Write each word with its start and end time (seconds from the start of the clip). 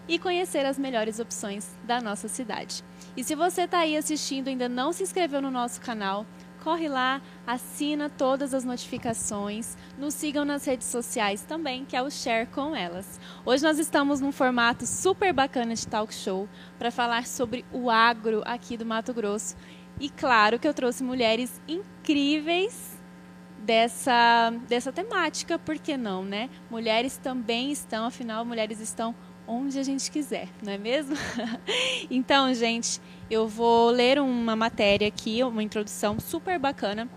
e 0.08 0.20
conhecer 0.20 0.66
as 0.66 0.78
melhores 0.78 1.20
opções 1.20 1.70
da 1.84 2.02
nossa 2.02 2.28
cidade. 2.28 2.84
E 3.16 3.24
se 3.24 3.36
você 3.36 3.62
está 3.62 3.80
aí 3.80 3.96
assistindo 3.96 4.48
e 4.48 4.52
ainda 4.52 4.68
não 4.68 4.92
se 4.92 5.04
inscreveu 5.04 5.42
no 5.42 5.52
nosso 5.52 5.80
canal, 5.80 6.26
corre 6.64 6.88
lá, 6.88 7.22
assina 7.46 8.10
todas 8.10 8.54
as 8.54 8.64
notificações, 8.64 9.76
nos 9.98 10.14
sigam 10.14 10.46
nas 10.46 10.64
redes 10.66 10.88
sociais 10.88 11.42
também, 11.42 11.84
que 11.84 11.96
é 11.96 12.02
o 12.02 12.10
Share 12.10 12.48
com 12.48 12.74
Elas. 12.74 13.20
Hoje 13.46 13.62
nós 13.62 13.78
estamos 13.78 14.22
num 14.22 14.32
formato 14.32 14.88
super 14.88 15.34
bacana 15.34 15.76
de 15.76 15.86
talk 15.86 16.14
show 16.14 16.48
para 16.80 16.90
falar 16.90 17.28
sobre 17.28 17.66
o 17.72 17.90
agro 17.90 18.42
aqui 18.46 18.78
do 18.78 18.86
Mato 18.86 19.14
Grosso. 19.14 19.58
E 20.00 20.10
claro 20.10 20.58
que 20.58 20.68
eu 20.68 20.74
trouxe 20.74 21.04
mulheres 21.04 21.62
incríveis 21.68 22.98
dessa, 23.60 24.52
dessa 24.68 24.92
temática, 24.92 25.60
por 25.60 25.78
que 25.78 25.98
não, 25.98 26.24
né? 26.24 26.50
Mulheres 26.70 27.18
também 27.18 27.72
estão, 27.72 28.06
afinal, 28.06 28.46
mulheres 28.46 28.80
estão 28.80 29.14
onde 29.48 29.80
a 29.80 29.84
gente 29.84 30.10
quiser, 30.12 30.48
não 30.62 30.74
é 30.74 30.78
mesmo? 30.78 31.16
então, 32.10 32.54
gente, 32.54 33.02
eu 33.30 33.48
vou 33.48 33.90
ler 33.90 34.20
uma 34.20 34.56
matéria 34.56 35.08
aqui, 35.08 35.44
uma 35.44 35.64
introdução 35.64 36.20
super 36.20 36.58
bacana, 36.60 37.10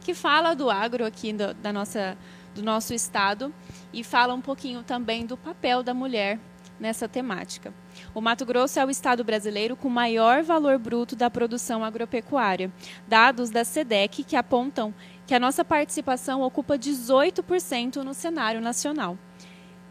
que 0.00 0.14
fala 0.14 0.54
do 0.54 0.70
agro 0.70 1.04
aqui 1.04 1.32
do, 1.32 1.52
da 1.54 1.72
nossa, 1.72 2.16
do 2.54 2.62
nosso 2.62 2.94
estado 2.94 3.52
e 3.92 4.04
fala 4.04 4.34
um 4.34 4.40
pouquinho 4.40 4.82
também 4.82 5.26
do 5.26 5.36
papel 5.36 5.82
da 5.82 5.92
mulher 5.92 6.38
nessa 6.78 7.08
temática. 7.08 7.72
O 8.14 8.20
Mato 8.20 8.44
Grosso 8.44 8.78
é 8.78 8.84
o 8.84 8.90
estado 8.90 9.24
brasileiro 9.24 9.76
com 9.76 9.88
maior 9.88 10.42
valor 10.42 10.78
bruto 10.78 11.16
da 11.16 11.30
produção 11.30 11.84
agropecuária. 11.84 12.70
Dados 13.08 13.50
da 13.50 13.64
SEDEC 13.64 14.22
que 14.24 14.36
apontam 14.36 14.94
que 15.26 15.34
a 15.34 15.40
nossa 15.40 15.64
participação 15.64 16.42
ocupa 16.42 16.78
18% 16.78 17.96
no 17.96 18.14
cenário 18.14 18.60
nacional. 18.60 19.18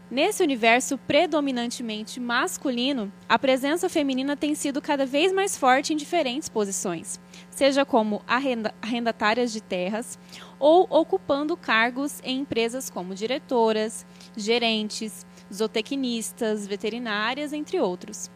Nesse 0.08 0.40
universo 0.40 0.96
predominantemente 0.96 2.20
masculino, 2.20 3.12
a 3.28 3.36
presença 3.36 3.88
feminina 3.88 4.36
tem 4.36 4.54
sido 4.54 4.80
cada 4.80 5.04
vez 5.04 5.32
mais 5.32 5.56
forte 5.56 5.92
em 5.92 5.96
diferentes 5.96 6.48
posições, 6.48 7.18
seja 7.50 7.84
como 7.84 8.22
arrendatárias 8.26 9.52
de 9.52 9.60
terras 9.60 10.16
ou 10.60 10.86
ocupando 10.88 11.56
cargos 11.56 12.20
em 12.22 12.38
empresas 12.38 12.88
como 12.88 13.16
diretoras, 13.16 14.06
gerentes, 14.36 15.26
zootecnistas, 15.52 16.68
veterinárias, 16.68 17.52
entre 17.52 17.80
outros. 17.80 18.30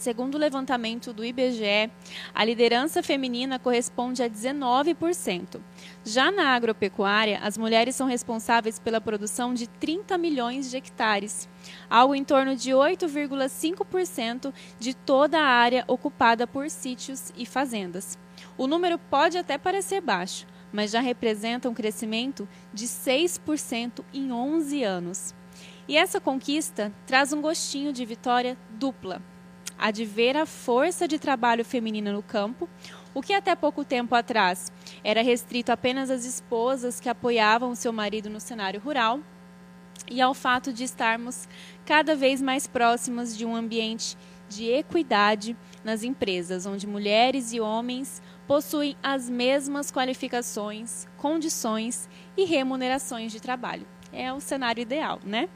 Segundo 0.00 0.36
o 0.36 0.38
levantamento 0.38 1.12
do 1.12 1.22
IBGE, 1.22 1.90
a 2.34 2.42
liderança 2.42 3.02
feminina 3.02 3.58
corresponde 3.58 4.22
a 4.22 4.30
19%. 4.30 5.60
Já 6.02 6.32
na 6.32 6.54
agropecuária, 6.54 7.38
as 7.42 7.58
mulheres 7.58 7.96
são 7.96 8.06
responsáveis 8.06 8.78
pela 8.78 8.98
produção 8.98 9.52
de 9.52 9.68
30 9.68 10.16
milhões 10.16 10.70
de 10.70 10.78
hectares, 10.78 11.46
algo 11.90 12.14
em 12.14 12.24
torno 12.24 12.56
de 12.56 12.70
8,5% 12.70 14.54
de 14.78 14.94
toda 14.94 15.38
a 15.38 15.44
área 15.44 15.84
ocupada 15.86 16.46
por 16.46 16.70
sítios 16.70 17.30
e 17.36 17.44
fazendas. 17.44 18.16
O 18.56 18.66
número 18.66 18.98
pode 18.98 19.36
até 19.36 19.58
parecer 19.58 20.00
baixo, 20.00 20.46
mas 20.72 20.92
já 20.92 21.00
representa 21.00 21.68
um 21.68 21.74
crescimento 21.74 22.48
de 22.72 22.86
6% 22.86 24.02
em 24.14 24.32
11 24.32 24.82
anos. 24.82 25.34
E 25.86 25.98
essa 25.98 26.18
conquista 26.18 26.90
traz 27.06 27.34
um 27.34 27.42
gostinho 27.42 27.92
de 27.92 28.06
vitória 28.06 28.56
dupla 28.70 29.20
a 29.80 29.90
de 29.90 30.04
ver 30.04 30.36
a 30.36 30.44
força 30.44 31.08
de 31.08 31.18
trabalho 31.18 31.64
feminina 31.64 32.12
no 32.12 32.22
campo, 32.22 32.68
o 33.14 33.22
que 33.22 33.32
até 33.32 33.56
pouco 33.56 33.82
tempo 33.82 34.14
atrás 34.14 34.70
era 35.02 35.22
restrito 35.22 35.72
apenas 35.72 36.10
às 36.10 36.26
esposas 36.26 37.00
que 37.00 37.08
apoiavam 37.08 37.74
seu 37.74 37.90
marido 37.90 38.28
no 38.28 38.38
cenário 38.38 38.78
rural, 38.78 39.20
e 40.08 40.20
ao 40.20 40.34
fato 40.34 40.72
de 40.72 40.84
estarmos 40.84 41.48
cada 41.86 42.14
vez 42.14 42.42
mais 42.42 42.66
próximas 42.66 43.36
de 43.36 43.46
um 43.46 43.56
ambiente 43.56 44.18
de 44.48 44.66
equidade 44.66 45.56
nas 45.82 46.02
empresas, 46.02 46.66
onde 46.66 46.86
mulheres 46.86 47.52
e 47.52 47.60
homens 47.60 48.20
possuem 48.46 48.96
as 49.02 49.30
mesmas 49.30 49.90
qualificações, 49.90 51.06
condições 51.16 52.08
e 52.36 52.44
remunerações 52.44 53.32
de 53.32 53.40
trabalho. 53.40 53.86
É 54.12 54.32
o 54.32 54.40
cenário 54.40 54.82
ideal, 54.82 55.20
né? 55.24 55.48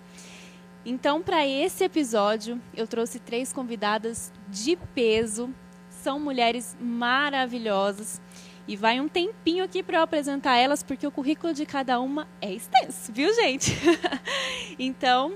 Então, 0.86 1.22
para 1.22 1.46
esse 1.46 1.82
episódio, 1.82 2.60
eu 2.76 2.86
trouxe 2.86 3.18
três 3.18 3.52
convidadas 3.52 4.30
de 4.48 4.76
peso. 4.94 5.54
São 5.88 6.20
mulheres 6.20 6.76
maravilhosas. 6.78 8.20
E 8.68 8.76
vai 8.76 9.00
um 9.00 9.08
tempinho 9.08 9.64
aqui 9.64 9.82
para 9.82 9.98
eu 9.98 10.02
apresentar 10.02 10.56
elas, 10.56 10.82
porque 10.82 11.06
o 11.06 11.10
currículo 11.10 11.52
de 11.54 11.64
cada 11.64 12.00
uma 12.00 12.28
é 12.40 12.52
extenso, 12.52 13.12
viu, 13.12 13.32
gente? 13.34 13.72
então, 14.78 15.34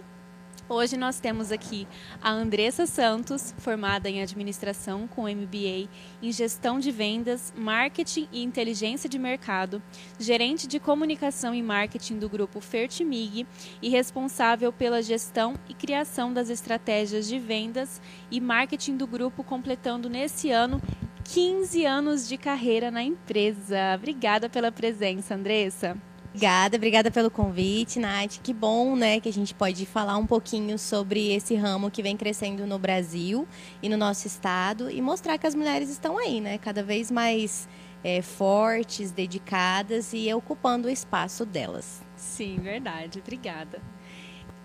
Hoje 0.71 0.99
nós 0.99 1.19
temos 1.19 1.51
aqui 1.51 1.89
a 2.21 2.31
Andressa 2.31 2.87
Santos, 2.87 3.55
formada 3.57 4.11
em 4.11 4.21
administração 4.21 5.09
com 5.09 5.23
MBA 5.23 5.89
em 6.23 6.31
gestão 6.31 6.79
de 6.79 6.91
vendas, 6.91 7.55
marketing 7.57 8.29
e 8.31 8.43
inteligência 8.43 9.09
de 9.09 9.19
mercado, 9.19 9.83
gerente 10.21 10.67
de 10.67 10.79
comunicação 10.79 11.55
e 11.55 11.63
marketing 11.63 12.19
do 12.19 12.29
grupo 12.29 12.61
Fertimig 12.61 13.47
e 13.81 13.89
responsável 13.89 14.71
pela 14.71 15.01
gestão 15.01 15.55
e 15.71 15.73
criação 15.73 16.35
das 16.35 16.51
estratégias 16.51 17.27
de 17.27 17.39
vendas 17.39 17.99
e 18.31 18.39
marketing 18.39 18.99
do 18.99 19.07
grupo, 19.07 19.43
completando 19.43 20.11
nesse 20.11 20.51
ano 20.51 20.83
15 21.25 21.87
anos 21.87 22.29
de 22.29 22.37
carreira 22.37 22.91
na 22.91 23.03
empresa. 23.03 23.95
Obrigada 23.95 24.51
pela 24.51 24.71
presença, 24.71 25.35
Andressa. 25.35 25.97
Obrigada, 26.39 26.77
obrigada 26.77 27.11
pelo 27.11 27.33
convite, 27.33 27.99
Nath. 27.99 28.39
Que 28.41 28.55
bom, 28.55 28.95
né, 28.95 29.19
que 29.19 29.29
a 29.29 29.33
gente 29.33 29.53
pode 29.53 29.85
falar 29.85 30.17
um 30.17 30.25
pouquinho 30.25 30.79
sobre 30.79 31.33
esse 31.35 31.57
ramo 31.57 31.91
que 31.91 32.01
vem 32.01 32.17
crescendo 32.17 32.65
no 32.65 32.79
Brasil 32.79 33.45
e 33.83 33.89
no 33.89 33.97
nosso 33.97 34.29
estado 34.29 34.89
e 34.89 35.03
mostrar 35.03 35.37
que 35.37 35.49
as 35.49 35.55
mulheres 35.57 35.91
estão 35.91 36.17
aí, 36.17 36.41
né, 36.41 36.57
cada 36.57 36.81
vez 36.81 37.11
mais 37.11 37.69
é, 38.05 38.23
fortes, 38.23 39.11
dedicadas 39.11 40.13
e 40.13 40.33
ocupando 40.33 40.87
o 40.87 40.91
espaço 40.91 41.45
delas. 41.45 42.05
Sim, 42.15 42.61
verdade. 42.63 43.19
Obrigada. 43.19 43.83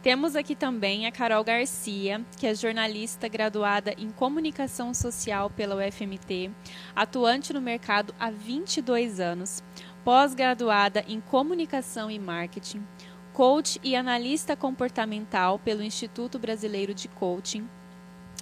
Temos 0.04 0.36
aqui 0.36 0.54
também 0.54 1.08
a 1.08 1.12
Carol 1.14 1.46
Garcia, 1.46 2.24
que 2.38 2.46
é 2.46 2.54
jornalista 2.54 3.28
graduada 3.30 3.96
em 3.98 4.10
comunicação 4.12 4.94
social 4.94 5.50
pela 5.50 5.76
UFMT, 5.78 6.52
atuante 6.94 7.54
no 7.54 7.62
mercado 7.62 8.14
há 8.20 8.30
22 8.30 9.22
anos 9.22 9.64
pós-graduada 10.04 11.04
em 11.08 11.22
Comunicação 11.22 12.12
e 12.12 12.20
Marketing, 12.20 12.86
coach 13.32 13.80
e 13.82 13.96
analista 13.96 14.56
comportamental 14.56 15.58
pelo 15.58 15.82
Instituto 15.82 16.38
Brasileiro 16.38 16.94
de 16.94 17.08
Coaching. 17.08 17.68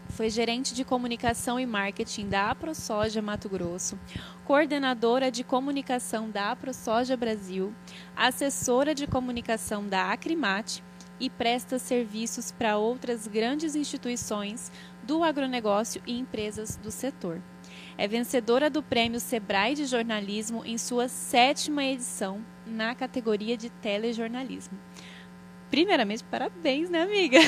Foi 0.10 0.30
gerente 0.30 0.74
de 0.74 0.84
comunicação 0.84 1.60
e 1.60 1.66
marketing 1.66 2.28
da 2.28 2.50
AproSoja 2.50 3.22
Mato 3.22 3.48
Grosso, 3.48 3.98
coordenadora 4.44 5.32
de 5.32 5.44
comunicação 5.44 6.30
da 6.30 6.52
AproSoja 6.52 7.16
Brasil, 7.16 7.74
assessora 8.16 8.96
de 8.96 9.06
comunicação 9.06 9.88
da 9.88 10.12
Acrimate 10.12 10.84
e 11.20 11.30
presta 11.30 11.78
serviços 11.78 12.52
para 12.52 12.78
outras 12.78 13.28
grandes 13.28 13.76
instituições 13.76 14.72
do 15.04 15.24
agronegócio 15.24 16.02
e 16.08 16.18
empresas 16.18 16.76
do 16.76 16.90
setor 16.90 17.42
é 17.98 18.08
vencedora 18.08 18.70
do 18.70 18.82
Prêmio 18.82 19.20
Sebrae 19.20 19.76
de 19.76 19.86
Jornalismo 19.86 20.64
em 20.66 20.78
sua 20.78 21.08
sétima 21.08 21.84
edição 21.84 22.44
na 22.66 22.96
categoria 22.96 23.58
de 23.58 23.70
telejornalismo. 23.70 24.78
Primeiramente, 25.70 26.24
parabéns, 26.24 26.90
né, 26.90 27.04
amiga? 27.04 27.40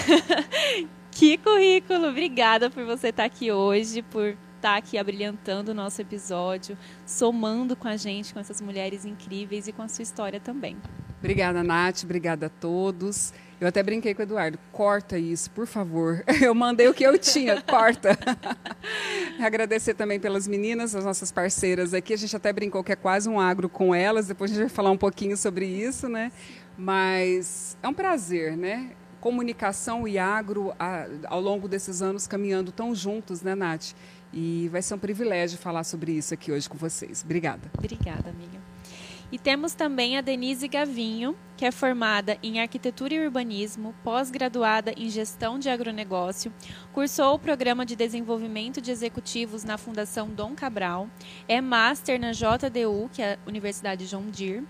que 1.12 1.38
currículo! 1.38 2.08
Obrigada 2.08 2.70
por 2.70 2.86
você 2.86 3.10
estar 3.10 3.26
aqui 3.26 3.52
hoje, 3.52 4.02
por 4.02 4.38
estar 4.56 4.78
aqui 4.78 4.98
abrilhantando 4.98 5.72
o 5.72 5.74
nosso 5.74 6.02
episódio, 6.02 6.78
somando 7.06 7.76
com 7.76 7.88
a 7.88 7.98
gente, 7.98 8.34
com 8.34 8.40
essas 8.40 8.62
mulheres 8.62 9.04
incríveis 9.04 9.68
e 9.68 9.74
com 9.74 9.82
a 9.82 9.90
sua 9.90 10.04
história 10.04 10.40
também. 10.40 10.78
Obrigada, 11.20 11.64
Nath. 11.64 12.04
Obrigada 12.04 12.46
a 12.46 12.50
todos. 12.50 13.34
Eu 13.64 13.70
até 13.70 13.82
brinquei 13.82 14.14
com 14.14 14.22
o 14.22 14.24
Eduardo. 14.24 14.60
Corta 14.74 15.18
isso, 15.18 15.50
por 15.52 15.66
favor. 15.66 16.22
Eu 16.44 16.54
mandei 16.54 16.90
o 16.90 16.94
que 16.94 17.06
eu 17.06 17.18
tinha, 17.18 17.62
corta. 17.64 18.10
Agradecer 19.40 19.94
também 19.94 20.20
pelas 20.20 20.50
meninas, 20.50 20.94
as 20.94 21.06
nossas 21.06 21.32
parceiras 21.32 21.94
aqui. 21.94 22.14
A 22.14 22.18
gente 22.18 22.36
até 22.36 22.52
brincou 22.52 22.84
que 22.84 22.92
é 22.92 22.96
quase 22.98 23.30
um 23.30 23.40
agro 23.40 23.70
com 23.70 23.96
elas. 23.96 24.28
Depois 24.28 24.52
a 24.52 24.54
gente 24.54 24.64
vai 24.64 24.70
falar 24.70 24.92
um 24.92 24.98
pouquinho 24.98 25.38
sobre 25.38 25.66
isso, 25.66 26.10
né? 26.10 26.30
Mas 26.78 27.78
é 27.82 27.88
um 27.88 27.94
prazer, 27.94 28.58
né? 28.58 28.92
Comunicação 29.22 30.06
e 30.06 30.20
agro 30.20 30.74
a, 30.78 31.08
ao 31.28 31.40
longo 31.40 31.70
desses 31.70 32.02
anos 32.02 32.28
caminhando 32.28 32.70
tão 32.70 32.94
juntos, 32.94 33.42
né, 33.42 33.56
Nath? 33.56 33.94
E 34.34 34.68
vai 34.74 34.82
ser 34.82 34.96
um 34.96 35.00
privilégio 35.00 35.58
falar 35.58 35.86
sobre 35.86 36.12
isso 36.12 36.34
aqui 36.34 36.52
hoje 36.52 36.68
com 36.68 36.78
vocês. 36.78 37.22
Obrigada. 37.24 37.72
Obrigada, 37.78 38.30
amiga. 38.30 38.73
E 39.34 39.40
temos 39.40 39.74
também 39.74 40.16
a 40.16 40.22
Denise 40.22 40.68
Gavinho, 40.68 41.36
que 41.58 41.66
é 41.66 41.72
formada 41.72 42.38
em 42.44 42.62
Arquitetura 42.62 43.16
e 43.16 43.26
Urbanismo, 43.26 43.96
pós-graduada 44.04 44.94
em 44.96 45.10
Gestão 45.10 45.58
de 45.58 45.72
Agronegócio, 45.72 46.54
cursou 46.92 47.34
o 47.34 47.40
Programa 47.40 47.84
de 47.84 47.96
Desenvolvimento 47.96 48.80
de 48.80 48.92
Executivos 48.92 49.64
na 49.64 49.76
Fundação 49.76 50.30
Dom 50.30 50.54
Cabral, 50.54 51.10
é 51.48 51.60
Master 51.60 52.20
na 52.20 52.32
JDU, 52.32 53.10
que 53.12 53.24
é 53.24 53.34
a 53.34 53.50
Universidade 53.50 54.06
João 54.06 54.30
Dir, 54.30 54.64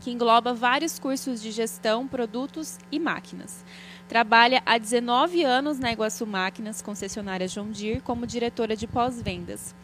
que 0.00 0.10
engloba 0.10 0.54
vários 0.54 0.98
cursos 0.98 1.42
de 1.42 1.50
gestão, 1.50 2.08
produtos 2.08 2.78
e 2.90 2.98
máquinas. 2.98 3.66
Trabalha 4.08 4.62
há 4.66 4.76
19 4.76 5.42
anos 5.44 5.78
na 5.78 5.90
Iguaçu 5.90 6.26
Máquinas, 6.26 6.82
concessionária 6.82 7.48
John 7.48 7.70
Deere, 7.70 8.00
como 8.00 8.26
diretora 8.26 8.76
de 8.76 8.86
pós-vendas. 8.86 9.74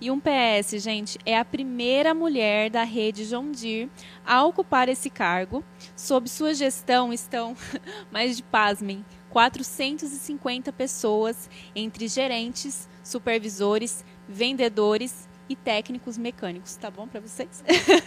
E 0.00 0.10
um 0.10 0.20
PS, 0.20 0.82
gente, 0.82 1.18
é 1.24 1.38
a 1.38 1.44
primeira 1.44 2.14
mulher 2.14 2.70
da 2.70 2.84
rede 2.84 3.26
John 3.26 3.50
Deere 3.50 3.90
a 4.24 4.44
ocupar 4.44 4.88
esse 4.88 5.08
cargo. 5.08 5.64
Sob 5.96 6.28
sua 6.28 6.52
gestão 6.52 7.12
estão, 7.12 7.56
mais 8.12 8.36
de 8.36 8.42
pasmem, 8.42 9.04
450 9.30 10.72
pessoas, 10.72 11.48
entre 11.74 12.06
gerentes, 12.06 12.88
supervisores, 13.02 14.04
vendedores 14.28 15.28
e 15.48 15.56
técnicos 15.56 16.18
mecânicos. 16.18 16.76
Tá 16.76 16.90
bom 16.90 17.08
para 17.08 17.20
vocês? 17.20 17.64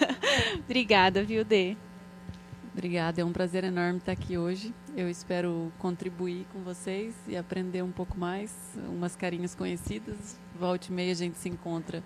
Obrigada, 0.64 1.24
viu, 1.24 1.44
Dê? 1.44 1.76
Obrigada, 2.74 3.22
é 3.22 3.24
um 3.24 3.32
prazer 3.32 3.64
enorme 3.64 4.00
estar 4.00 4.14
aqui 4.14 4.36
hoje. 4.36 4.74
Eu 4.98 5.08
espero 5.08 5.72
contribuir 5.78 6.48
com 6.52 6.64
vocês 6.64 7.14
e 7.28 7.38
aprender 7.38 7.84
um 7.84 7.92
pouco 7.92 8.18
mais, 8.18 8.52
umas 8.90 9.16
carinhas 9.16 9.54
conhecidas. 9.54 10.40
Volte 10.60 10.88
e 10.88 10.92
meia 10.92 11.12
a 11.12 11.16
gente 11.16 11.38
se 11.38 11.48
encontra 11.48 12.04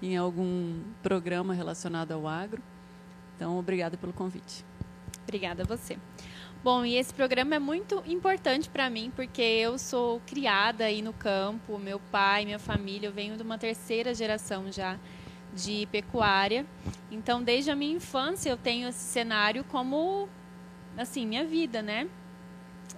em 0.00 0.16
algum 0.16 0.80
programa 1.02 1.52
relacionado 1.52 2.12
ao 2.12 2.26
agro. 2.26 2.62
Então, 3.36 3.58
obrigada 3.58 3.98
pelo 3.98 4.14
convite. 4.14 4.64
Obrigada 5.24 5.64
a 5.64 5.66
você. 5.66 5.98
Bom, 6.64 6.82
e 6.82 6.96
esse 6.96 7.12
programa 7.12 7.54
é 7.54 7.58
muito 7.58 8.02
importante 8.06 8.70
para 8.70 8.88
mim, 8.88 9.12
porque 9.14 9.42
eu 9.42 9.78
sou 9.78 10.22
criada 10.26 10.84
aí 10.86 11.02
no 11.02 11.12
campo, 11.12 11.78
meu 11.78 12.00
pai, 12.10 12.46
minha 12.46 12.58
família, 12.58 13.08
eu 13.08 13.12
venho 13.12 13.36
de 13.36 13.42
uma 13.42 13.58
terceira 13.58 14.14
geração 14.14 14.72
já 14.72 14.98
de 15.56 15.86
pecuária. 15.90 16.66
Então, 17.10 17.42
desde 17.42 17.70
a 17.70 17.76
minha 17.76 17.96
infância, 17.96 18.50
eu 18.50 18.56
tenho 18.56 18.88
esse 18.88 18.98
cenário 18.98 19.64
como, 19.64 20.28
assim, 20.96 21.26
minha 21.26 21.44
vida, 21.44 21.80
né? 21.82 22.06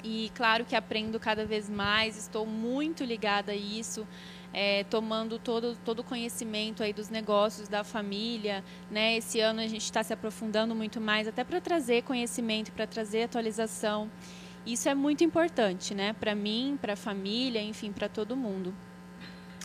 E 0.04 0.30
claro 0.34 0.64
que 0.64 0.76
aprendo 0.76 1.18
cada 1.18 1.44
vez 1.44 1.68
mais, 1.68 2.16
estou 2.16 2.46
muito 2.46 3.04
ligada 3.04 3.52
a 3.52 3.54
isso, 3.54 4.06
é, 4.52 4.84
tomando 4.84 5.38
todo 5.38 5.76
todo 5.84 6.00
o 6.00 6.04
conhecimento 6.04 6.82
aí 6.82 6.92
dos 6.92 7.08
negócios 7.08 7.68
da 7.68 7.82
família, 7.82 8.64
né? 8.90 9.16
Esse 9.16 9.40
ano 9.40 9.60
a 9.60 9.66
gente 9.66 9.82
está 9.82 10.02
se 10.02 10.12
aprofundando 10.12 10.74
muito 10.74 11.00
mais, 11.00 11.26
até 11.26 11.42
para 11.44 11.60
trazer 11.60 12.02
conhecimento, 12.02 12.70
para 12.72 12.86
trazer 12.86 13.24
atualização. 13.24 14.10
Isso 14.64 14.88
é 14.88 14.94
muito 14.94 15.24
importante, 15.24 15.94
né? 15.94 16.12
Para 16.12 16.34
mim, 16.34 16.78
para 16.80 16.92
a 16.92 16.96
família, 16.96 17.62
enfim, 17.62 17.92
para 17.92 18.08
todo 18.08 18.36
mundo. 18.36 18.74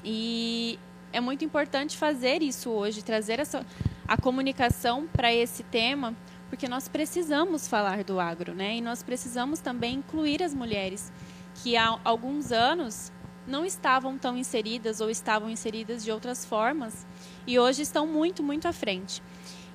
E 0.03 0.79
é 1.13 1.21
muito 1.21 1.45
importante 1.45 1.95
fazer 1.95 2.41
isso 2.41 2.71
hoje, 2.71 3.03
trazer 3.03 3.39
essa, 3.39 3.65
a 4.07 4.17
comunicação 4.17 5.07
para 5.07 5.31
esse 5.31 5.61
tema, 5.63 6.15
porque 6.49 6.67
nós 6.67 6.89
precisamos 6.89 7.67
falar 7.67 8.03
do 8.03 8.19
agro, 8.19 8.53
né? 8.53 8.77
E 8.77 8.81
nós 8.81 9.03
precisamos 9.03 9.59
também 9.59 9.95
incluir 9.97 10.41
as 10.41 10.53
mulheres 10.53 11.13
que 11.55 11.77
há 11.77 11.99
alguns 12.03 12.51
anos 12.51 13.11
não 13.45 13.63
estavam 13.63 14.17
tão 14.17 14.35
inseridas 14.35 15.01
ou 15.01 15.09
estavam 15.09 15.49
inseridas 15.49 16.03
de 16.03 16.11
outras 16.11 16.45
formas 16.45 17.05
e 17.45 17.59
hoje 17.59 17.83
estão 17.83 18.07
muito, 18.07 18.41
muito 18.41 18.67
à 18.67 18.73
frente. 18.73 19.21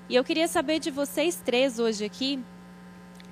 E 0.09 0.17
eu 0.17 0.25
queria 0.25 0.49
saber 0.49 0.81
de 0.81 0.91
vocês 0.91 1.37
três 1.37 1.79
hoje 1.79 2.05
aqui, 2.05 2.43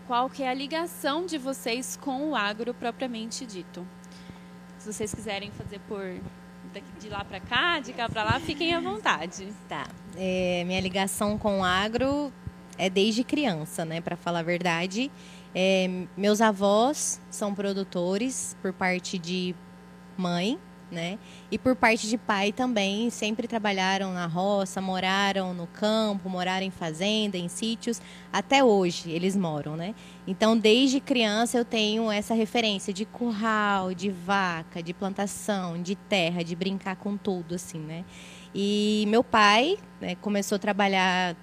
qual 0.06 0.30
que 0.30 0.42
é 0.42 0.48
a 0.48 0.54
ligação 0.54 1.26
de 1.26 1.38
vocês 1.38 1.96
com 1.96 2.30
o 2.30 2.36
agro 2.36 2.72
propriamente 2.72 3.44
dito. 3.44 3.86
Se 4.78 4.92
vocês 4.92 5.12
quiserem 5.12 5.50
fazer 5.50 5.80
por 5.88 6.20
de 6.98 7.08
lá 7.08 7.24
para 7.24 7.40
cá, 7.40 7.80
de 7.80 7.92
cá 7.92 8.08
para 8.08 8.22
lá, 8.24 8.40
fiquem 8.40 8.74
à 8.74 8.80
vontade. 8.80 9.52
Tá. 9.68 9.86
É, 10.16 10.64
minha 10.64 10.80
ligação 10.80 11.38
com 11.38 11.60
o 11.60 11.64
agro 11.64 12.32
é 12.78 12.88
desde 12.90 13.24
criança, 13.24 13.84
né? 13.84 14.00
Para 14.00 14.16
falar 14.16 14.40
a 14.40 14.42
verdade. 14.42 15.10
É, 15.54 15.88
meus 16.16 16.40
avós 16.40 17.20
são 17.30 17.54
produtores 17.54 18.56
por 18.60 18.72
parte 18.72 19.18
de 19.18 19.54
mãe, 20.16 20.58
né? 20.90 21.18
E 21.50 21.58
por 21.58 21.74
parte 21.74 22.08
de 22.08 22.16
pai 22.16 22.52
também, 22.52 23.10
sempre 23.10 23.48
trabalharam 23.48 24.12
na 24.12 24.26
roça, 24.26 24.80
moraram 24.80 25.52
no 25.52 25.66
campo, 25.66 26.28
moraram 26.28 26.64
em 26.64 26.70
fazenda, 26.70 27.36
em 27.36 27.48
sítios, 27.48 28.00
até 28.32 28.62
hoje 28.62 29.10
eles 29.10 29.36
moram, 29.36 29.76
né? 29.76 29.94
Então, 30.26 30.56
desde 30.56 31.00
criança 31.00 31.58
eu 31.58 31.64
tenho 31.64 32.10
essa 32.10 32.34
referência 32.34 32.92
de 32.92 33.04
curral, 33.04 33.94
de 33.94 34.10
vaca, 34.10 34.82
de 34.82 34.94
plantação, 34.94 35.80
de 35.80 35.96
terra, 35.96 36.42
de 36.42 36.54
brincar 36.54 36.96
com 36.96 37.16
tudo, 37.16 37.56
assim, 37.56 37.78
né? 37.78 38.04
E 38.54 39.04
meu 39.08 39.24
pai 39.24 39.78
né, 40.00 40.14
começou 40.16 40.56
a 40.56 40.58
trabalhar 40.58 41.36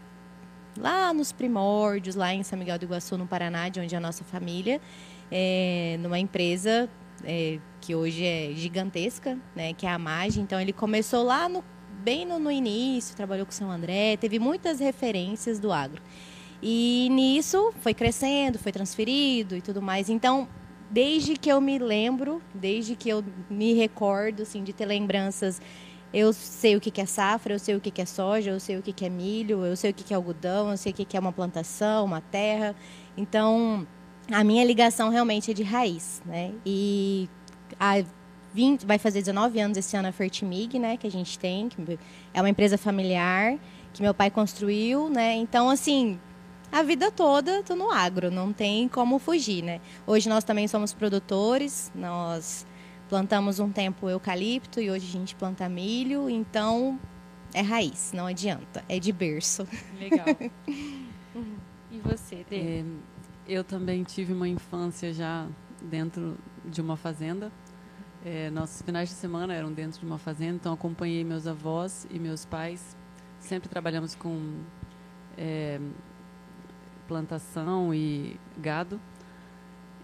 lá 0.77 1.13
nos 1.13 1.31
primórdios, 1.31 2.15
lá 2.15 2.33
em 2.33 2.43
São 2.43 2.57
Miguel 2.57 2.79
do 2.79 2.85
Iguaçu, 2.85 3.17
no 3.17 3.27
Paraná, 3.27 3.69
de 3.69 3.79
onde 3.79 3.93
é 3.93 3.97
a 3.97 4.01
nossa 4.01 4.23
família, 4.23 4.81
é, 5.31 5.97
numa 5.99 6.17
empresa 6.17 6.89
é, 7.23 7.59
que 7.81 7.95
hoje 7.95 8.25
é 8.25 8.51
gigantesca, 8.53 9.37
né, 9.55 9.73
que 9.73 9.85
é 9.85 9.89
a 9.89 9.97
MAG. 9.97 10.39
Então 10.39 10.59
ele 10.59 10.73
começou 10.73 11.23
lá 11.23 11.47
no, 11.47 11.63
bem 12.03 12.25
no, 12.25 12.39
no, 12.39 12.51
início, 12.51 13.15
trabalhou 13.15 13.45
com 13.45 13.51
São 13.51 13.71
André, 13.71 14.17
teve 14.17 14.39
muitas 14.39 14.79
referências 14.79 15.59
do 15.59 15.71
agro. 15.71 16.01
E 16.61 17.09
nisso 17.11 17.73
foi 17.81 17.93
crescendo, 17.93 18.57
foi 18.57 18.71
transferido 18.71 19.55
e 19.55 19.61
tudo 19.61 19.81
mais. 19.81 20.09
Então, 20.09 20.47
desde 20.89 21.35
que 21.35 21.49
eu 21.49 21.59
me 21.59 21.77
lembro, 21.77 22.41
desde 22.53 22.95
que 22.95 23.09
eu 23.09 23.23
me 23.49 23.73
recordo 23.73 24.43
assim, 24.43 24.63
de 24.63 24.71
ter 24.71 24.85
lembranças, 24.85 25.61
eu 26.13 26.31
sei 26.31 26.75
o 26.75 26.79
que 26.79 27.01
é 27.01 27.05
safra, 27.05 27.55
eu 27.55 27.59
sei 27.59 27.75
o 27.75 27.81
que 27.81 27.99
é 27.99 28.05
soja, 28.05 28.51
eu 28.51 28.59
sei 28.59 28.77
o 28.77 28.81
que 28.83 29.03
é 29.03 29.09
milho, 29.09 29.65
eu 29.65 29.75
sei 29.75 29.89
o 29.89 29.93
que 29.93 30.13
é 30.13 30.15
algodão, 30.15 30.69
eu 30.69 30.77
sei 30.77 30.91
o 30.91 30.95
que 30.95 31.17
é 31.17 31.19
uma 31.19 31.33
plantação, 31.33 32.05
uma 32.05 32.21
terra. 32.21 32.75
Então, 33.17 33.87
a 34.31 34.43
minha 34.43 34.63
ligação 34.63 35.09
realmente 35.09 35.51
é 35.51 35.53
de 35.53 35.63
raiz, 35.63 36.21
né? 36.25 36.53
E 36.65 37.29
a 37.79 38.03
20, 38.53 38.85
vai 38.85 38.97
fazer 38.97 39.19
19 39.19 39.59
anos 39.59 39.77
esse 39.77 39.97
ano 39.97 40.07
a 40.07 40.11
Fertimig, 40.11 40.77
né, 40.77 40.95
que 40.95 41.07
a 41.07 41.11
gente 41.11 41.39
tem, 41.39 41.67
que 41.69 41.99
é 42.33 42.39
uma 42.39 42.49
empresa 42.49 42.77
familiar 42.77 43.57
que 43.93 44.01
meu 44.01 44.13
pai 44.13 44.31
construiu, 44.31 45.07
né? 45.07 45.35
Então, 45.35 45.69
assim, 45.69 46.19
a 46.71 46.81
vida 46.81 47.11
toda 47.11 47.61
tô 47.61 47.75
no 47.75 47.91
agro, 47.91 48.31
não 48.31 48.51
tem 48.51 48.87
como 48.87 49.19
fugir, 49.19 49.63
né? 49.63 49.79
Hoje 50.05 50.27
nós 50.27 50.43
também 50.43 50.67
somos 50.67 50.91
produtores, 50.93 51.91
nós 51.93 52.65
plantamos 53.07 53.59
um 53.59 53.71
tempo 53.71 54.09
eucalipto 54.09 54.81
e 54.81 54.89
hoje 54.89 55.07
a 55.07 55.11
gente 55.11 55.35
planta 55.35 55.69
milho, 55.69 56.27
então 56.27 56.99
é 57.53 57.61
raiz, 57.61 58.11
não 58.13 58.25
adianta, 58.25 58.83
é 58.89 58.97
de 58.97 59.11
berço. 59.11 59.67
Legal. 59.99 60.25
e 61.91 61.99
você, 61.99 62.43
Dê? 62.49 62.79
É, 62.79 62.83
eu 63.47 63.63
também 63.63 64.03
tive 64.03 64.33
uma 64.33 64.47
infância 64.47 65.13
já 65.13 65.47
dentro 65.81 66.37
de 66.65 66.81
uma 66.81 66.95
fazenda. 66.95 67.51
É, 68.25 68.49
nossos 68.49 68.81
finais 68.81 69.09
de 69.09 69.15
semana 69.15 69.53
eram 69.53 69.71
dentro 69.71 69.99
de 69.99 70.05
uma 70.05 70.17
fazenda, 70.17 70.55
então 70.55 70.73
acompanhei 70.73 71.23
meus 71.23 71.45
avós 71.45 72.07
e 72.09 72.17
meus 72.19 72.45
pais. 72.45 72.95
Sempre 73.39 73.67
trabalhamos 73.67 74.15
com 74.15 74.61
é, 75.37 75.79
plantação 77.07 77.93
e 77.93 78.39
gado. 78.57 78.99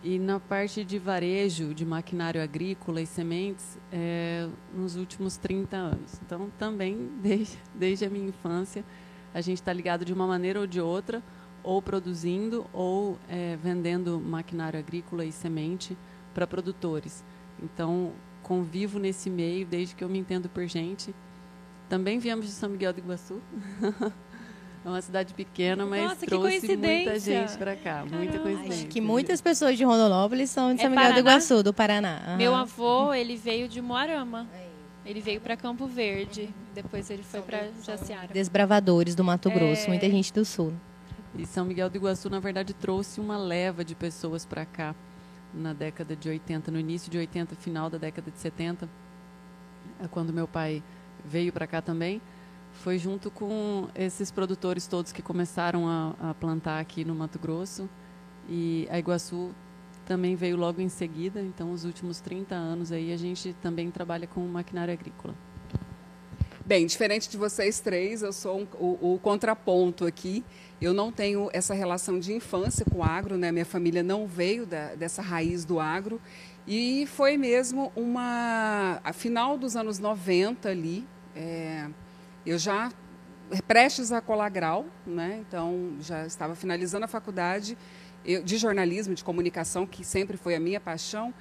E 0.04 0.18
na 0.18 0.40
parte 0.40 0.84
de 0.84 0.98
varejo, 0.98 1.74
de 1.74 1.86
maquinário 1.86 2.42
agrícola 2.42 3.02
e 3.02 3.06
sementes, 3.06 3.78
é, 3.92 4.48
nos 4.74 4.96
últimos 4.96 5.38
30 5.38 5.76
anos. 5.76 6.22
Então, 6.26 6.50
também, 6.58 7.10
desde, 7.22 7.58
desde 7.76 8.06
a 8.06 8.10
minha 8.10 8.28
infância, 8.28 8.84
a 9.34 9.42
gente 9.42 9.58
está 9.58 9.72
ligado 9.72 10.04
de 10.04 10.14
uma 10.14 10.26
maneira 10.26 10.60
ou 10.60 10.68
de 10.68 10.82
outra 10.82 11.22
ou 11.70 11.84
produzindo 11.84 12.66
ou 12.74 13.16
é, 13.30 13.56
vendendo 13.62 14.20
maquinário 14.20 14.80
agrícola 14.80 15.24
e 15.24 15.32
semente 15.32 15.96
para 16.34 16.48
produtores. 16.48 17.24
Então, 17.62 18.12
convivo 18.42 18.98
nesse 18.98 19.30
meio 19.30 19.68
desde 19.68 19.94
que 19.94 20.04
eu 20.04 20.10
me 20.10 20.18
entendo 20.18 20.50
por 20.50 20.66
gente. 20.66 21.14
Também 21.88 22.18
viemos 22.18 22.48
de 22.48 22.52
São 22.54 22.70
Miguel 22.70 22.92
do 22.92 23.00
Iguaçu. 23.00 23.40
É 24.84 24.88
uma 24.88 25.02
cidade 25.02 25.34
pequena, 25.34 25.86
mas 25.86 26.02
Nossa, 26.02 26.26
trouxe 26.26 26.78
muita 26.78 27.20
gente 27.20 27.58
para 27.58 27.76
cá. 27.76 28.06
Muita 28.10 28.40
coincidência. 28.40 28.76
Acho 28.78 28.88
que 28.88 29.02
muitas 29.02 29.42
pessoas 29.42 29.78
de 29.78 29.84
Rondonópolis 29.84 30.50
são 30.50 30.74
de 30.74 30.80
É 30.80 30.84
São 30.84 30.90
Miguel 30.92 31.04
do 31.04 31.10
Paraná? 31.10 31.20
Iguaçu, 31.20 31.62
do 31.64 31.74
Paraná. 31.74 32.22
Aham. 32.26 32.38
Meu 32.38 32.56
avô, 32.56 33.14
ele 33.14 33.36
veio 33.36 33.68
de 33.68 33.82
Moarama. 33.82 34.48
Ele 35.06 35.20
veio 35.20 35.42
para 35.42 35.58
Campo 35.58 35.86
Verde. 35.86 36.50
Depois 36.74 37.10
ele 37.10 37.24
foi 37.24 37.42
para 37.42 37.68
Jaciara. 37.84 38.30
Desbravadores 38.32 39.16
do 39.16 39.24
Mato 39.24 39.52
Grosso, 39.52 39.84
É. 39.84 39.88
muita 39.90 40.10
gente 40.10 40.32
do 40.32 40.46
sul. 40.46 40.72
E 41.38 41.46
São 41.46 41.66
Miguel 41.66 41.90
do 41.90 41.98
Iguaçu, 41.98 42.30
na 42.30 42.40
verdade, 42.40 42.74
trouxe 42.74 43.20
uma 43.22 43.38
leva 43.38 43.84
de 43.86 43.96
pessoas 43.96 44.46
para 44.46 44.66
cá 44.66 44.96
na 45.54 45.74
década 45.74 46.16
de 46.16 46.30
80, 46.30 46.72
no 46.72 46.80
início 46.80 47.10
de 47.10 47.18
80, 47.18 47.56
final 47.56 47.90
da 47.90 47.98
década 47.98 48.30
de 48.32 48.38
70, 48.40 48.90
é 50.04 50.08
quando 50.08 50.34
meu 50.34 50.48
pai 50.48 50.84
veio 51.26 51.52
para 51.52 51.68
cá 51.68 51.82
também. 51.82 52.22
Foi 52.74 52.98
junto 52.98 53.30
com 53.32 53.88
esses 53.96 54.32
produtores 54.32 54.88
todos 54.88 55.12
que 55.12 55.22
começaram 55.22 55.88
a, 55.88 56.16
a 56.30 56.34
plantar 56.34 56.80
aqui 56.80 57.04
no 57.04 57.16
Mato 57.16 57.40
Grosso. 57.40 57.90
E 58.48 58.88
a 58.90 58.98
Iguaçu 58.98 59.52
também 60.06 60.36
veio 60.36 60.56
logo 60.56 60.80
em 60.82 60.90
seguida. 60.90 61.42
Então, 61.42 61.72
os 61.72 61.84
últimos 61.84 62.20
30 62.22 62.56
anos 62.56 62.92
aí, 62.92 63.12
a 63.12 63.18
gente 63.18 63.54
também 63.62 63.90
trabalha 63.92 64.28
com 64.28 64.40
maquinário 64.42 64.94
agrícola. 64.94 65.34
Bem, 66.66 66.86
diferente 66.86 67.28
de 67.30 67.38
vocês 67.38 67.80
três, 67.80 68.22
eu 68.22 68.32
sou 68.32 68.60
um- 68.62 68.68
o, 68.80 69.16
o 69.16 69.20
contraponto 69.20 70.06
aqui. 70.06 70.44
Eu 70.82 70.94
não 70.94 71.12
tenho 71.12 71.50
essa 71.52 71.74
relação 71.74 72.20
de 72.20 72.34
infância 72.34 72.86
com 72.90 73.00
o 73.00 73.04
agro, 73.04 73.38
né? 73.38 73.52
Minha 73.52 73.66
família 73.66 74.02
não 74.02 74.26
veio 74.26 74.66
da- 74.66 74.96
dessa 74.96 75.22
raiz 75.22 75.66
do 75.66 75.80
agro. 75.80 76.22
E 76.66 77.06
foi 77.08 77.36
mesmo 77.38 77.92
uma. 77.96 79.02
A 79.04 79.12
final 79.12 79.58
dos 79.58 79.76
anos 79.76 80.00
90 80.00 80.70
ali, 80.70 81.06
é, 81.36 81.88
eu 82.46 82.58
já 82.58 82.92
prestes 83.68 84.12
a 84.12 84.22
colar 84.22 84.50
grau, 84.50 84.86
né? 85.06 85.44
Então 85.48 85.96
já 86.00 86.26
estava 86.26 86.56
finalizando 86.56 87.04
a 87.06 87.08
faculdade 87.08 87.78
eu- 88.24 88.44
de 88.44 88.58
jornalismo, 88.58 89.14
de 89.16 89.24
comunicação, 89.24 89.86
que 89.88 90.04
sempre 90.06 90.38
foi 90.38 90.56
a 90.56 90.60
minha 90.60 90.80
paixão. 90.80 91.34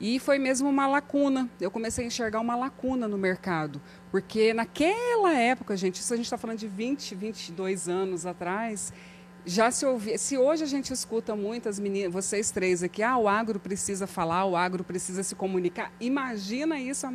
E 0.00 0.18
foi 0.18 0.38
mesmo 0.38 0.68
uma 0.68 0.86
lacuna. 0.86 1.48
Eu 1.60 1.70
comecei 1.70 2.04
a 2.04 2.06
enxergar 2.06 2.40
uma 2.40 2.56
lacuna 2.56 3.06
no 3.06 3.16
mercado. 3.16 3.80
Porque 4.10 4.52
naquela 4.52 5.32
época, 5.32 5.76
gente, 5.76 5.96
isso 5.96 6.12
a 6.12 6.16
gente 6.16 6.26
está 6.26 6.36
falando 6.36 6.58
de 6.58 6.68
20, 6.68 7.14
22 7.14 7.88
anos 7.88 8.26
atrás, 8.26 8.92
já 9.46 9.70
se 9.70 9.84
ouvia. 9.84 10.18
Se 10.18 10.36
hoje 10.36 10.64
a 10.64 10.66
gente 10.66 10.92
escuta 10.92 11.36
muitas 11.36 11.78
meninas, 11.78 12.12
vocês 12.12 12.50
três 12.50 12.82
aqui, 12.82 13.02
ah, 13.02 13.16
o 13.16 13.28
agro 13.28 13.60
precisa 13.60 14.06
falar, 14.06 14.44
o 14.44 14.56
agro 14.56 14.82
precisa 14.82 15.22
se 15.22 15.34
comunicar. 15.34 15.92
Imagina 16.00 16.80
isso 16.80 17.06
há, 17.06 17.12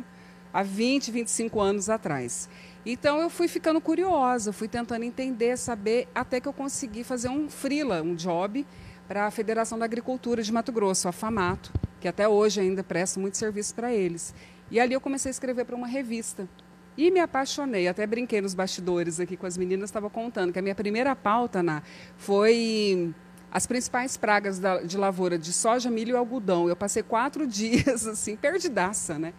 há 0.52 0.62
20, 0.62 1.10
25 1.10 1.60
anos 1.60 1.90
atrás. 1.90 2.48
Então 2.84 3.20
eu 3.20 3.28
fui 3.28 3.46
ficando 3.46 3.80
curiosa, 3.80 4.52
fui 4.52 4.68
tentando 4.68 5.04
entender, 5.04 5.58
saber, 5.58 6.08
até 6.14 6.40
que 6.40 6.48
eu 6.48 6.52
consegui 6.52 7.04
fazer 7.04 7.28
um 7.28 7.48
freela, 7.48 8.00
um 8.02 8.14
job 8.14 8.66
para 9.06 9.26
a 9.26 9.30
Federação 9.30 9.78
da 9.78 9.84
Agricultura 9.84 10.42
de 10.42 10.52
Mato 10.52 10.72
Grosso, 10.72 11.08
a 11.08 11.12
FAMATO, 11.12 11.72
que 12.00 12.08
até 12.08 12.26
hoje 12.26 12.60
ainda 12.60 12.82
presta 12.82 13.20
muito 13.20 13.36
serviço 13.36 13.74
para 13.74 13.92
eles. 13.92 14.34
E 14.70 14.80
ali 14.80 14.94
eu 14.94 15.00
comecei 15.00 15.28
a 15.30 15.32
escrever 15.32 15.64
para 15.64 15.76
uma 15.76 15.86
revista. 15.86 16.48
E 16.96 17.10
me 17.10 17.20
apaixonei, 17.20 17.86
até 17.88 18.06
brinquei 18.06 18.40
nos 18.40 18.54
bastidores 18.54 19.20
aqui 19.20 19.36
com 19.36 19.46
as 19.46 19.56
meninas, 19.56 19.88
estava 19.90 20.10
contando 20.10 20.52
que 20.52 20.58
a 20.58 20.62
minha 20.62 20.74
primeira 20.74 21.14
pauta, 21.14 21.62
Ná, 21.62 21.82
foi 22.16 23.12
as 23.52 23.66
principais 23.66 24.16
pragas 24.16 24.58
da- 24.58 24.82
de 24.82 24.96
lavoura 24.96 25.36
de 25.38 25.52
soja, 25.52 25.90
milho 25.90 26.12
e 26.12 26.16
algodão. 26.16 26.68
Eu 26.68 26.76
passei 26.76 27.02
quatro 27.02 27.46
dias, 27.48 28.06
assim, 28.06 28.36
perdidaça, 28.36 29.18
né? 29.18 29.32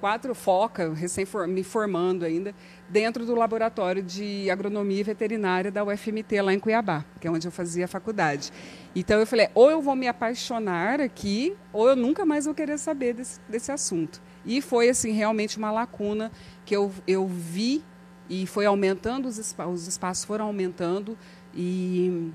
Quatro 0.00 0.34
foca, 0.34 0.92
recém 0.92 1.26
me 1.48 1.62
formando 1.62 2.24
ainda, 2.24 2.54
dentro 2.88 3.24
do 3.24 3.34
laboratório 3.34 4.02
de 4.02 4.50
agronomia 4.50 5.02
veterinária 5.02 5.70
da 5.70 5.82
UFMT, 5.82 6.42
lá 6.42 6.52
em 6.52 6.58
Cuiabá, 6.58 7.04
que 7.20 7.26
é 7.26 7.30
onde 7.30 7.48
eu 7.48 7.52
fazia 7.52 7.86
a 7.86 7.88
faculdade. 7.88 8.52
Então 8.94 9.18
eu 9.18 9.26
falei, 9.26 9.48
ou 9.54 9.70
eu 9.70 9.80
vou 9.80 9.96
me 9.96 10.06
apaixonar 10.06 11.00
aqui, 11.00 11.56
ou 11.72 11.88
eu 11.88 11.96
nunca 11.96 12.26
mais 12.26 12.44
vou 12.44 12.54
querer 12.54 12.78
saber 12.78 13.14
desse, 13.14 13.40
desse 13.48 13.72
assunto. 13.72 14.20
E 14.44 14.60
foi, 14.60 14.88
assim, 14.88 15.12
realmente 15.12 15.58
uma 15.58 15.72
lacuna 15.72 16.30
que 16.64 16.76
eu, 16.76 16.92
eu 17.06 17.26
vi 17.26 17.82
e 18.28 18.46
foi 18.46 18.66
aumentando, 18.66 19.26
os, 19.26 19.38
espa 19.38 19.66
os 19.66 19.86
espaços 19.86 20.24
foram 20.24 20.46
aumentando 20.46 21.16
e 21.54 22.30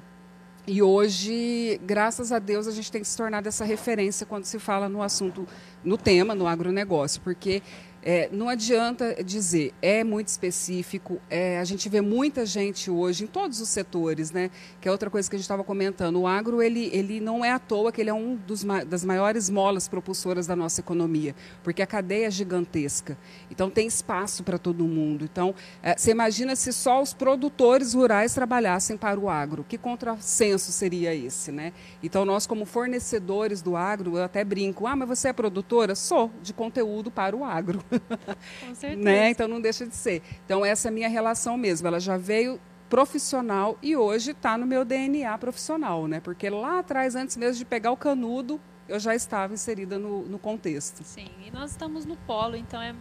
e 0.67 0.81
hoje, 0.81 1.79
graças 1.83 2.31
a 2.31 2.37
Deus, 2.37 2.67
a 2.67 2.71
gente 2.71 2.91
tem 2.91 3.03
se 3.03 3.17
tornar 3.17 3.41
dessa 3.41 3.65
referência 3.65 4.25
quando 4.25 4.45
se 4.45 4.59
fala 4.59 4.87
no 4.87 5.01
assunto, 5.01 5.47
no 5.83 5.97
tema, 5.97 6.35
no 6.35 6.47
agronegócio, 6.47 7.19
porque 7.21 7.63
é, 8.03 8.29
não 8.31 8.49
adianta 8.49 9.23
dizer, 9.23 9.73
é 9.81 10.03
muito 10.03 10.27
específico, 10.27 11.21
é, 11.29 11.59
a 11.59 11.63
gente 11.63 11.87
vê 11.87 12.01
muita 12.01 12.45
gente 12.45 12.89
hoje 12.89 13.25
em 13.25 13.27
todos 13.27 13.61
os 13.61 13.69
setores, 13.69 14.31
né? 14.31 14.49
Que 14.79 14.87
é 14.87 14.91
outra 14.91 15.09
coisa 15.09 15.29
que 15.29 15.35
a 15.35 15.37
gente 15.37 15.43
estava 15.43 15.63
comentando. 15.63 16.19
O 16.19 16.27
agro, 16.27 16.61
ele, 16.61 16.89
ele 16.91 17.19
não 17.19 17.45
é 17.45 17.51
à 17.51 17.59
toa 17.59 17.91
que 17.91 18.01
ele 18.01 18.09
é 18.09 18.13
um 18.13 18.35
dos, 18.35 18.63
das 18.87 19.05
maiores 19.05 19.49
molas 19.49 19.87
propulsoras 19.87 20.47
da 20.47 20.55
nossa 20.55 20.81
economia, 20.81 21.35
porque 21.63 21.81
a 21.81 21.87
cadeia 21.87 22.27
é 22.27 22.31
gigantesca. 22.31 23.17
Então, 23.51 23.69
tem 23.69 23.87
espaço 23.87 24.43
para 24.43 24.57
todo 24.57 24.83
mundo. 24.85 25.23
Então, 25.23 25.53
é, 25.83 25.95
você 25.95 26.11
imagina 26.11 26.55
se 26.55 26.73
só 26.73 27.01
os 27.01 27.13
produtores 27.13 27.93
rurais 27.93 28.33
trabalhassem 28.33 28.97
para 28.97 29.19
o 29.19 29.29
agro. 29.29 29.63
Que 29.67 29.77
contrassenso 29.77 30.71
seria 30.71 31.13
esse, 31.13 31.51
né? 31.51 31.71
Então, 32.01 32.25
nós, 32.25 32.47
como 32.47 32.65
fornecedores 32.65 33.61
do 33.61 33.75
agro, 33.75 34.17
eu 34.17 34.23
até 34.23 34.43
brinco, 34.43 34.87
ah, 34.87 34.95
mas 34.95 35.07
você 35.07 35.27
é 35.27 35.33
produtora? 35.33 35.93
Sou, 35.93 36.31
de 36.41 36.51
conteúdo 36.51 37.11
para 37.11 37.35
o 37.35 37.43
agro. 37.43 37.79
Com 38.65 38.75
certeza. 38.75 39.01
né? 39.01 39.29
Então 39.29 39.47
não 39.47 39.59
deixa 39.61 39.85
de 39.85 39.95
ser. 39.95 40.21
Então 40.45 40.63
essa 40.65 40.87
é 40.87 40.89
a 40.89 40.91
minha 40.93 41.09
relação 41.09 41.57
mesmo. 41.57 41.87
Ela 41.87 41.99
já 41.99 42.17
veio 42.17 42.59
profissional 42.89 43.77
e 43.81 43.95
hoje 43.95 44.31
está 44.31 44.57
no 44.57 44.65
meu 44.65 44.83
DNA 44.83 45.37
profissional, 45.37 46.07
né? 46.07 46.19
Porque 46.19 46.49
lá 46.49 46.79
atrás, 46.79 47.15
antes 47.15 47.37
mesmo 47.37 47.57
de 47.57 47.65
pegar 47.65 47.91
o 47.91 47.97
canudo, 47.97 48.59
eu 48.87 48.99
já 48.99 49.15
estava 49.15 49.53
inserida 49.53 49.97
no, 49.97 50.23
no 50.23 50.37
contexto. 50.37 51.01
Sim, 51.03 51.29
e 51.45 51.51
nós 51.51 51.71
estamos 51.71 52.05
no 52.05 52.17
polo, 52.17 52.55
então 52.57 52.81
é 52.81 52.93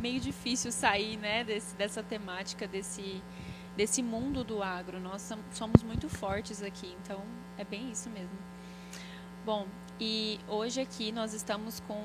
meio 0.00 0.18
difícil 0.20 0.72
sair 0.72 1.18
né, 1.18 1.44
desse, 1.44 1.74
dessa 1.76 2.02
temática, 2.02 2.66
desse, 2.66 3.22
desse 3.76 4.02
mundo 4.02 4.42
do 4.42 4.62
agro. 4.62 4.98
Nós 4.98 5.20
som- 5.20 5.38
somos 5.52 5.82
muito 5.82 6.08
fortes 6.08 6.62
aqui, 6.62 6.96
então 7.04 7.20
é 7.58 7.64
bem 7.64 7.90
isso 7.90 8.08
mesmo. 8.08 8.38
Bom, 9.44 9.66
e 10.00 10.40
hoje 10.48 10.80
aqui 10.80 11.12
nós 11.12 11.34
estamos 11.34 11.80
com 11.80 12.02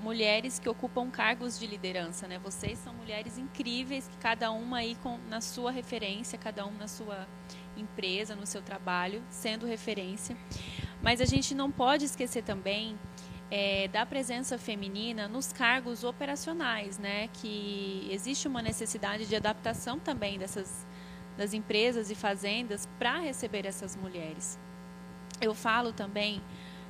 mulheres 0.00 0.58
que 0.58 0.68
ocupam 0.68 1.10
cargos 1.10 1.58
de 1.58 1.66
liderança, 1.66 2.26
né? 2.26 2.38
Vocês 2.38 2.78
são 2.78 2.94
mulheres 2.94 3.38
incríveis, 3.38 4.08
que 4.08 4.16
cada 4.16 4.50
uma 4.50 4.78
aí 4.78 4.96
com, 4.96 5.18
na 5.28 5.40
sua 5.40 5.70
referência, 5.70 6.38
cada 6.38 6.66
um 6.66 6.72
na 6.72 6.88
sua 6.88 7.28
empresa, 7.76 8.34
no 8.34 8.46
seu 8.46 8.62
trabalho, 8.62 9.22
sendo 9.28 9.66
referência. 9.66 10.36
Mas 11.02 11.20
a 11.20 11.24
gente 11.24 11.54
não 11.54 11.70
pode 11.70 12.04
esquecer 12.04 12.42
também 12.42 12.98
é, 13.50 13.88
da 13.88 14.06
presença 14.06 14.58
feminina 14.58 15.28
nos 15.28 15.52
cargos 15.52 16.04
operacionais, 16.04 16.98
né? 16.98 17.28
Que 17.34 18.08
existe 18.10 18.48
uma 18.48 18.62
necessidade 18.62 19.26
de 19.26 19.36
adaptação 19.36 19.98
também 19.98 20.38
dessas 20.38 20.86
das 21.36 21.54
empresas 21.54 22.10
e 22.10 22.14
fazendas 22.14 22.86
para 22.98 23.18
receber 23.18 23.64
essas 23.64 23.96
mulheres. 23.96 24.58
Eu 25.40 25.54
falo 25.54 25.90
também 25.90 26.42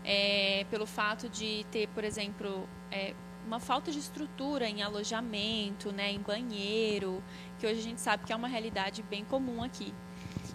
é, 0.05 0.65
pelo 0.71 0.87
fato 0.87 1.29
de 1.29 1.65
ter, 1.71 1.89
por 1.89 2.05
exemplo, 2.05 2.69
é, 2.91 3.15
uma 3.47 3.61
falta 3.61 3.91
de 3.91 3.99
estrutura 3.99 4.69
em 4.69 4.83
alojamento, 4.83 5.93
né, 5.93 6.13
em 6.13 6.21
banheiro, 6.21 7.23
que 7.59 7.67
hoje 7.67 7.81
a 7.81 7.83
gente 7.83 8.01
sabe 8.01 8.25
que 8.25 8.33
é 8.33 8.37
uma 8.37 8.49
realidade 8.49 9.03
bem 9.03 9.25
comum 9.25 9.63
aqui. 9.63 9.93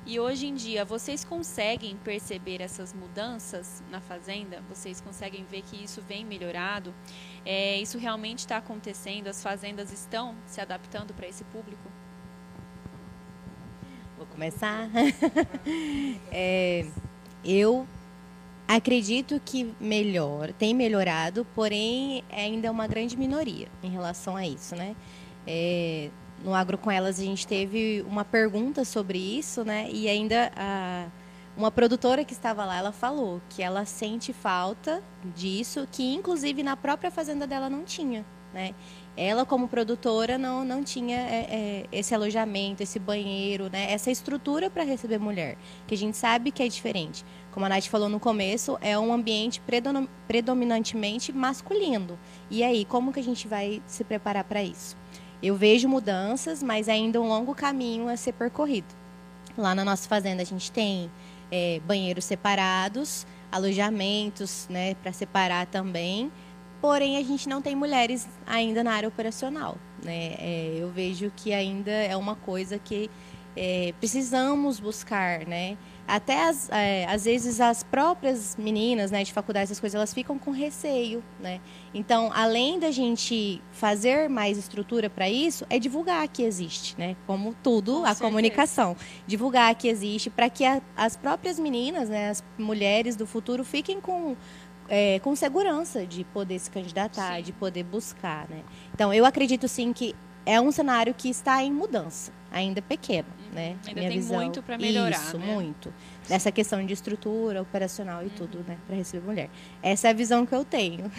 E 0.07 0.19
hoje 0.19 0.45
em 0.45 0.53
dia, 0.53 0.85
vocês 0.85 1.25
conseguem 1.25 1.97
perceber 1.97 2.61
essas 2.61 2.93
mudanças 2.93 3.83
na 3.89 3.99
fazenda? 3.99 4.61
Vocês 4.69 5.01
conseguem 5.01 5.43
ver 5.45 5.63
que 5.63 5.83
isso 5.83 5.99
vem 5.99 6.23
melhorado? 6.23 6.93
É, 7.43 7.77
isso 7.81 7.97
realmente 7.97 8.39
está 8.39 8.57
acontecendo? 8.57 9.27
As 9.27 9.41
fazendas 9.41 9.91
estão 9.91 10.35
se 10.45 10.61
adaptando 10.61 11.11
para 11.11 11.27
esse 11.27 11.43
público? 11.45 11.91
Vou 14.17 14.27
começar. 14.27 14.87
É, 16.31 16.85
eu 17.43 17.87
acredito 18.67 19.39
que 19.43 19.73
melhor, 19.79 20.51
tem 20.53 20.73
melhorado, 20.73 21.45
porém 21.53 22.23
ainda 22.31 22.67
é 22.67 22.71
uma 22.71 22.87
grande 22.87 23.15
minoria 23.17 23.67
em 23.83 23.89
relação 23.89 24.35
a 24.35 24.45
isso, 24.45 24.75
né? 24.75 24.95
É, 25.45 26.09
no 26.43 26.53
Agro 26.53 26.77
com 26.77 26.89
Elas 26.89 27.19
a 27.19 27.23
gente 27.23 27.45
teve 27.45 28.03
uma 28.07 28.25
pergunta 28.25 28.83
sobre 28.83 29.17
isso, 29.17 29.63
né? 29.63 29.87
E 29.91 30.09
ainda 30.09 30.51
a, 30.55 31.07
uma 31.55 31.71
produtora 31.71 32.25
que 32.25 32.33
estava 32.33 32.65
lá, 32.65 32.77
ela 32.77 32.91
falou 32.91 33.41
que 33.49 33.61
ela 33.61 33.85
sente 33.85 34.33
falta 34.33 35.03
disso, 35.35 35.87
que 35.91 36.13
inclusive 36.13 36.63
na 36.63 36.75
própria 36.75 37.11
fazenda 37.11 37.45
dela 37.45 37.69
não 37.69 37.83
tinha, 37.83 38.25
né? 38.53 38.73
ela 39.17 39.45
como 39.45 39.67
produtora 39.67 40.37
não, 40.37 40.65
não 40.65 40.83
tinha 40.83 41.17
é, 41.17 41.47
é, 41.49 41.85
esse 41.91 42.13
alojamento, 42.13 42.83
esse 42.83 42.99
banheiro, 42.99 43.69
né, 43.69 43.91
essa 43.91 44.11
estrutura 44.11 44.69
para 44.69 44.83
receber 44.83 45.17
mulher, 45.17 45.57
que 45.87 45.95
a 45.95 45.97
gente 45.97 46.17
sabe 46.17 46.51
que 46.51 46.61
é 46.61 46.67
diferente. 46.67 47.23
Como 47.55 47.65
a 47.65 47.69
Nath 47.69 47.85
falou 47.85 48.09
no 48.09 48.19
começo, 48.19 48.77
é 48.81 48.99
um 48.99 49.13
ambiente 49.13 49.61
predominantemente 50.27 51.31
masculino. 51.31 52.19
E 52.51 52.61
aí, 52.61 52.83
como 52.83 53.13
que 53.13 53.19
a 53.21 53.23
gente 53.23 53.47
vai 53.47 53.81
se 53.87 54.03
preparar 54.03 54.43
para 54.43 54.61
isso? 54.61 54.97
Eu 55.41 55.55
vejo 55.55 55.87
mudanças, 55.87 56.61
mas 56.61 56.89
ainda 56.89 57.21
um 57.21 57.29
longo 57.29 57.55
caminho 57.55 58.09
a 58.09 58.17
ser 58.17 58.33
percorrido. 58.33 58.93
Lá 59.57 59.73
na 59.73 59.85
nossa 59.85 60.05
fazenda 60.09 60.41
a 60.41 60.45
gente 60.45 60.69
tem 60.69 61.09
é, 61.49 61.79
banheiros 61.87 62.25
separados, 62.25 63.25
alojamentos 63.49 64.67
né, 64.69 64.95
para 64.95 65.13
separar 65.13 65.65
também 65.65 66.29
porém 66.81 67.17
a 67.17 67.23
gente 67.23 67.49
não 67.49 67.63
tem 67.63 67.75
mulheres 67.75 68.27
ainda 68.45 68.83
na 68.83 68.91
área 68.91 69.09
operacional. 69.09 69.75
Né? 70.03 70.35
É, 70.37 70.77
eu 70.77 70.91
vejo 70.91 71.31
que 71.35 71.51
ainda 71.51 71.89
é 71.89 72.15
uma 72.15 72.35
coisa 72.35 72.77
que 72.77 73.09
é, 73.55 73.91
precisamos 73.99 74.79
buscar, 74.79 75.47
né? 75.47 75.77
Até 76.07 76.47
as, 76.47 76.69
é, 76.69 77.05
às 77.05 77.25
vezes 77.25 77.59
as 77.59 77.83
próprias 77.83 78.55
meninas 78.57 79.09
né, 79.09 79.23
de 79.23 79.33
faculdade, 79.33 79.63
essas 79.63 79.79
coisas, 79.79 79.95
elas 79.95 80.13
ficam 80.13 80.37
com 80.37 80.51
receio, 80.51 81.23
né? 81.39 81.59
Então, 81.93 82.31
além 82.33 82.79
da 82.79 82.91
gente 82.91 83.61
fazer 83.71 84.29
mais 84.29 84.57
estrutura 84.57 85.09
para 85.09 85.27
isso, 85.27 85.65
é 85.69 85.79
divulgar 85.79 86.27
que 86.27 86.43
existe, 86.43 86.95
né? 86.97 87.15
Como 87.25 87.55
tudo, 87.63 87.93
com 87.93 88.03
a 88.03 88.07
certeza. 88.07 88.23
comunicação. 88.23 88.95
Divulgar 89.25 89.73
que 89.73 89.87
existe 89.87 90.29
para 90.29 90.49
que 90.49 90.63
a, 90.63 90.79
as 90.95 91.15
próprias 91.17 91.57
meninas, 91.57 92.07
né, 92.07 92.29
as 92.29 92.43
mulheres 92.57 93.15
do 93.15 93.25
futuro 93.25 93.63
fiquem 93.63 93.99
com 93.99 94.35
é, 94.87 95.19
com 95.19 95.35
segurança 95.35 96.05
de 96.05 96.23
poder 96.25 96.59
se 96.59 96.69
candidatar, 96.69 97.37
sim. 97.37 97.43
de 97.43 97.51
poder 97.51 97.83
buscar, 97.83 98.47
né? 98.49 98.63
Então, 98.93 99.11
eu 99.11 99.25
acredito 99.25 99.67
sim 99.67 99.91
que 99.91 100.15
é 100.45 100.61
um 100.61 100.71
cenário 100.71 101.13
que 101.13 101.29
está 101.29 101.63
em 101.63 101.71
mudança, 101.71 102.31
ainda 102.51 102.81
pequeno. 102.81 103.27
Né? 103.55 103.77
Ainda 103.87 103.99
Minha 103.99 104.09
tem 104.09 104.19
visão, 104.19 104.37
muito 104.37 104.61
para 104.61 104.77
melhorar, 104.77 105.17
Isso, 105.17 105.37
né? 105.37 105.45
muito. 105.45 105.93
Dessa 106.27 106.51
questão 106.51 106.85
de 106.85 106.93
estrutura, 106.93 107.61
operacional 107.61 108.21
e 108.21 108.25
uhum. 108.25 108.31
tudo, 108.35 108.65
né? 108.67 108.77
Para 108.85 108.95
receber 108.95 109.25
mulher. 109.25 109.49
Essa 109.81 110.09
é 110.09 110.11
a 110.11 110.13
visão 110.13 110.45
que 110.45 110.53
eu 110.53 110.63
tenho. 110.65 111.11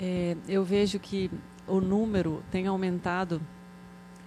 É, 0.00 0.36
eu 0.46 0.62
vejo 0.62 1.00
que 1.00 1.28
o 1.66 1.80
número 1.80 2.40
tem 2.52 2.68
aumentado 2.68 3.42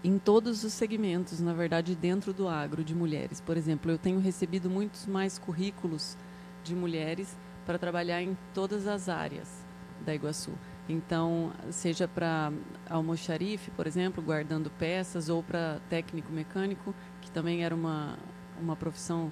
em 0.03 0.19
todos 0.19 0.65
os 0.65 0.73
segmentos, 0.73 1.39
na 1.39 1.53
verdade, 1.53 1.95
dentro 1.95 2.33
do 2.33 2.47
agro 2.49 2.83
de 2.83 2.93
mulheres. 2.93 3.39
Por 3.39 3.55
exemplo, 3.55 3.89
eu 3.89 3.97
tenho 3.97 4.19
recebido 4.19 4.69
muitos 4.69 5.05
mais 5.05 5.39
currículos 5.39 6.17
de 6.61 6.75
mulheres 6.75 7.37
para 7.65 7.79
trabalhar 7.79 8.21
em 8.21 8.37
todas 8.53 8.85
as 8.85 9.07
áreas 9.07 9.65
da 10.05 10.13
Iguaçu. 10.13 10.51
Então, 10.89 11.53
seja 11.69 12.07
para 12.07 12.51
almoxarife, 12.89 13.71
por 13.71 13.87
exemplo, 13.87 14.21
guardando 14.21 14.69
peças, 14.71 15.29
ou 15.29 15.41
para 15.41 15.79
técnico 15.89 16.31
mecânico, 16.31 16.93
que 17.21 17.31
também 17.31 17.63
era 17.63 17.73
uma, 17.73 18.17
uma 18.59 18.75
profissão 18.75 19.31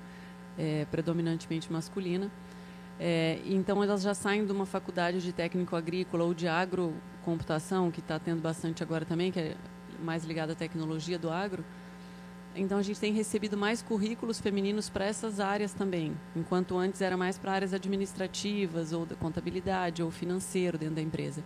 é, 0.57 0.85
predominantemente 0.91 1.71
masculina. 1.71 2.31
É, 2.99 3.39
então, 3.45 3.83
elas 3.83 4.01
já 4.01 4.13
saem 4.13 4.45
de 4.45 4.51
uma 4.51 4.65
faculdade 4.65 5.21
de 5.21 5.33
técnico 5.33 5.75
agrícola 5.75 6.23
ou 6.23 6.33
de 6.33 6.47
agrocomputação, 6.47 7.91
que 7.91 7.99
está 7.99 8.19
tendo 8.19 8.41
bastante 8.41 8.83
agora 8.83 9.05
também, 9.05 9.31
que 9.31 9.39
é 9.39 9.55
mais 10.03 10.23
ligada 10.23 10.53
à 10.53 10.55
tecnologia 10.55 11.17
do 11.17 11.29
agro, 11.29 11.63
então 12.55 12.77
a 12.77 12.81
gente 12.81 12.99
tem 12.99 13.13
recebido 13.13 13.55
mais 13.55 13.81
currículos 13.81 14.39
femininos 14.39 14.89
para 14.89 15.05
essas 15.05 15.39
áreas 15.39 15.73
também, 15.73 16.15
enquanto 16.35 16.77
antes 16.77 17.01
era 17.01 17.15
mais 17.15 17.37
para 17.37 17.53
áreas 17.53 17.73
administrativas 17.73 18.91
ou 18.91 19.05
da 19.05 19.15
contabilidade 19.15 20.01
ou 20.01 20.11
financeiro 20.11 20.77
dentro 20.77 20.95
da 20.95 21.01
empresa. 21.01 21.43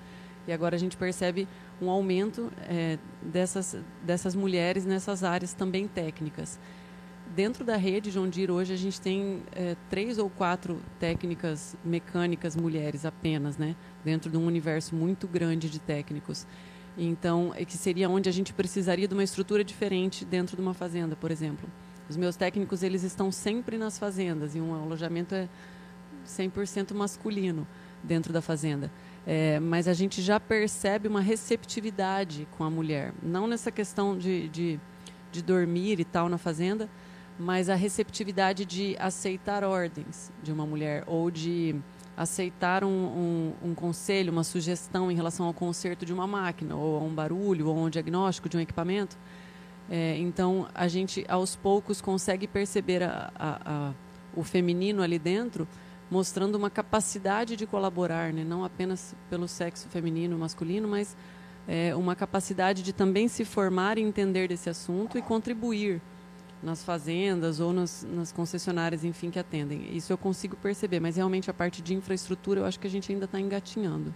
E 0.48 0.52
agora 0.52 0.76
a 0.76 0.80
gente 0.80 0.98
percebe 0.98 1.48
um 1.82 1.90
aumento 1.90 2.52
é, 2.68 2.98
dessas, 3.22 3.78
dessas 4.04 4.36
mulheres 4.36 4.86
nessas 4.86 5.24
áreas 5.24 5.54
também 5.54 5.88
técnicas. 5.88 6.60
Dentro 7.34 7.64
da 7.64 7.78
rede 7.78 8.12
John 8.12 8.28
Deere 8.28 8.52
hoje 8.52 8.74
a 8.74 8.78
gente 8.78 9.00
tem 9.00 9.42
é, 9.54 9.76
três 9.90 10.18
ou 10.18 10.30
quatro 10.30 10.80
técnicas 11.00 11.76
mecânicas 11.84 12.56
mulheres 12.56 13.06
apenas, 13.06 13.58
né? 13.58 13.76
Dentro 14.04 14.30
de 14.30 14.38
um 14.38 14.46
universo 14.46 14.94
muito 14.96 15.28
grande 15.28 15.70
de 15.70 15.80
técnicos. 15.80 16.46
Então, 16.98 17.52
é 17.56 17.66
que 17.66 17.76
seria 17.76 18.10
onde 18.10 18.30
a 18.30 18.32
gente 18.32 18.54
precisaria 18.54 19.08
de 19.08 19.14
uma 19.14 19.24
estrutura 19.24 19.64
diferente 19.64 20.24
dentro 20.24 20.56
de 20.56 20.62
uma 20.62 20.74
fazenda, 20.74 21.16
por 21.16 21.32
exemplo. 21.32 21.68
Os 22.10 22.18
meus 22.18 22.36
técnicos, 22.36 22.84
eles 22.84 23.04
estão 23.04 23.32
sempre 23.32 23.78
nas 23.78 23.98
fazendas 23.98 24.56
e 24.56 24.62
um 24.62 24.74
alojamento 24.74 25.34
é 25.34 25.48
100% 26.28 26.94
masculino 26.94 27.68
dentro 28.04 28.32
da 28.32 28.42
fazenda. 28.42 28.92
É, 29.26 29.60
mas 29.60 29.88
a 29.88 29.94
gente 29.94 30.22
já 30.22 30.40
percebe 30.40 31.08
uma 31.08 31.22
receptividade 31.22 32.48
com 32.58 32.64
a 32.64 32.70
mulher. 32.70 33.14
Não 33.24 33.48
nessa 33.48 33.72
questão 33.72 34.18
de, 34.18 34.50
de, 34.50 34.80
de 35.32 35.42
dormir 35.42 36.00
e 36.00 36.06
tal 36.06 36.28
na 36.28 36.38
fazenda, 36.38 36.90
mas 37.40 37.70
a 37.70 37.76
receptividade 37.76 38.66
de 38.66 38.96
aceitar 39.00 39.64
ordens 39.64 40.32
de 40.44 40.52
uma 40.52 40.66
mulher 40.66 41.04
ou 41.08 41.32
de 41.32 41.76
aceitar 42.16 42.84
um, 42.84 42.88
um, 42.88 43.54
um, 43.70 43.76
conselho, 43.76 44.32
uma 44.32 44.44
sugestão 44.44 45.12
em 45.12 45.16
relação 45.16 45.46
ao 45.46 45.54
conserto 45.54 46.06
de 46.06 46.14
uma 46.14 46.28
máquina, 46.28 46.76
ou 46.76 46.98
a 46.98 47.02
um 47.02 47.14
barulho, 47.14 47.68
ou 47.68 47.78
a 47.78 47.82
um 47.82 47.90
diagnóstico 47.90 48.48
de 48.48 48.58
um 48.58 48.60
equipamento. 48.60 49.18
É, 49.90 50.18
então, 50.18 50.68
a 50.74 50.88
gente, 50.88 51.26
aos 51.28 51.56
poucos, 51.56 52.02
consegue 52.02 52.48
perceber 52.48 53.04
a, 53.04 53.32
a, 53.36 53.60
a, 53.66 53.94
o 54.36 54.44
feminino 54.44 55.02
ali 55.02 55.18
dentro, 55.18 55.68
mostrando 56.10 56.56
uma 56.56 56.70
capacidade 56.70 57.56
de 57.56 57.66
colaborar, 57.66 58.32
né? 58.32 58.44
não 58.44 58.64
apenas 58.64 59.16
pelo 59.30 59.48
sexo 59.48 59.90
feminino 59.90 60.38
masculino, 60.38 60.88
mas 60.88 61.18
é, 61.68 61.96
uma 61.96 62.16
capacidade 62.16 62.84
de 62.84 62.94
também 62.94 63.28
se 63.28 63.44
formar 63.44 63.98
e 63.98 64.02
entender 64.02 64.48
desse 64.48 64.70
assunto 64.70 65.18
e 65.18 65.22
contribuir 65.22 66.02
nas 66.64 66.84
fazendas 66.84 67.60
ou 67.60 67.74
nas, 67.74 68.08
nas, 68.10 68.32
concessionárias, 68.32 69.04
enfim, 69.04 69.30
que 69.30 69.38
atendem. 69.38 69.96
Isso 69.96 70.14
eu 70.14 70.18
consigo 70.18 70.56
perceber, 70.56 71.00
mas 71.00 71.18
realmente 71.18 71.50
a 71.50 71.54
parte 71.54 71.82
de 71.82 71.94
infraestrutura 71.94 72.62
eu 72.62 72.66
acho 72.66 72.80
que 72.80 72.88
a 72.88 72.90
gente 72.90 73.12
ainda 73.12 73.26
está 73.26 73.40
engatinhando. 73.40 74.14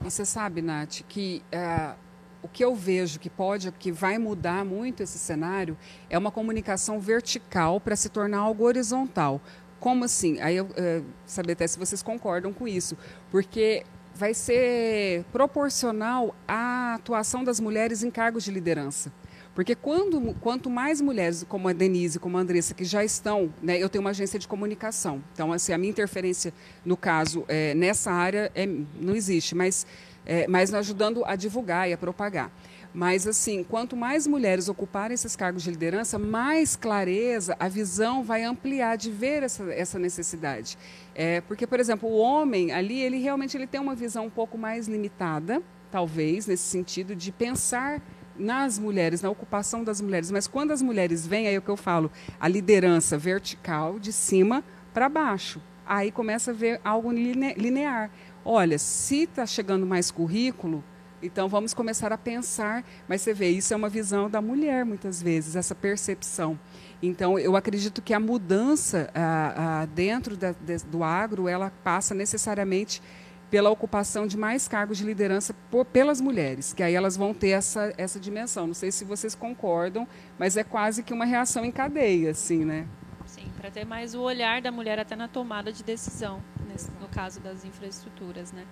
E 0.00 0.04
você 0.04 0.24
sabe, 0.24 0.62
Nath, 0.62 1.02
que 1.08 1.42
uh, 1.52 1.96
o 2.40 2.48
que 2.48 2.64
eu 2.64 2.74
vejo 2.74 3.18
que 3.18 3.28
pode, 3.28 3.70
que 3.72 3.90
vai 3.90 4.18
mudar 4.18 4.64
muito 4.64 5.02
esse 5.02 5.18
cenário, 5.18 5.76
é 6.08 6.16
uma 6.16 6.30
comunicação 6.30 7.00
vertical 7.00 7.80
para 7.80 7.96
se 7.96 8.08
tornar 8.08 8.38
algo 8.38 8.64
horizontal. 8.64 9.40
Como 9.80 10.04
assim? 10.04 10.40
Aí 10.40 10.56
eu 10.56 10.66
uh, 10.66 11.04
saber 11.26 11.52
até 11.52 11.66
se 11.66 11.78
vocês 11.78 12.02
concordam 12.02 12.52
com 12.52 12.68
isso, 12.68 12.96
porque 13.30 13.84
vai 14.14 14.34
ser 14.34 15.24
proporcional 15.32 16.34
à 16.46 16.94
atuação 16.94 17.44
das 17.44 17.60
mulheres 17.60 18.02
em 18.02 18.10
cargos 18.10 18.44
de 18.44 18.50
liderança. 18.50 19.12
Porque 19.58 19.74
quando, 19.74 20.34
quanto 20.34 20.70
mais 20.70 21.00
mulheres 21.00 21.44
como 21.48 21.66
a 21.66 21.72
Denise, 21.72 22.20
como 22.20 22.38
a 22.38 22.40
Andressa, 22.42 22.72
que 22.72 22.84
já 22.84 23.02
estão, 23.04 23.52
né, 23.60 23.76
eu 23.76 23.88
tenho 23.88 24.04
uma 24.04 24.10
agência 24.10 24.38
de 24.38 24.46
comunicação. 24.46 25.20
Então, 25.32 25.52
assim, 25.52 25.72
a 25.72 25.78
minha 25.78 25.90
interferência, 25.90 26.54
no 26.84 26.96
caso, 26.96 27.44
é, 27.48 27.74
nessa 27.74 28.12
área 28.12 28.52
é, 28.54 28.64
não 29.00 29.16
existe, 29.16 29.56
mas, 29.56 29.84
é, 30.24 30.46
mas 30.46 30.72
ajudando 30.72 31.24
a 31.24 31.34
divulgar 31.34 31.90
e 31.90 31.92
a 31.92 31.98
propagar. 31.98 32.52
Mas, 32.94 33.26
assim, 33.26 33.64
quanto 33.64 33.96
mais 33.96 34.28
mulheres 34.28 34.68
ocuparem 34.68 35.14
esses 35.14 35.34
cargos 35.34 35.64
de 35.64 35.72
liderança, 35.72 36.20
mais 36.20 36.76
clareza, 36.76 37.56
a 37.58 37.66
visão 37.66 38.22
vai 38.22 38.44
ampliar 38.44 38.96
de 38.96 39.10
ver 39.10 39.42
essa, 39.42 39.64
essa 39.72 39.98
necessidade. 39.98 40.78
É, 41.16 41.40
porque, 41.40 41.66
por 41.66 41.80
exemplo, 41.80 42.08
o 42.08 42.16
homem 42.16 42.70
ali, 42.70 43.00
ele 43.00 43.18
realmente 43.18 43.56
ele 43.56 43.66
tem 43.66 43.80
uma 43.80 43.96
visão 43.96 44.26
um 44.26 44.30
pouco 44.30 44.56
mais 44.56 44.86
limitada, 44.86 45.60
talvez, 45.90 46.46
nesse 46.46 46.62
sentido 46.62 47.16
de 47.16 47.32
pensar 47.32 48.00
nas 48.38 48.78
mulheres, 48.78 49.20
na 49.20 49.30
ocupação 49.30 49.82
das 49.82 50.00
mulheres. 50.00 50.30
Mas 50.30 50.46
quando 50.46 50.70
as 50.70 50.80
mulheres 50.80 51.26
vêm, 51.26 51.48
aí 51.48 51.54
é 51.54 51.58
o 51.58 51.62
que 51.62 51.68
eu 51.68 51.76
falo, 51.76 52.10
a 52.40 52.48
liderança 52.48 53.18
vertical, 53.18 53.98
de 53.98 54.12
cima 54.12 54.64
para 54.94 55.08
baixo. 55.08 55.60
Aí 55.86 56.10
começa 56.10 56.50
a 56.50 56.54
ver 56.54 56.80
algo 56.84 57.10
linear. 57.10 58.10
Olha, 58.44 58.78
se 58.78 59.22
está 59.22 59.46
chegando 59.46 59.86
mais 59.86 60.10
currículo, 60.10 60.84
então 61.22 61.48
vamos 61.48 61.74
começar 61.74 62.12
a 62.12 62.18
pensar. 62.18 62.84
Mas 63.08 63.22
você 63.22 63.34
vê, 63.34 63.48
isso 63.48 63.72
é 63.72 63.76
uma 63.76 63.88
visão 63.88 64.30
da 64.30 64.40
mulher, 64.40 64.84
muitas 64.84 65.22
vezes, 65.22 65.56
essa 65.56 65.74
percepção. 65.74 66.58
Então, 67.02 67.38
eu 67.38 67.56
acredito 67.56 68.02
que 68.02 68.12
a 68.12 68.20
mudança 68.20 69.10
ah, 69.14 69.54
ah, 69.82 69.86
dentro 69.86 70.36
da, 70.36 70.52
de, 70.52 70.78
do 70.84 71.02
agro, 71.04 71.48
ela 71.48 71.72
passa 71.82 72.14
necessariamente 72.14 73.00
pela 73.50 73.70
ocupação 73.70 74.26
de 74.26 74.36
mais 74.36 74.68
cargos 74.68 74.98
de 74.98 75.04
liderança 75.04 75.54
por, 75.70 75.84
pelas 75.84 76.20
mulheres, 76.20 76.72
que 76.72 76.82
aí 76.82 76.94
elas 76.94 77.16
vão 77.16 77.32
ter 77.32 77.50
essa, 77.50 77.92
essa 77.96 78.20
dimensão. 78.20 78.66
Não 78.66 78.74
sei 78.74 78.92
se 78.92 79.04
vocês 79.04 79.34
concordam, 79.34 80.06
mas 80.38 80.56
é 80.56 80.64
quase 80.64 81.02
que 81.02 81.12
uma 81.12 81.24
reação 81.24 81.64
em 81.64 81.70
cadeia, 81.70 82.30
assim, 82.30 82.64
né? 82.64 82.86
Sim, 83.26 83.50
para 83.56 83.70
ter 83.70 83.84
mais 83.84 84.14
o 84.14 84.20
olhar 84.20 84.60
da 84.60 84.70
mulher 84.70 84.98
até 84.98 85.14
na 85.14 85.28
tomada 85.28 85.72
de 85.72 85.82
decisão, 85.82 86.42
nesse, 86.68 86.90
no 87.00 87.08
caso 87.08 87.40
das 87.40 87.64
infraestruturas, 87.64 88.52
né? 88.52 88.64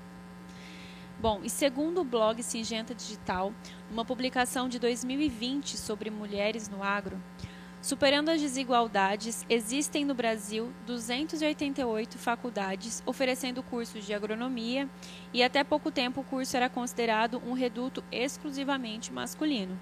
Bom, 1.18 1.40
e 1.42 1.48
segundo 1.48 2.02
o 2.02 2.04
blog 2.04 2.42
Singenta 2.42 2.94
Digital, 2.94 3.52
uma 3.90 4.04
publicação 4.04 4.68
de 4.68 4.78
2020 4.78 5.78
sobre 5.78 6.10
mulheres 6.10 6.68
no 6.68 6.82
agro, 6.82 7.18
Superando 7.80 8.30
as 8.30 8.40
desigualdades, 8.40 9.46
existem 9.48 10.04
no 10.04 10.14
Brasil 10.14 10.72
288 10.86 12.18
faculdades 12.18 13.02
oferecendo 13.06 13.62
cursos 13.62 14.04
de 14.04 14.12
agronomia 14.12 14.90
e 15.32 15.42
até 15.42 15.62
pouco 15.62 15.90
tempo 15.90 16.20
o 16.20 16.24
curso 16.24 16.56
era 16.56 16.68
considerado 16.68 17.40
um 17.46 17.52
reduto 17.52 18.02
exclusivamente 18.10 19.12
masculino. 19.12 19.78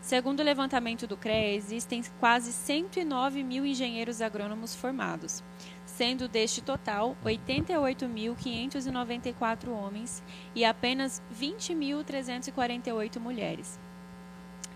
Segundo 0.00 0.40
o 0.40 0.42
levantamento 0.42 1.06
do 1.06 1.16
CREA, 1.16 1.54
existem 1.54 2.02
quase 2.18 2.52
109 2.52 3.44
mil 3.44 3.64
engenheiros 3.64 4.20
agrônomos 4.20 4.74
formados, 4.74 5.44
sendo 5.86 6.26
deste 6.26 6.60
total 6.60 7.16
88.594 7.24 9.68
homens 9.68 10.20
e 10.56 10.64
apenas 10.64 11.22
20.348 11.32 13.20
mulheres. 13.20 13.78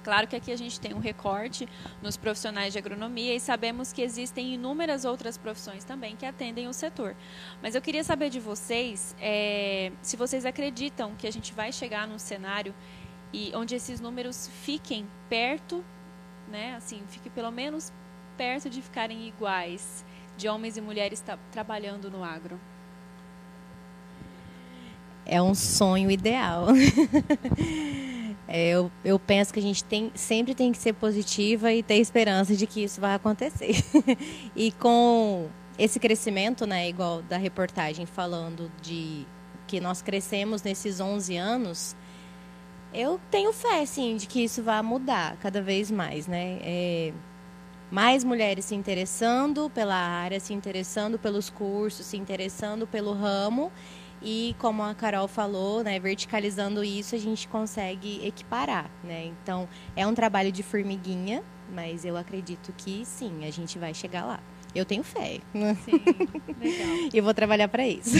Claro 0.07 0.29
que 0.29 0.37
aqui 0.37 0.53
a 0.53 0.57
gente 0.57 0.79
tem 0.79 0.95
um 0.95 1.01
recorte 1.01 1.69
nos 2.01 2.17
profissionais 2.17 2.73
de 2.73 2.79
agronomia 2.79 3.35
e 3.35 3.41
sabemos 3.41 3.93
que 3.93 4.01
existem 4.01 4.55
inúmeras 4.55 5.05
outras 5.05 5.37
profissões 5.37 5.83
também 5.83 6.15
que 6.15 6.25
atendem 6.25 6.69
o 6.69 6.73
setor. 6.73 7.17
Mas 7.61 7.75
eu 7.75 7.83
queria 7.83 8.05
saber 8.05 8.31
de 8.31 8.39
vocês 8.39 9.17
é, 9.21 9.91
se 10.01 10.17
vocês 10.17 10.47
acreditam 10.47 11.17
que 11.17 11.27
a 11.27 11.33
gente 11.33 11.53
vai 11.53 11.73
chegar 11.73 12.07
num 12.07 12.21
cenário 12.21 12.73
e 13.33 13.51
onde 13.53 13.75
esses 13.75 13.99
números 13.99 14.49
fiquem 14.63 15.09
perto, 15.29 15.85
né? 16.49 16.77
Assim, 16.77 17.03
fique 17.09 17.29
pelo 17.29 17.51
menos 17.51 17.93
perto 18.37 18.71
de 18.71 18.81
ficarem 18.81 19.27
iguais 19.27 20.05
de 20.37 20.49
homens 20.49 20.77
e 20.77 20.81
mulheres 20.81 21.21
trabalhando 21.51 22.09
no 22.13 22.23
agro. 22.23 22.61
É 25.25 25.43
um 25.43 25.53
sonho 25.53 26.13
ideal. 26.13 26.69
É, 28.49 28.69
eu, 28.69 28.91
eu 29.05 29.19
penso 29.19 29.53
que 29.53 29.59
a 29.59 29.63
gente 29.63 29.83
tem, 29.83 30.13
sempre 30.15 30.55
tem 30.55 30.71
que 30.71 30.79
ser 30.79 30.93
positiva 30.93 31.73
e 31.73 31.83
ter 31.83 31.97
esperança 31.97 32.55
de 32.55 32.67
que 32.67 32.85
isso 32.85 33.01
vai 33.01 33.15
acontecer. 33.15 33.75
e 34.55 34.71
com 34.73 35.49
esse 35.79 35.99
crescimento, 35.99 36.67
né, 36.67 36.89
igual 36.89 37.23
da 37.23 37.37
reportagem 37.37 38.07
falando 38.07 38.71
de 38.81 39.27
que 39.67 39.81
nós 39.81 40.01
crescemos 40.01 40.63
nesses 40.63 41.01
11 41.01 41.37
anos, 41.37 41.97
eu 42.95 43.21
tenho 43.31 43.53
fé, 43.53 43.85
sim, 43.85 44.17
de 44.17 44.27
que 44.27 44.45
isso 44.45 44.63
vai 44.63 44.81
mudar 44.81 45.37
cada 45.39 45.61
vez 45.61 45.91
mais, 45.91 46.27
né? 46.29 46.59
É, 46.63 47.13
mais 47.91 48.25
mulheres 48.25 48.65
se 48.65 48.75
interessando 48.75 49.71
pela 49.71 49.95
área, 49.95 50.41
se 50.41 50.55
interessando 50.55 51.19
pelos 51.19 51.51
cursos, 51.51 52.07
se 52.07 52.17
interessando 52.17 52.87
pelo 52.87 53.13
ramo 53.13 53.73
e 54.23 54.55
como 54.59 54.83
a 54.83 54.95
Carol 54.95 55.29
falou, 55.29 55.85
né, 55.85 55.99
verticalizando 55.99 56.83
isso, 56.83 57.15
a 57.15 57.19
gente 57.19 57.47
consegue 57.49 58.27
equiparar, 58.27 58.91
né? 59.05 59.27
Então, 59.27 59.69
é 59.95 60.07
um 60.07 60.15
trabalho 60.15 60.51
de 60.51 60.63
formiguinha, 60.63 61.43
mas 61.73 62.05
eu 62.05 62.17
acredito 62.17 62.73
que 62.77 63.05
sim, 63.05 63.45
a 63.45 63.51
gente 63.51 63.79
vai 63.79 63.93
chegar 63.93 64.25
lá. 64.25 64.41
Eu 64.75 64.85
tenho 64.85 65.03
fé. 65.03 65.41
Sim, 65.85 66.03
legal. 66.61 67.11
e 67.13 67.21
vou 67.21 67.33
trabalhar 67.33 67.69
para 67.69 67.87
isso. 67.87 68.17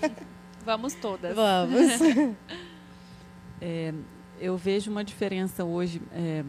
Vamos 0.64 0.94
todas. 0.94 1.34
Vamos. 1.34 2.36
É, 3.62 3.92
eu 4.40 4.56
vejo 4.56 4.90
uma 4.90 5.04
diferença 5.04 5.62
hoje, 5.66 6.00
é, 6.12 6.42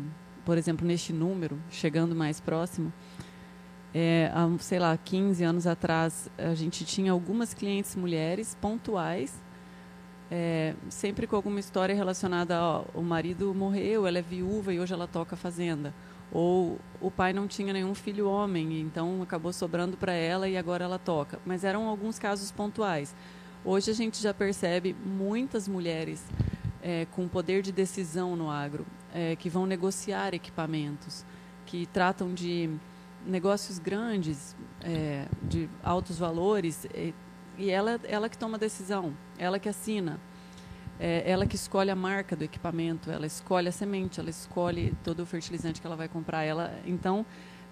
por 0.45 0.57
exemplo, 0.57 0.87
neste 0.87 1.11
número, 1.11 1.61
chegando 1.69 2.15
mais 2.15 2.39
próximo, 2.39 2.93
é, 3.93 4.31
há, 4.33 4.47
sei 4.59 4.79
lá, 4.79 4.97
15 4.97 5.43
anos 5.43 5.67
atrás, 5.67 6.29
a 6.37 6.53
gente 6.55 6.85
tinha 6.85 7.11
algumas 7.11 7.53
clientes 7.53 7.95
mulheres 7.95 8.57
pontuais, 8.59 9.41
é, 10.29 10.73
sempre 10.89 11.27
com 11.27 11.35
alguma 11.35 11.59
história 11.59 11.93
relacionada 11.93 12.57
ao 12.57 12.87
o 12.93 13.01
marido 13.01 13.53
morreu, 13.53 14.07
ela 14.07 14.17
é 14.17 14.21
viúva 14.21 14.73
e 14.73 14.79
hoje 14.79 14.93
ela 14.93 15.07
toca 15.07 15.35
fazenda. 15.35 15.93
Ou 16.31 16.79
o 17.01 17.11
pai 17.11 17.33
não 17.33 17.45
tinha 17.45 17.73
nenhum 17.73 17.93
filho 17.93 18.29
homem, 18.29 18.79
então 18.79 19.21
acabou 19.21 19.51
sobrando 19.51 19.97
para 19.97 20.13
ela 20.13 20.47
e 20.47 20.55
agora 20.55 20.85
ela 20.85 20.97
toca. 20.97 21.37
Mas 21.45 21.65
eram 21.65 21.87
alguns 21.87 22.17
casos 22.17 22.49
pontuais. 22.49 23.13
Hoje 23.65 23.91
a 23.91 23.93
gente 23.93 24.21
já 24.23 24.33
percebe 24.33 24.95
muitas 25.05 25.67
mulheres 25.67 26.25
é, 26.81 27.05
com 27.11 27.27
poder 27.27 27.61
de 27.61 27.73
decisão 27.73 28.37
no 28.37 28.49
agro, 28.49 28.85
é, 29.13 29.35
que 29.35 29.49
vão 29.49 29.65
negociar 29.65 30.33
equipamentos, 30.33 31.25
que 31.65 31.85
tratam 31.87 32.33
de 32.33 32.69
negócios 33.25 33.79
grandes, 33.79 34.55
é, 34.81 35.27
de 35.43 35.69
altos 35.83 36.17
valores, 36.17 36.85
e, 36.93 37.13
e 37.57 37.69
ela, 37.69 37.99
ela 38.03 38.29
que 38.29 38.37
toma 38.37 38.57
a 38.57 38.59
decisão, 38.59 39.15
ela 39.37 39.59
que 39.59 39.69
assina, 39.69 40.19
é, 40.99 41.23
ela 41.29 41.45
que 41.45 41.55
escolhe 41.55 41.89
a 41.89 41.95
marca 41.95 42.35
do 42.35 42.43
equipamento, 42.43 43.09
ela 43.09 43.25
escolhe 43.25 43.67
a 43.67 43.71
semente, 43.71 44.19
ela 44.19 44.29
escolhe 44.29 44.93
todo 45.03 45.21
o 45.21 45.25
fertilizante 45.25 45.81
que 45.81 45.87
ela 45.87 45.95
vai 45.95 46.07
comprar. 46.07 46.43
Ela, 46.43 46.79
então, 46.85 47.25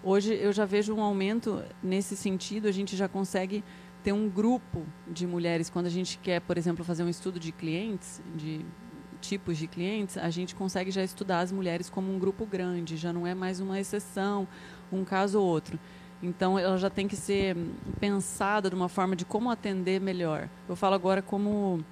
hoje 0.04 0.34
eu 0.34 0.52
já 0.52 0.66
vejo 0.66 0.96
um 0.96 1.02
aumento 1.02 1.64
nesse 1.82 2.18
sentido, 2.18 2.68
a 2.68 2.72
gente 2.72 2.98
já 2.98 3.08
consegue 3.08 3.64
ter 4.04 4.14
um 4.14 4.30
grupo 4.30 4.86
de 5.08 5.28
mulheres, 5.28 5.70
quando 5.70 5.86
a 5.86 5.92
gente 5.92 6.18
quer, 6.18 6.42
por 6.42 6.58
exemplo, 6.58 6.84
fazer 6.84 7.04
um 7.04 7.10
estudo 7.10 7.40
de 7.40 7.52
clientes, 7.52 8.22
de 8.36 8.66
tipos 9.22 9.58
de 9.58 9.68
clientes, 9.68 10.18
a 10.18 10.30
gente 10.30 10.56
consegue 10.56 10.90
já 10.90 11.04
estudar 11.04 11.42
as 11.42 11.52
mulheres 11.52 11.90
como 11.90 12.14
um 12.14 12.18
grupo 12.18 12.46
grande, 12.46 12.96
já 12.98 13.12
não 13.12 13.28
é 13.28 13.36
mais 13.36 13.60
uma 13.60 13.80
exceção 13.80 14.48
um 14.91 15.04
caso 15.04 15.39
ou 15.39 15.45
outro. 15.45 15.80
Então, 16.21 16.60
ela 16.60 16.78
já 16.78 16.89
tem 16.89 17.08
que 17.08 17.15
ser 17.15 17.56
pensada 17.99 18.69
de 18.69 18.75
uma 18.75 18.89
forma 18.89 19.15
de 19.15 19.23
como 19.23 19.49
atender 19.49 20.02
melhor. 20.02 20.49
Eu 20.67 20.75
falo 20.75 20.95
agora 20.95 21.21
como 21.21 21.84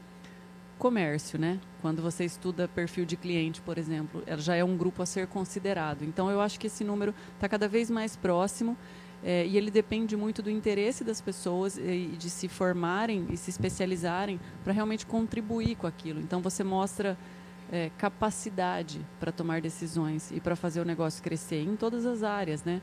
comércio, 0.78 1.40
né? 1.40 1.60
Quando 1.82 2.02
você 2.02 2.26
estuda 2.26 2.68
perfil 2.68 3.06
de 3.06 3.16
cliente, 3.16 3.62
por 3.62 3.78
exemplo, 3.78 4.22
ela 4.28 4.42
já 4.42 4.56
é 4.56 4.64
um 4.64 4.76
grupo 4.76 5.02
a 5.02 5.06
ser 5.06 5.28
considerado. 5.28 6.04
Então, 6.04 6.30
eu 6.30 6.42
acho 6.42 6.60
que 6.60 6.68
esse 6.68 6.84
número 6.84 7.16
está 7.36 7.48
cada 7.48 7.68
vez 7.68 7.90
mais 7.90 8.16
próximo 8.16 8.78
é, 9.24 9.46
e 9.46 9.58
ele 9.58 9.72
depende 9.72 10.16
muito 10.16 10.42
do 10.42 10.50
interesse 10.50 11.04
das 11.04 11.22
pessoas 11.22 11.78
e 11.78 12.16
de 12.18 12.30
se 12.30 12.48
formarem 12.48 13.28
e 13.30 13.38
se 13.38 13.50
especializarem 13.50 14.40
para 14.64 14.74
realmente 14.74 15.06
contribuir 15.06 15.76
com 15.76 15.88
aquilo. 15.88 16.20
Então, 16.20 16.42
você 16.42 16.64
mostra 16.64 17.18
é, 17.72 17.92
capacidade 17.98 19.06
para 19.20 19.32
tomar 19.32 19.62
decisões 19.62 20.32
e 20.32 20.40
para 20.40 20.56
fazer 20.56 20.82
o 20.82 20.86
negócio 20.86 21.22
crescer 21.22 21.62
em 21.62 21.76
todas 21.76 22.06
as 22.06 22.24
áreas, 22.24 22.64
né? 22.64 22.82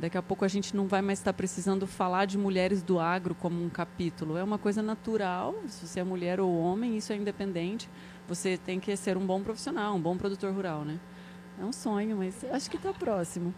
Daqui 0.00 0.16
a 0.16 0.22
pouco 0.22 0.44
a 0.44 0.48
gente 0.48 0.74
não 0.74 0.88
vai 0.88 1.02
mais 1.02 1.18
estar 1.18 1.32
precisando 1.32 1.86
falar 1.86 2.24
de 2.24 2.36
mulheres 2.36 2.82
do 2.82 2.98
agro 2.98 3.34
como 3.34 3.62
um 3.62 3.68
capítulo. 3.68 4.36
É 4.36 4.42
uma 4.42 4.58
coisa 4.58 4.82
natural, 4.82 5.54
se 5.68 5.86
você 5.86 6.00
é 6.00 6.04
mulher 6.04 6.40
ou 6.40 6.58
homem, 6.58 6.96
isso 6.96 7.12
é 7.12 7.16
independente. 7.16 7.88
Você 8.26 8.56
tem 8.56 8.80
que 8.80 8.96
ser 8.96 9.16
um 9.16 9.24
bom 9.24 9.42
profissional, 9.42 9.94
um 9.94 10.00
bom 10.00 10.16
produtor 10.16 10.52
rural, 10.52 10.84
né? 10.84 10.98
É 11.60 11.64
um 11.64 11.72
sonho, 11.72 12.16
mas 12.16 12.42
acho 12.50 12.70
que 12.70 12.78
está 12.78 12.92
próximo. 12.92 13.54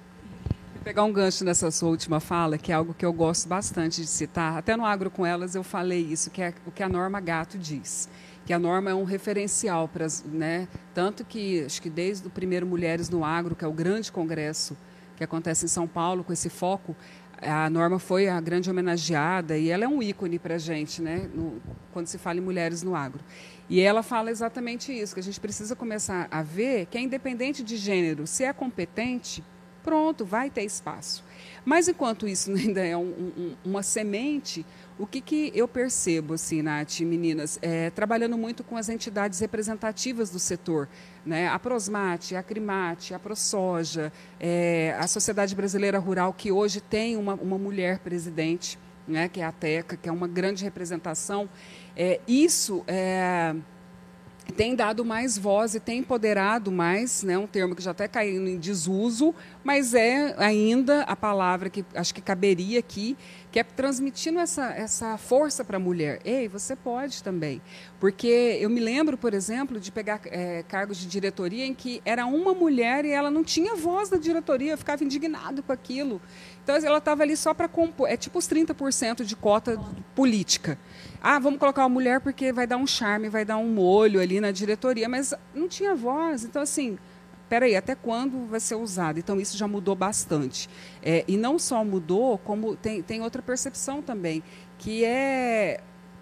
Vou 0.74 0.82
pegar 0.82 1.04
um 1.04 1.12
gancho 1.12 1.44
nessa 1.44 1.70
sua 1.70 1.88
última 1.88 2.20
fala, 2.20 2.58
que 2.58 2.72
é 2.72 2.74
algo 2.74 2.92
que 2.92 3.06
eu 3.06 3.12
gosto 3.12 3.48
bastante 3.48 4.02
de 4.02 4.06
citar. 4.06 4.58
Até 4.58 4.76
no 4.76 4.84
Agro 4.84 5.10
com 5.10 5.24
Elas 5.24 5.54
eu 5.54 5.62
falei 5.62 6.00
isso, 6.00 6.30
que 6.30 6.42
é 6.42 6.52
o 6.66 6.70
que 6.70 6.82
a 6.82 6.88
Norma 6.88 7.20
Gato 7.20 7.56
diz 7.56 8.08
que 8.44 8.52
a 8.52 8.59
norma 8.59 8.90
é 8.90 8.94
um 8.94 9.04
referencial 9.04 9.88
para 9.88 10.07
né, 10.26 10.68
tanto 10.92 11.24
que 11.24 11.64
acho 11.64 11.80
que 11.80 11.88
desde 11.88 12.26
o 12.26 12.30
primeiro 12.30 12.66
Mulheres 12.66 13.09
no 13.09 13.24
Agro, 13.24 13.54
que 13.54 13.64
é 13.64 13.68
o 13.68 13.72
grande 13.72 14.12
congresso 14.12 14.76
que 15.16 15.24
acontece 15.24 15.64
em 15.64 15.68
São 15.68 15.87
Paulo 15.87 16.24
com 16.24 16.33
esse 16.33 16.50
foco, 16.50 16.94
a 17.40 17.68
norma 17.68 17.98
foi 17.98 18.28
a 18.28 18.40
grande 18.40 18.70
homenageada 18.70 19.57
e 19.57 19.70
ela 19.70 19.85
é 19.85 19.88
um 19.88 20.02
ícone 20.02 20.38
para 20.38 20.54
a 20.54 20.59
gente, 20.59 21.02
né, 21.02 21.28
no, 21.35 21.61
quando 21.92 22.07
se 22.07 22.18
fala 22.18 22.38
em 22.38 22.42
mulheres 22.42 22.83
no 22.83 22.94
agro. 22.94 23.20
E 23.68 23.80
ela 23.80 24.02
fala 24.02 24.30
exatamente 24.30 24.92
isso, 24.92 25.14
que 25.14 25.20
a 25.20 25.22
gente 25.22 25.40
precisa 25.40 25.74
começar 25.74 26.28
a 26.30 26.42
ver 26.42 26.87
que 26.87 26.98
é 26.98 27.00
independente 27.00 27.62
de 27.62 27.76
gênero, 27.76 28.26
se 28.26 28.44
é 28.44 28.52
competente, 28.52 29.42
pronto, 29.83 30.24
vai 30.24 30.50
ter 30.50 30.64
espaço. 30.64 31.24
Mas 31.64 31.88
enquanto 31.88 32.26
isso 32.26 32.50
ainda 32.54 32.85
é 32.85 32.96
um, 32.96 33.33
um, 33.37 33.57
uma 33.64 33.83
semente, 33.83 34.64
o 34.96 35.07
que, 35.07 35.20
que 35.20 35.52
eu 35.54 35.66
percebo, 35.66 36.35
assim, 36.35 36.62
Nath, 36.62 37.00
meninas, 37.00 37.59
é, 37.61 37.90
trabalhando 37.90 38.38
muito 38.38 38.62
com 38.62 38.76
as 38.76 38.88
entidades 38.88 39.40
representativas 39.40 40.30
do 40.30 40.38
setor, 40.38 40.88
né? 41.26 41.48
a 41.48 41.59
Prosmate, 41.59 42.37
a 42.37 42.42
Crimate, 42.42 43.12
a 43.12 43.18
ProSoja, 43.18 44.12
é, 44.38 44.96
a 44.98 45.07
Sociedade 45.09 45.54
Brasileira 45.54 45.98
Rural, 45.98 46.33
que 46.33 46.52
hoje 46.52 46.80
tem 46.80 47.16
uma, 47.16 47.35
uma 47.35 47.59
mulher 47.59 47.98
presidente, 47.98 48.78
né? 49.07 49.28
que 49.28 49.40
é 49.40 49.44
a 49.44 49.52
TECA, 49.52 49.96
que 49.96 50.09
é 50.09 50.12
uma 50.12 50.28
grande 50.28 50.62
representação. 50.62 51.48
É, 51.96 52.20
isso 52.28 52.85
é 52.87 53.54
tem 54.52 54.76
dado 54.76 55.04
mais 55.04 55.37
voz 55.37 55.74
e 55.74 55.80
tem 55.80 55.98
empoderado 56.00 56.70
mais, 56.70 57.22
né, 57.22 57.37
um 57.37 57.46
termo 57.46 57.74
que 57.74 57.83
já 57.83 57.90
está 57.90 58.07
caindo 58.07 58.48
em 58.48 58.59
desuso, 58.59 59.35
mas 59.64 59.94
é 59.94 60.35
ainda 60.38 61.02
a 61.02 61.16
palavra 61.16 61.70
que 61.70 61.85
acho 61.94 62.14
que 62.14 62.20
caberia 62.20 62.78
aqui, 62.78 63.16
que 63.54 63.60
é 63.60 63.62
transmitindo 63.62 64.40
essa, 64.40 64.72
essa 64.72 65.16
força 65.16 65.64
para 65.64 65.76
a 65.76 65.80
mulher. 65.80 66.18
Ei, 66.24 66.48
você 66.48 66.74
pode 66.74 67.22
também. 67.22 67.62
Porque 68.00 68.58
eu 68.60 68.68
me 68.68 68.80
lembro, 68.80 69.16
por 69.16 69.32
exemplo, 69.32 69.78
de 69.78 69.92
pegar 69.92 70.20
é, 70.24 70.64
cargos 70.64 70.98
de 70.98 71.06
diretoria 71.06 71.64
em 71.64 71.72
que 71.72 72.02
era 72.04 72.26
uma 72.26 72.52
mulher 72.52 73.04
e 73.04 73.12
ela 73.12 73.30
não 73.30 73.44
tinha 73.44 73.76
voz 73.76 74.08
da 74.08 74.16
diretoria, 74.16 74.72
eu 74.72 74.78
ficava 74.78 75.04
indignado 75.04 75.62
com 75.62 75.72
aquilo. 75.72 76.20
Então 76.64 76.74
ela 76.74 76.98
estava 76.98 77.22
ali 77.22 77.36
só 77.36 77.54
para 77.54 77.68
compor, 77.68 78.10
é 78.10 78.16
tipo 78.16 78.40
os 78.40 78.48
30% 78.48 79.22
de 79.22 79.36
cota 79.36 79.80
política. 80.16 80.76
Ah, 81.22 81.38
vamos 81.38 81.60
colocar 81.60 81.82
uma 81.82 81.88
mulher 81.88 82.20
porque 82.20 82.52
vai 82.52 82.66
dar 82.66 82.76
um 82.76 82.88
charme, 82.88 83.28
vai 83.28 83.44
dar 83.44 83.58
um 83.58 83.68
molho 83.68 84.20
ali 84.20 84.40
na 84.40 84.50
diretoria, 84.50 85.08
mas 85.08 85.32
não 85.54 85.68
tinha 85.68 85.94
voz. 85.94 86.42
Então, 86.42 86.60
assim, 86.60 86.98
peraí, 87.48 87.76
até 87.76 87.94
quando 87.94 88.46
vai 88.46 88.61
ser 88.61 88.74
usado? 88.74 89.18
Então, 89.18 89.40
isso 89.40 89.57
já 89.57 89.68
mudou 89.68 89.94
bastante. 89.94 90.68
É, 91.02 91.24
e 91.26 91.37
não 91.37 91.59
só 91.59 91.85
mudou, 91.85 92.38
como 92.38 92.76
tem, 92.76 93.02
tem 93.02 93.20
outra 93.22 93.42
percepção 93.42 94.02
também, 94.02 94.42
que 94.78 95.04
é 95.04 95.80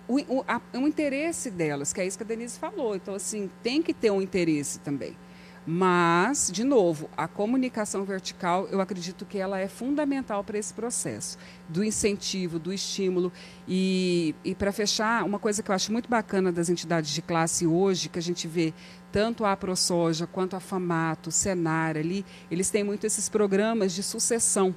o, 0.08 0.18
o, 0.38 0.44
a, 0.46 0.60
o 0.74 0.86
interesse 0.86 1.50
delas, 1.50 1.92
que 1.92 2.00
é 2.00 2.06
isso 2.06 2.16
que 2.16 2.24
a 2.24 2.26
Denise 2.26 2.58
falou. 2.58 2.94
Então, 2.94 3.14
assim, 3.14 3.50
tem 3.62 3.82
que 3.82 3.94
ter 3.94 4.10
um 4.10 4.20
interesse 4.20 4.78
também. 4.80 5.16
Mas, 5.64 6.50
de 6.52 6.64
novo, 6.64 7.08
a 7.16 7.28
comunicação 7.28 8.04
vertical, 8.04 8.66
eu 8.66 8.80
acredito 8.80 9.24
que 9.24 9.38
ela 9.38 9.60
é 9.60 9.68
fundamental 9.68 10.42
para 10.42 10.58
esse 10.58 10.74
processo 10.74 11.38
do 11.68 11.84
incentivo, 11.84 12.58
do 12.58 12.72
estímulo. 12.72 13.32
E, 13.68 14.34
e 14.44 14.56
para 14.56 14.72
fechar, 14.72 15.24
uma 15.24 15.38
coisa 15.38 15.62
que 15.62 15.70
eu 15.70 15.74
acho 15.74 15.92
muito 15.92 16.08
bacana 16.08 16.50
das 16.50 16.68
entidades 16.68 17.10
de 17.10 17.22
classe 17.22 17.64
hoje, 17.64 18.08
que 18.08 18.18
a 18.18 18.22
gente 18.22 18.48
vê 18.48 18.74
tanto 19.12 19.44
a 19.44 19.54
ProSoja 19.54 20.26
quanto 20.26 20.56
a 20.56 20.60
FAMATO, 20.60 21.30
Senar 21.30 21.98
ali, 21.98 22.24
eles 22.50 22.70
têm 22.70 22.82
muito 22.82 23.06
esses 23.06 23.28
programas 23.28 23.92
de 23.92 24.02
sucessão, 24.02 24.74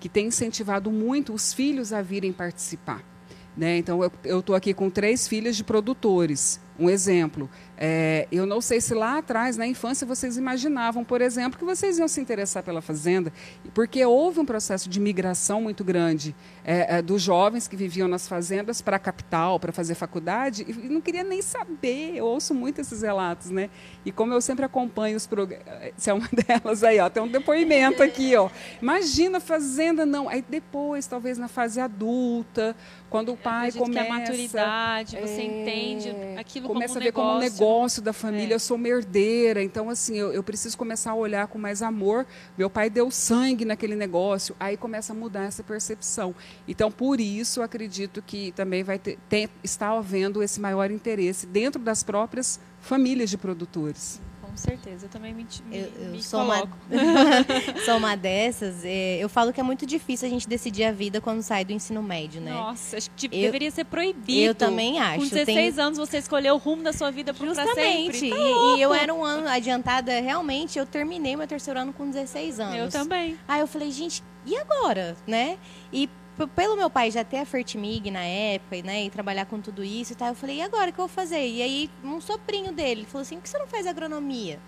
que 0.00 0.08
têm 0.08 0.26
incentivado 0.26 0.90
muito 0.90 1.32
os 1.32 1.52
filhos 1.52 1.92
a 1.92 2.02
virem 2.02 2.32
participar. 2.32 3.04
Né? 3.56 3.78
Então, 3.78 4.00
eu 4.24 4.38
estou 4.38 4.54
aqui 4.54 4.72
com 4.72 4.88
três 4.88 5.26
filhas 5.26 5.56
de 5.56 5.64
produtores. 5.64 6.60
Um 6.78 6.88
exemplo, 6.88 7.50
é, 7.76 8.28
eu 8.30 8.46
não 8.46 8.60
sei 8.60 8.80
se 8.80 8.94
lá 8.94 9.18
atrás, 9.18 9.56
na 9.56 9.66
infância, 9.66 10.06
vocês 10.06 10.36
imaginavam, 10.36 11.02
por 11.02 11.20
exemplo, 11.20 11.58
que 11.58 11.64
vocês 11.64 11.98
iam 11.98 12.06
se 12.06 12.20
interessar 12.20 12.62
pela 12.62 12.80
fazenda, 12.80 13.32
porque 13.74 14.04
houve 14.04 14.38
um 14.38 14.44
processo 14.44 14.88
de 14.88 15.00
migração 15.00 15.60
muito 15.60 15.82
grande 15.82 16.36
é, 16.70 16.98
é, 16.98 17.02
dos 17.02 17.22
jovens 17.22 17.66
que 17.66 17.74
viviam 17.74 18.06
nas 18.06 18.28
fazendas 18.28 18.82
para 18.82 18.96
a 18.96 18.98
capital, 18.98 19.58
para 19.58 19.72
fazer 19.72 19.94
faculdade, 19.94 20.66
e 20.68 20.74
não 20.74 21.00
queria 21.00 21.24
nem 21.24 21.40
saber. 21.40 22.16
Eu 22.16 22.26
ouço 22.26 22.54
muito 22.54 22.78
esses 22.78 23.00
relatos, 23.00 23.48
né? 23.48 23.70
E 24.04 24.12
como 24.12 24.34
eu 24.34 24.40
sempre 24.42 24.66
acompanho 24.66 25.16
os 25.16 25.26
programas, 25.26 25.64
se 25.96 26.10
é 26.10 26.12
uma 26.12 26.28
delas 26.46 26.84
aí, 26.84 26.98
ó, 27.00 27.08
tem 27.08 27.22
um 27.22 27.28
depoimento 27.28 28.02
aqui, 28.02 28.36
ó. 28.36 28.50
Imagina 28.82 29.40
fazenda, 29.40 30.04
não. 30.04 30.28
Aí 30.28 30.44
depois, 30.46 31.06
talvez 31.06 31.38
na 31.38 31.48
fase 31.48 31.80
adulta, 31.80 32.76
quando 33.08 33.32
o 33.32 33.36
pai 33.36 33.72
começa. 33.72 34.04
Que 34.04 34.10
a 34.10 34.18
maturidade, 34.18 35.16
você 35.16 35.42
entende 35.42 36.10
aquilo 36.36 36.68
começa 36.68 36.94
como 36.94 36.98
a 36.98 37.00
ver 37.00 37.04
negócio. 37.06 37.30
como 37.30 37.38
um 37.38 37.40
negócio 37.40 38.02
da 38.02 38.12
família. 38.12 38.52
É. 38.52 38.56
Eu 38.56 38.60
sou 38.60 38.76
uma 38.76 38.88
herdeira, 38.88 39.62
então 39.62 39.88
assim 39.88 40.18
eu, 40.18 40.32
eu, 40.34 40.42
preciso 40.42 40.76
começar 40.76 41.12
a 41.12 41.14
olhar 41.14 41.46
com 41.46 41.58
mais 41.58 41.80
amor. 41.80 42.26
Meu 42.58 42.68
pai 42.68 42.90
deu 42.90 43.10
sangue 43.10 43.64
naquele 43.64 43.96
negócio, 43.96 44.54
aí 44.60 44.76
começa 44.76 45.14
a 45.14 45.16
mudar 45.16 45.44
essa 45.44 45.62
percepção. 45.62 46.34
Então 46.66 46.90
por 46.90 47.20
isso 47.20 47.62
acredito 47.62 48.22
que 48.22 48.52
também 48.52 48.82
vai 48.82 48.98
ter, 48.98 49.18
tem, 49.28 49.48
está 49.62 49.90
havendo 49.90 50.42
esse 50.42 50.60
maior 50.60 50.90
interesse 50.90 51.46
dentro 51.46 51.80
das 51.80 52.02
próprias 52.02 52.60
famílias 52.80 53.30
de 53.30 53.38
produtores 53.38 54.20
certeza. 54.58 55.06
Eu 55.06 55.08
também 55.08 55.32
me, 55.32 55.44
me, 55.66 55.78
eu, 55.78 55.92
eu 55.98 56.10
me 56.10 56.22
sou 56.22 56.44
coloco. 56.44 56.76
Uma, 56.90 57.80
sou 57.86 57.96
uma 57.96 58.16
dessas. 58.16 58.84
É, 58.84 59.18
eu 59.18 59.28
falo 59.28 59.52
que 59.52 59.60
é 59.60 59.62
muito 59.62 59.86
difícil 59.86 60.26
a 60.26 60.30
gente 60.30 60.46
decidir 60.46 60.84
a 60.84 60.92
vida 60.92 61.20
quando 61.20 61.42
sai 61.42 61.64
do 61.64 61.72
ensino 61.72 62.02
médio, 62.02 62.40
né? 62.40 62.50
Nossa, 62.50 62.98
acho 62.98 63.08
que 63.10 63.16
tipo, 63.16 63.34
eu, 63.34 63.42
deveria 63.42 63.70
ser 63.70 63.84
proibido. 63.84 64.40
Eu 64.40 64.54
também 64.54 64.98
acho. 64.98 65.20
Com 65.20 65.28
16 65.28 65.74
tem... 65.74 65.84
anos 65.84 65.98
você 65.98 66.18
escolheu 66.18 66.56
o 66.56 66.58
rumo 66.58 66.82
da 66.82 66.92
sua 66.92 67.10
vida 67.10 67.32
para 67.32 67.54
sempre. 67.54 68.30
Tá 68.30 68.36
e, 68.36 68.78
e, 68.78 68.82
eu 68.82 68.92
era 68.92 69.14
um 69.14 69.24
ano 69.24 69.48
adiantada, 69.48 70.20
realmente, 70.20 70.78
eu 70.78 70.84
terminei 70.84 71.36
meu 71.36 71.46
terceiro 71.46 71.78
ano 71.80 71.92
com 71.92 72.10
16 72.10 72.60
anos. 72.60 72.76
Eu 72.76 72.88
também. 72.88 73.38
Aí 73.46 73.60
eu 73.60 73.66
falei, 73.66 73.90
gente, 73.90 74.22
e 74.44 74.56
agora, 74.56 75.16
né? 75.26 75.58
E 75.92 76.08
pelo 76.46 76.76
meu 76.76 76.88
pai 76.88 77.10
já 77.10 77.24
ter 77.24 77.38
a 77.38 77.44
Fertimig 77.44 78.10
na 78.10 78.22
época, 78.22 78.82
né, 78.82 79.04
e 79.04 79.10
trabalhar 79.10 79.46
com 79.46 79.60
tudo 79.60 79.82
isso 79.82 80.12
e 80.12 80.16
tal, 80.16 80.28
eu 80.28 80.34
falei, 80.34 80.58
e 80.58 80.62
agora 80.62 80.90
o 80.90 80.92
que 80.92 81.00
eu 81.00 81.06
vou 81.06 81.14
fazer? 81.14 81.44
E 81.44 81.62
aí, 81.62 81.90
um 82.04 82.20
sobrinho 82.20 82.72
dele 82.72 83.04
falou 83.06 83.22
assim, 83.22 83.36
por 83.36 83.42
que 83.42 83.48
você 83.48 83.58
não 83.58 83.66
faz 83.66 83.86
agronomia? 83.86 84.60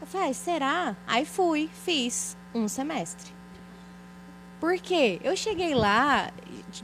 Eu 0.00 0.06
falei, 0.06 0.30
ah, 0.30 0.34
será? 0.34 0.96
Aí 1.06 1.24
fui, 1.26 1.68
fiz 1.84 2.36
um 2.54 2.68
semestre. 2.68 3.37
Por 4.60 4.76
quê? 4.78 5.20
Eu 5.22 5.36
cheguei 5.36 5.72
lá, 5.72 6.32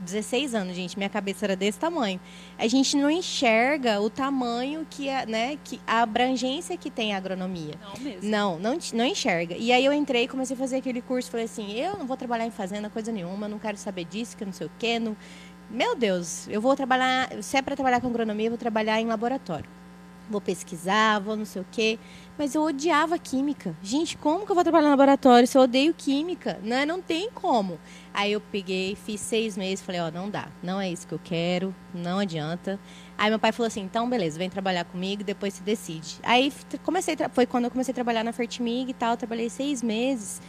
16 0.00 0.54
anos, 0.54 0.76
gente, 0.76 0.96
minha 0.96 1.08
cabeça 1.08 1.44
era 1.44 1.56
desse 1.56 1.78
tamanho. 1.78 2.20
A 2.56 2.68
gente 2.68 2.96
não 2.96 3.10
enxerga 3.10 4.00
o 4.00 4.08
tamanho 4.08 4.86
que 4.88 5.08
é, 5.08 5.26
né, 5.26 5.58
que 5.64 5.80
a 5.86 6.02
abrangência 6.02 6.76
que 6.76 6.90
tem 6.90 7.14
a 7.14 7.16
agronomia. 7.16 7.74
Não 7.80 8.00
mesmo. 8.00 8.30
Não, 8.30 8.58
não, 8.58 8.78
não 8.92 9.04
enxerga. 9.04 9.56
E 9.56 9.72
aí 9.72 9.84
eu 9.84 9.92
entrei, 9.92 10.28
comecei 10.28 10.54
a 10.54 10.58
fazer 10.58 10.76
aquele 10.76 11.02
curso, 11.02 11.30
falei 11.30 11.46
assim, 11.46 11.72
eu 11.72 11.96
não 11.98 12.06
vou 12.06 12.16
trabalhar 12.16 12.46
em 12.46 12.50
fazenda 12.50 12.88
coisa 12.88 13.10
nenhuma, 13.10 13.48
não 13.48 13.58
quero 13.58 13.76
saber 13.76 14.04
disso, 14.04 14.36
que 14.36 14.44
não 14.44 14.52
sei 14.52 14.66
o 14.66 14.70
quê, 14.78 14.98
não... 14.98 15.16
Meu 15.68 15.96
Deus, 15.96 16.46
eu 16.48 16.60
vou 16.60 16.76
trabalhar, 16.76 17.42
se 17.42 17.56
é 17.56 17.62
para 17.62 17.74
trabalhar 17.74 18.00
com 18.00 18.06
agronomia, 18.06 18.46
eu 18.46 18.50
vou 18.50 18.58
trabalhar 18.58 19.00
em 19.00 19.06
laboratório. 19.06 19.68
Vou 20.28 20.40
pesquisar, 20.40 21.18
vou 21.20 21.36
não 21.36 21.44
sei 21.44 21.62
o 21.62 21.66
quê. 21.70 21.98
Mas 22.38 22.54
eu 22.54 22.62
odiava 22.62 23.18
química. 23.18 23.76
Gente, 23.82 24.16
como 24.16 24.44
que 24.44 24.50
eu 24.50 24.54
vou 24.54 24.64
trabalhar 24.64 24.84
no 24.86 24.90
laboratório 24.90 25.46
se 25.46 25.56
eu 25.56 25.62
odeio 25.62 25.94
química? 25.94 26.58
Né? 26.62 26.86
Não 26.86 27.00
tem 27.00 27.30
como. 27.30 27.78
Aí 28.12 28.32
eu 28.32 28.40
peguei, 28.40 28.96
fiz 28.96 29.20
seis 29.20 29.56
meses, 29.56 29.84
falei, 29.84 30.00
ó, 30.00 30.10
não 30.10 30.30
dá, 30.30 30.48
não 30.62 30.80
é 30.80 30.90
isso 30.90 31.06
que 31.06 31.12
eu 31.12 31.20
quero, 31.22 31.74
não 31.92 32.18
adianta. 32.18 32.78
Aí 33.18 33.28
meu 33.28 33.38
pai 33.38 33.52
falou 33.52 33.66
assim, 33.66 33.82
então 33.82 34.08
beleza, 34.08 34.38
vem 34.38 34.48
trabalhar 34.48 34.84
comigo, 34.84 35.22
depois 35.22 35.54
se 35.54 35.62
decide. 35.62 36.18
Aí 36.22 36.52
comecei, 36.82 37.16
foi 37.32 37.46
quando 37.46 37.64
eu 37.64 37.70
comecei 37.70 37.92
a 37.92 37.94
trabalhar 37.94 38.24
na 38.24 38.32
Fertimig 38.32 38.90
e 38.90 38.94
tal, 38.94 39.16
trabalhei 39.16 39.50
seis 39.50 39.82
meses. 39.82 40.40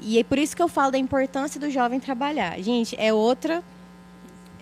E 0.00 0.18
é 0.18 0.24
por 0.24 0.38
isso 0.38 0.56
que 0.56 0.62
eu 0.62 0.68
falo 0.68 0.92
da 0.92 0.98
importância 0.98 1.60
do 1.60 1.70
jovem 1.70 2.00
trabalhar. 2.00 2.58
Gente, 2.60 2.96
é 2.98 3.12
outra 3.12 3.62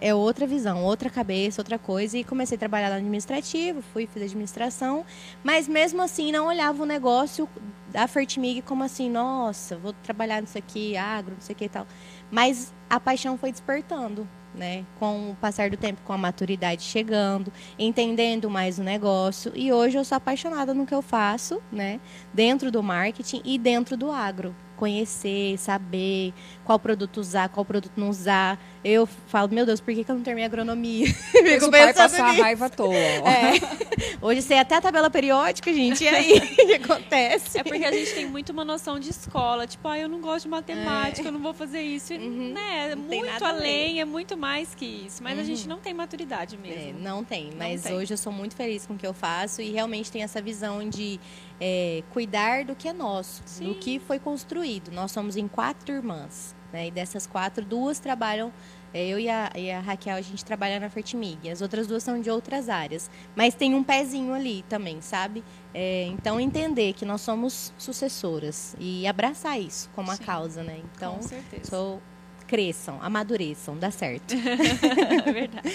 é 0.01 0.15
outra 0.15 0.47
visão, 0.47 0.83
outra 0.83 1.11
cabeça, 1.11 1.61
outra 1.61 1.79
coisa. 1.79 2.17
E 2.17 2.25
comecei 2.25 2.57
a 2.57 2.59
trabalhar 2.59 2.89
no 2.91 2.97
administrativo, 2.97 3.83
fui, 3.93 4.07
fiz 4.07 4.23
administração, 4.23 5.05
mas 5.45 5.69
mesmo 5.69 6.01
assim 6.01 6.33
não 6.33 6.47
olhava 6.47 6.83
o 6.83 6.87
negócio 6.87 7.49
da 7.89 8.09
Fertimig 8.09 8.63
como 8.63 8.83
assim, 8.83 9.11
nossa, 9.11 9.77
vou 9.77 9.93
trabalhar 9.93 10.41
nisso 10.41 10.57
aqui, 10.57 10.97
agro, 10.97 11.35
não 11.35 11.41
sei 11.41 11.55
o 11.55 11.57
que 11.57 11.65
e 11.67 11.69
tal. 11.69 11.87
Mas 12.31 12.73
a 12.89 12.99
paixão 12.99 13.37
foi 13.37 13.53
despertando, 13.53 14.27
né? 14.55 14.85
Com 14.99 15.33
o 15.33 15.37
passar 15.37 15.71
do 15.71 15.77
tempo, 15.77 16.01
com 16.05 16.13
a 16.13 16.19
maturidade 16.19 16.83
chegando, 16.83 17.53
entendendo 17.79 18.49
mais 18.49 18.79
o 18.79 18.83
negócio. 18.83 19.53
E 19.55 19.73
hoje 19.73 19.99
eu 19.99 20.05
sou 20.05 20.17
apaixonada 20.17 20.73
no 20.73 20.87
que 20.87 20.95
eu 20.95 21.03
faço, 21.03 21.61
né? 21.71 22.01
Dentro 22.33 22.71
do 22.71 22.83
marketing 22.83 23.43
e 23.45 23.59
dentro 23.59 23.97
do 23.97 24.11
agro 24.11 24.55
conhecer, 24.81 25.59
saber 25.59 26.33
qual 26.65 26.79
produto 26.79 27.19
usar, 27.19 27.51
qual 27.51 27.67
produto 27.67 27.93
não 27.99 28.09
usar. 28.09 28.59
Eu 28.83 29.05
falo, 29.05 29.53
meu 29.53 29.67
Deus, 29.67 29.79
por 29.79 29.93
que, 29.93 30.03
que 30.03 30.11
eu 30.11 30.15
não 30.15 30.23
terminei 30.23 30.47
agronomia? 30.47 31.07
Fico 31.13 31.67
o 31.67 31.71
pai 31.71 31.93
passar 31.93 32.31
a 32.31 32.33
raiva 32.33 32.65
à 32.65 32.71
toa. 32.71 32.95
É. 32.95 33.53
Hoje 34.23 34.41
sei 34.41 34.59
até 34.59 34.77
a 34.77 34.81
tabela 34.81 35.11
periódica, 35.11 35.71
gente, 35.75 36.03
e 36.05 36.09
aí 36.09 36.33
o 36.59 36.67
que 36.67 36.75
acontece? 36.75 37.59
É 37.59 37.63
porque 37.63 37.85
a 37.85 37.93
gente 37.93 38.15
tem 38.15 38.27
muito 38.27 38.53
uma 38.53 38.65
noção 38.65 38.99
de 38.99 39.11
escola, 39.11 39.67
tipo, 39.67 39.87
ah, 39.87 39.99
eu 39.99 40.09
não 40.09 40.19
gosto 40.19 40.45
de 40.45 40.49
matemática, 40.49 41.27
é. 41.27 41.29
eu 41.29 41.33
não 41.33 41.41
vou 41.41 41.53
fazer 41.53 41.83
isso. 41.83 42.15
Uhum. 42.15 42.55
Né? 42.55 42.93
É 42.93 42.97
muito 42.97 43.45
além, 43.45 44.01
é 44.01 44.07
muito 44.07 44.35
mais 44.35 44.75
que 44.75 44.87
isso. 44.87 45.23
Mas 45.23 45.35
uhum. 45.35 45.43
a 45.43 45.45
gente 45.45 45.69
não 45.69 45.79
tem 45.79 45.93
maturidade 45.93 46.57
mesmo. 46.57 46.89
É, 46.89 46.93
não 47.03 47.23
tem, 47.23 47.51
mas 47.55 47.85
não 47.85 47.91
tem. 47.91 47.99
hoje 47.99 48.15
eu 48.15 48.19
sou 48.19 48.33
muito 48.33 48.57
feliz 48.57 48.87
com 48.87 48.95
o 48.95 48.97
que 48.97 49.07
eu 49.07 49.13
faço 49.13 49.61
e 49.61 49.71
realmente 49.71 50.11
tem 50.11 50.23
essa 50.23 50.41
visão 50.41 50.89
de 50.89 51.21
é, 51.61 52.03
cuidar 52.11 52.65
do 52.65 52.75
que 52.75 52.89
é 52.89 52.93
nosso, 52.93 53.43
Sim. 53.45 53.67
do 53.67 53.75
que 53.75 53.99
foi 53.99 54.19
construído. 54.19 54.91
Nós 54.91 55.13
somos 55.13 55.37
em 55.37 55.47
quatro 55.47 55.95
irmãs, 55.95 56.57
né? 56.73 56.87
E 56.87 56.91
dessas 56.91 57.27
quatro, 57.27 57.65
duas 57.65 57.99
trabalham. 57.99 58.53
É, 58.93 59.07
eu 59.07 59.21
e 59.21 59.29
a, 59.29 59.53
e 59.55 59.71
a, 59.71 59.79
Raquel, 59.79 60.17
a 60.17 60.21
gente 60.21 60.45
trabalha 60.45 60.81
na 60.81 60.89
Fertimig. 60.89 61.49
As 61.49 61.61
outras 61.61 61.87
duas 61.87 62.03
são 62.03 62.21
de 62.21 62.31
outras 62.31 62.69
áreas. 62.69 63.11
Mas 63.37 63.55
tem 63.55 63.75
um 63.75 63.85
pezinho 63.85 64.33
ali 64.33 64.65
também, 64.69 65.01
sabe? 65.01 65.45
É, 65.73 66.07
então, 66.07 66.41
entender 66.41 66.95
que 66.95 67.05
nós 67.05 67.21
somos 67.21 67.73
sucessoras 67.79 68.75
e 68.81 69.07
abraçar 69.07 69.61
isso 69.61 69.89
como 69.95 70.09
Sim. 70.09 70.23
a 70.23 70.27
causa, 70.27 70.63
né? 70.63 70.81
Então, 70.97 71.17
Com 71.17 71.23
certeza. 71.23 71.71
Sou, 71.71 72.03
cresçam, 72.49 72.99
amadureçam, 73.01 73.77
dá 73.77 73.93
certo. 73.93 74.35
é 74.35 75.33
verdade. 75.33 75.69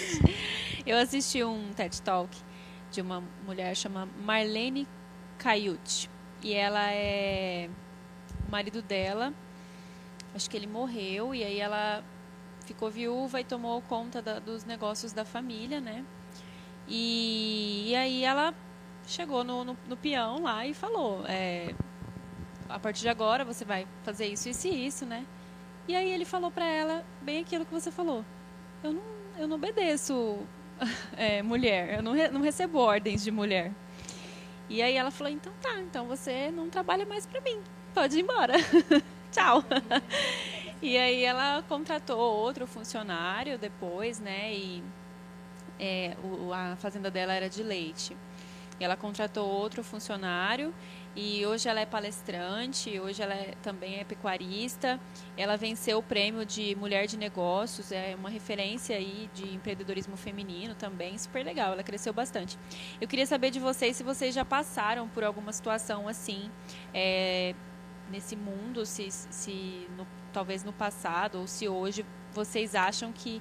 Eu 0.84 0.98
assisti 0.98 1.42
um 1.42 1.70
TED 1.74 2.02
Talk 2.02 2.36
de 2.90 3.00
uma 3.00 3.22
mulher 3.46 3.74
chamada 3.74 4.10
Marlene 4.22 4.86
Caiute. 5.38 6.10
E 6.42 6.54
ela 6.54 6.90
é. 6.92 7.68
O 8.46 8.50
marido 8.50 8.80
dela, 8.80 9.32
acho 10.34 10.48
que 10.48 10.56
ele 10.56 10.66
morreu, 10.66 11.34
e 11.34 11.42
aí 11.42 11.58
ela 11.58 12.04
ficou 12.64 12.90
viúva 12.90 13.40
e 13.40 13.44
tomou 13.44 13.80
conta 13.82 14.20
da, 14.20 14.38
dos 14.38 14.64
negócios 14.64 15.12
da 15.12 15.24
família, 15.24 15.80
né? 15.80 16.04
E, 16.88 17.86
e 17.88 17.96
aí 17.96 18.24
ela 18.24 18.54
chegou 19.06 19.42
no, 19.44 19.64
no, 19.64 19.76
no, 19.88 19.96
peão 19.96 20.42
lá 20.42 20.66
e 20.66 20.74
falou: 20.74 21.24
é, 21.26 21.74
a 22.68 22.78
partir 22.78 23.02
de 23.02 23.08
agora 23.08 23.44
você 23.44 23.64
vai 23.64 23.86
fazer 24.02 24.26
isso, 24.26 24.48
isso 24.48 24.68
e 24.68 24.86
isso, 24.86 25.06
né? 25.06 25.24
E 25.88 25.94
aí 25.94 26.10
ele 26.10 26.24
falou 26.24 26.50
para 26.50 26.66
ela 26.66 27.04
bem 27.22 27.40
aquilo 27.40 27.64
que 27.64 27.72
você 27.72 27.90
falou: 27.90 28.24
eu 28.82 28.92
não, 28.92 29.02
eu 29.38 29.48
não 29.48 29.56
obedeço 29.56 30.38
é, 31.16 31.42
mulher, 31.42 31.96
eu 31.96 32.02
não, 32.02 32.12
re, 32.12 32.28
não 32.28 32.40
recebo 32.40 32.78
ordens 32.78 33.22
de 33.22 33.30
mulher. 33.30 33.72
E 34.68 34.82
aí 34.82 34.96
ela 34.96 35.10
falou: 35.10 35.32
então 35.32 35.52
tá, 35.60 35.80
então 35.80 36.06
você 36.06 36.50
não 36.50 36.68
trabalha 36.68 37.04
mais 37.06 37.26
para 37.26 37.40
mim, 37.40 37.60
pode 37.94 38.18
ir 38.18 38.22
embora. 38.22 38.54
Tchau. 39.30 39.64
e 40.82 40.96
aí 40.96 41.22
ela 41.22 41.62
contratou 41.68 42.18
outro 42.18 42.66
funcionário 42.66 43.58
depois, 43.58 44.18
né? 44.18 44.52
E 44.54 44.82
é, 45.78 46.16
o, 46.22 46.52
a 46.52 46.76
fazenda 46.76 47.10
dela 47.10 47.32
era 47.32 47.48
de 47.48 47.62
leite. 47.62 48.16
E 48.78 48.84
ela 48.84 48.96
contratou 48.96 49.48
outro 49.48 49.82
funcionário 49.82 50.74
e 51.16 51.46
hoje 51.46 51.66
ela 51.66 51.80
é 51.80 51.86
palestrante, 51.86 53.00
hoje 53.00 53.22
ela 53.22 53.32
é, 53.32 53.54
também 53.62 54.00
é 54.00 54.04
pecuarista. 54.04 55.00
Ela 55.34 55.56
venceu 55.56 55.98
o 55.98 56.02
prêmio 56.02 56.44
de 56.44 56.76
Mulher 56.76 57.06
de 57.06 57.16
Negócios, 57.16 57.90
é 57.90 58.14
uma 58.14 58.28
referência 58.28 58.94
aí 58.94 59.30
de 59.32 59.54
empreendedorismo 59.54 60.14
feminino 60.14 60.74
também, 60.74 61.16
super 61.16 61.42
legal, 61.42 61.72
ela 61.72 61.82
cresceu 61.82 62.12
bastante. 62.12 62.58
Eu 63.00 63.08
queria 63.08 63.24
saber 63.24 63.50
de 63.50 63.58
vocês 63.58 63.96
se 63.96 64.02
vocês 64.02 64.34
já 64.34 64.44
passaram 64.44 65.08
por 65.08 65.24
alguma 65.24 65.54
situação 65.54 66.06
assim, 66.06 66.50
é, 66.92 67.54
nesse 68.10 68.36
mundo, 68.36 68.84
se, 68.84 69.10
se 69.10 69.88
no, 69.96 70.06
talvez 70.34 70.62
no 70.62 70.72
passado 70.72 71.38
ou 71.38 71.46
se 71.46 71.66
hoje 71.66 72.04
vocês 72.34 72.74
acham 72.74 73.10
que 73.10 73.40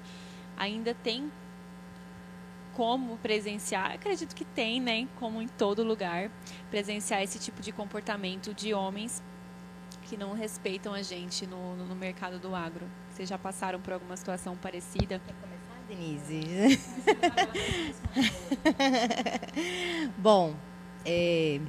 ainda 0.56 0.94
tem 0.94 1.30
como 2.76 3.18
presenciar, 3.18 3.94
acredito 3.94 4.36
que 4.36 4.44
tem, 4.44 4.82
né, 4.82 5.08
como 5.16 5.42
em 5.42 5.48
todo 5.48 5.82
lugar, 5.82 6.30
presenciar 6.70 7.24
esse 7.24 7.40
tipo 7.40 7.62
de 7.62 7.72
comportamento 7.72 8.54
de 8.54 8.74
homens 8.74 9.24
que 10.04 10.18
não 10.18 10.34
respeitam 10.34 10.94
a 10.94 11.02
gente 11.02 11.48
no, 11.48 11.78
no, 11.78 11.96
mercado 11.96 12.38
do 12.38 12.54
agro. 12.54 12.86
Vocês 13.10 13.30
já 13.30 13.38
passaram 13.38 13.80
por 13.80 13.94
alguma 13.94 14.18
situação 14.18 14.58
parecida? 14.58 15.22
Quer 15.26 15.36
começar, 15.36 15.82
Denise? 15.88 16.42
Bom, 20.18 20.54
é, 21.06 21.62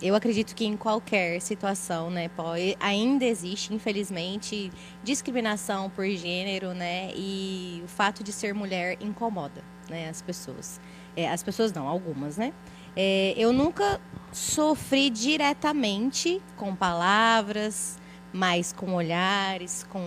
eu 0.00 0.14
acredito 0.14 0.54
que 0.54 0.64
em 0.64 0.76
qualquer 0.76 1.40
situação, 1.40 2.08
né, 2.08 2.28
pode, 2.28 2.76
ainda 2.78 3.24
existe, 3.24 3.74
infelizmente, 3.74 4.70
discriminação 5.02 5.90
por 5.90 6.06
gênero, 6.06 6.72
né, 6.72 7.10
e 7.16 7.82
o 7.84 7.88
fato 7.88 8.22
de 8.22 8.32
ser 8.32 8.54
mulher 8.54 8.96
incomoda 9.00 9.60
né, 9.90 10.08
as 10.08 10.22
pessoas. 10.22 10.80
É, 11.16 11.28
as 11.28 11.42
pessoas 11.42 11.72
não, 11.72 11.88
algumas, 11.88 12.36
né? 12.36 12.52
É, 12.96 13.34
eu 13.36 13.52
nunca 13.52 14.00
sofri 14.32 15.10
diretamente 15.10 16.40
com 16.56 16.74
palavras, 16.74 17.98
mas 18.32 18.72
com 18.72 18.94
olhares, 18.94 19.84
com 19.90 20.02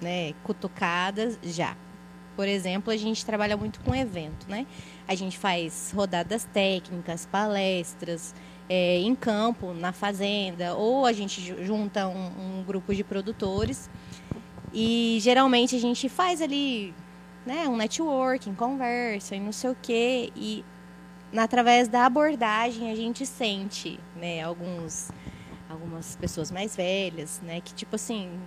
né, 0.00 0.34
cutucadas, 0.44 1.38
já. 1.42 1.76
Por 2.36 2.46
exemplo, 2.46 2.92
a 2.92 2.96
gente 2.96 3.24
trabalha 3.24 3.56
muito 3.56 3.80
com 3.80 3.94
evento, 3.94 4.46
né? 4.48 4.66
A 5.06 5.14
gente 5.14 5.38
faz 5.38 5.92
rodadas 5.94 6.44
técnicas, 6.52 7.26
palestras, 7.26 8.34
é, 8.68 8.98
em 8.98 9.14
campo, 9.14 9.72
na 9.72 9.92
fazenda, 9.92 10.74
ou 10.74 11.06
a 11.06 11.12
gente 11.12 11.54
junta 11.64 12.08
um, 12.08 12.58
um 12.60 12.64
grupo 12.64 12.94
de 12.94 13.04
produtores 13.04 13.88
e 14.72 15.18
geralmente 15.20 15.76
a 15.76 15.78
gente 15.78 16.08
faz 16.08 16.42
ali 16.42 16.92
né, 17.46 17.68
um 17.68 17.76
networking, 17.76 18.54
conversa 18.54 19.36
e 19.36 19.40
não 19.40 19.52
sei 19.52 19.70
o 19.70 19.76
quê. 19.80 20.32
E 20.34 20.64
através 21.36 21.88
da 21.88 22.06
abordagem 22.06 22.90
a 22.90 22.94
gente 22.96 23.26
sente, 23.26 23.98
né, 24.16 24.42
alguns 24.42 25.10
algumas 25.68 26.14
pessoas 26.16 26.52
mais 26.52 26.76
velhas, 26.76 27.40
né, 27.42 27.60
que 27.60 27.74
tipo 27.74 27.96
assim, 27.96 28.38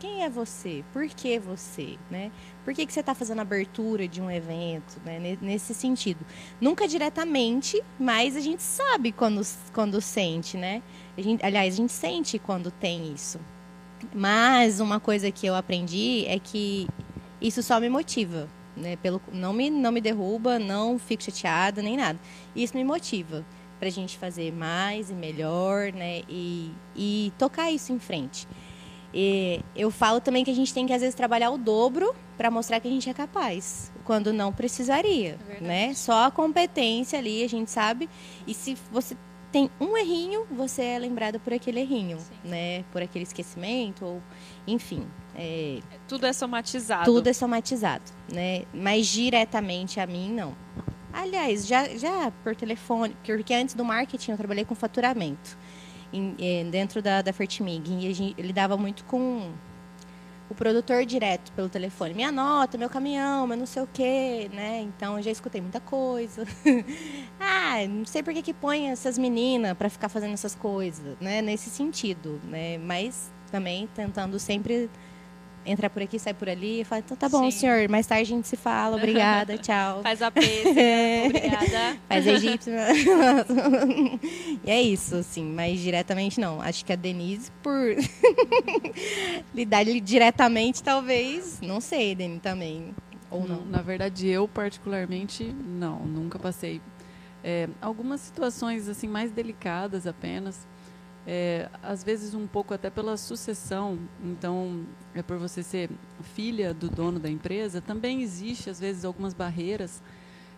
quem 0.00 0.24
é 0.24 0.30
você? 0.30 0.82
Por 0.94 1.06
que 1.08 1.38
você, 1.38 1.98
né? 2.10 2.32
Por 2.64 2.72
que, 2.72 2.86
que 2.86 2.92
você 2.92 3.00
está 3.00 3.14
fazendo 3.14 3.40
abertura 3.40 4.08
de 4.08 4.20
um 4.20 4.30
evento, 4.30 4.98
né? 5.04 5.36
Nesse 5.42 5.74
sentido. 5.74 6.24
Nunca 6.58 6.88
diretamente, 6.88 7.80
mas 7.98 8.34
a 8.34 8.40
gente 8.40 8.62
sabe 8.62 9.12
quando, 9.12 9.42
quando 9.74 10.00
sente, 10.00 10.56
né? 10.56 10.82
A 11.18 11.20
gente, 11.20 11.44
aliás, 11.44 11.74
a 11.74 11.76
gente 11.76 11.92
sente 11.92 12.38
quando 12.38 12.70
tem 12.70 13.12
isso. 13.12 13.38
Mas 14.14 14.80
uma 14.80 14.98
coisa 14.98 15.30
que 15.30 15.46
eu 15.46 15.54
aprendi 15.54 16.24
é 16.26 16.38
que 16.38 16.88
isso 17.40 17.62
só 17.62 17.80
me 17.80 17.88
motiva, 17.88 18.48
né? 18.76 18.96
Pelo, 18.96 19.20
não, 19.32 19.52
me, 19.52 19.70
não 19.70 19.92
me 19.92 20.00
derruba, 20.00 20.58
não 20.58 20.98
fico 20.98 21.22
chateada, 21.22 21.82
nem 21.82 21.96
nada. 21.96 22.18
Isso 22.54 22.76
me 22.76 22.84
motiva 22.84 23.44
para 23.78 23.88
a 23.88 23.90
gente 23.90 24.18
fazer 24.18 24.52
mais 24.52 25.10
e 25.10 25.14
melhor, 25.14 25.92
né? 25.92 26.22
E, 26.28 26.70
e 26.94 27.32
tocar 27.38 27.70
isso 27.70 27.92
em 27.92 27.98
frente. 27.98 28.46
E 29.12 29.60
eu 29.74 29.90
falo 29.90 30.20
também 30.20 30.44
que 30.44 30.50
a 30.50 30.54
gente 30.54 30.72
tem 30.72 30.86
que 30.86 30.92
às 30.92 31.00
vezes 31.00 31.14
trabalhar 31.14 31.50
o 31.50 31.58
dobro 31.58 32.14
para 32.36 32.50
mostrar 32.50 32.78
que 32.78 32.86
a 32.86 32.90
gente 32.90 33.08
é 33.10 33.14
capaz, 33.14 33.90
quando 34.04 34.32
não 34.32 34.52
precisaria, 34.52 35.36
é 35.48 35.60
né? 35.60 35.94
Só 35.94 36.26
a 36.26 36.30
competência 36.30 37.18
ali 37.18 37.42
a 37.42 37.48
gente 37.48 37.70
sabe. 37.70 38.08
E 38.46 38.54
se 38.54 38.76
você 38.92 39.16
tem 39.50 39.68
um 39.80 39.96
errinho, 39.96 40.46
você 40.50 40.82
é 40.82 40.98
lembrado 40.98 41.40
por 41.40 41.52
aquele 41.52 41.80
errinho, 41.80 42.18
Sim. 42.20 42.34
né? 42.44 42.84
Por 42.92 43.02
aquele 43.02 43.24
esquecimento 43.24 44.04
ou 44.04 44.22
enfim. 44.66 45.06
É, 45.34 45.80
tudo 46.08 46.26
é 46.26 46.32
somatizado. 46.32 47.04
Tudo 47.04 47.28
é 47.28 47.32
somatizado, 47.32 48.04
né? 48.32 48.64
Mas 48.74 49.06
diretamente 49.06 50.00
a 50.00 50.06
mim, 50.06 50.32
não. 50.32 50.54
Aliás, 51.12 51.66
já, 51.66 51.88
já 51.96 52.32
por 52.44 52.54
telefone, 52.54 53.16
porque 53.24 53.54
antes 53.54 53.74
do 53.74 53.84
marketing 53.84 54.32
eu 54.32 54.36
trabalhei 54.36 54.64
com 54.64 54.74
faturamento 54.74 55.56
em, 56.12 56.34
em, 56.38 56.70
dentro 56.70 57.02
da, 57.02 57.22
da 57.22 57.32
Fertimig. 57.32 57.88
E 57.88 58.08
a 58.08 58.14
gente, 58.14 58.34
ele 58.38 58.52
dava 58.52 58.76
muito 58.76 59.04
com 59.04 59.50
o 60.50 60.54
produtor 60.54 61.04
direto 61.06 61.52
pelo 61.52 61.68
telefone. 61.68 62.12
Minha 62.12 62.32
nota, 62.32 62.76
meu 62.76 62.90
caminhão, 62.90 63.46
meu 63.46 63.56
não 63.56 63.66
sei 63.66 63.82
o 63.82 63.88
quê, 63.92 64.50
né? 64.52 64.80
Então 64.82 65.16
eu 65.16 65.22
já 65.22 65.30
escutei 65.30 65.60
muita 65.60 65.80
coisa. 65.80 66.44
ah, 67.38 67.86
não 67.88 68.04
sei 68.04 68.22
por 68.22 68.34
que, 68.34 68.42
que 68.42 68.52
põe 68.52 68.90
essas 68.90 69.16
meninas 69.16 69.76
para 69.76 69.88
ficar 69.88 70.08
fazendo 70.08 70.34
essas 70.34 70.54
coisas, 70.54 71.16
né? 71.20 71.40
Nesse 71.40 71.70
sentido, 71.70 72.40
né? 72.44 72.78
Mas 72.78 73.32
também 73.50 73.88
tentando 73.94 74.38
sempre 74.38 74.90
entrar 75.64 75.90
por 75.90 76.02
aqui, 76.02 76.18
sai 76.18 76.34
por 76.34 76.48
ali. 76.48 76.80
E 76.80 76.84
fala, 76.84 77.00
então 77.00 77.16
tá 77.16 77.28
bom, 77.28 77.50
Sim. 77.50 77.58
senhor, 77.58 77.88
mais 77.88 78.06
tarde 78.06 78.32
a 78.32 78.36
gente 78.36 78.48
se 78.48 78.56
fala, 78.56 78.96
obrigada, 78.96 79.56
tchau. 79.58 80.02
Faz 80.02 80.22
a 80.22 80.30
peça, 80.30 80.72
né? 80.72 81.26
obrigada. 81.26 81.96
Faz 82.08 82.26
egípcio. 82.26 82.72
e 84.64 84.70
é 84.70 84.80
isso, 84.80 85.16
assim, 85.16 85.44
mas 85.44 85.80
diretamente 85.80 86.40
não. 86.40 86.60
Acho 86.60 86.84
que 86.84 86.92
a 86.92 86.96
Denise, 86.96 87.50
por 87.62 87.96
lidar 89.54 89.84
diretamente, 89.84 90.82
talvez, 90.82 91.60
não 91.60 91.80
sei, 91.80 92.14
Denise, 92.14 92.40
também. 92.40 92.94
Ou 93.30 93.46
não. 93.46 93.64
Na 93.64 93.80
verdade, 93.80 94.26
eu 94.26 94.48
particularmente, 94.48 95.44
não, 95.44 96.00
nunca 96.00 96.38
passei. 96.38 96.80
É, 97.42 97.68
algumas 97.80 98.20
situações 98.20 98.86
assim 98.86 99.08
mais 99.08 99.30
delicadas 99.30 100.06
apenas 100.06 100.68
é, 101.32 101.68
às 101.80 102.02
vezes 102.02 102.34
um 102.34 102.44
pouco 102.44 102.74
até 102.74 102.90
pela 102.90 103.16
sucessão, 103.16 104.00
então 104.20 104.84
é 105.14 105.22
por 105.22 105.38
você 105.38 105.62
ser 105.62 105.88
filha 106.34 106.74
do 106.74 106.90
dono 106.90 107.20
da 107.20 107.30
empresa, 107.30 107.80
também 107.80 108.20
existe 108.20 108.68
às 108.68 108.80
vezes 108.80 109.04
algumas 109.04 109.32
barreiras 109.32 110.02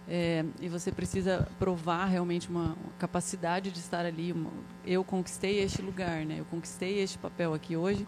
é, 0.08 0.42
e 0.62 0.70
você 0.70 0.90
precisa 0.90 1.46
provar 1.58 2.06
realmente 2.06 2.48
uma, 2.48 2.74
capacidade 2.98 3.70
de 3.70 3.80
estar 3.80 4.06
ali. 4.06 4.32
Uma, 4.32 4.50
eu 4.86 5.04
conquistei 5.04 5.60
este 5.60 5.82
lugar, 5.82 6.24
né? 6.24 6.36
Eu 6.38 6.46
conquistei 6.46 7.00
este 7.00 7.18
papel 7.18 7.52
aqui 7.52 7.76
hoje. 7.76 8.06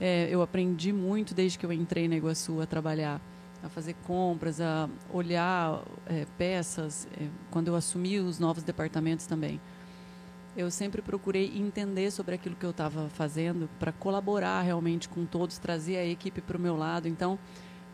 É, 0.00 0.28
eu 0.30 0.40
aprendi 0.40 0.92
muito 0.92 1.34
desde 1.34 1.58
que 1.58 1.66
eu 1.66 1.72
entrei 1.72 2.06
na 2.06 2.14
Iguaçu 2.14 2.60
a 2.60 2.66
trabalhar, 2.66 3.20
a 3.60 3.68
fazer 3.68 3.94
compras, 4.06 4.60
a 4.60 4.88
olhar 5.12 5.82
é, 6.06 6.24
peças. 6.38 7.08
É, 7.20 7.26
quando 7.50 7.66
eu 7.66 7.74
assumi 7.74 8.20
os 8.20 8.38
novos 8.38 8.62
departamentos 8.62 9.26
também 9.26 9.60
eu 10.58 10.72
sempre 10.72 11.00
procurei 11.00 11.56
entender 11.56 12.10
sobre 12.10 12.34
aquilo 12.34 12.56
que 12.56 12.66
eu 12.66 12.70
estava 12.70 13.08
fazendo 13.10 13.70
para 13.78 13.92
colaborar 13.92 14.60
realmente 14.62 15.08
com 15.08 15.24
todos, 15.24 15.56
trazer 15.56 15.96
a 15.98 16.04
equipe 16.04 16.40
para 16.40 16.56
o 16.56 16.60
meu 16.60 16.76
lado. 16.76 17.06
Então, 17.06 17.38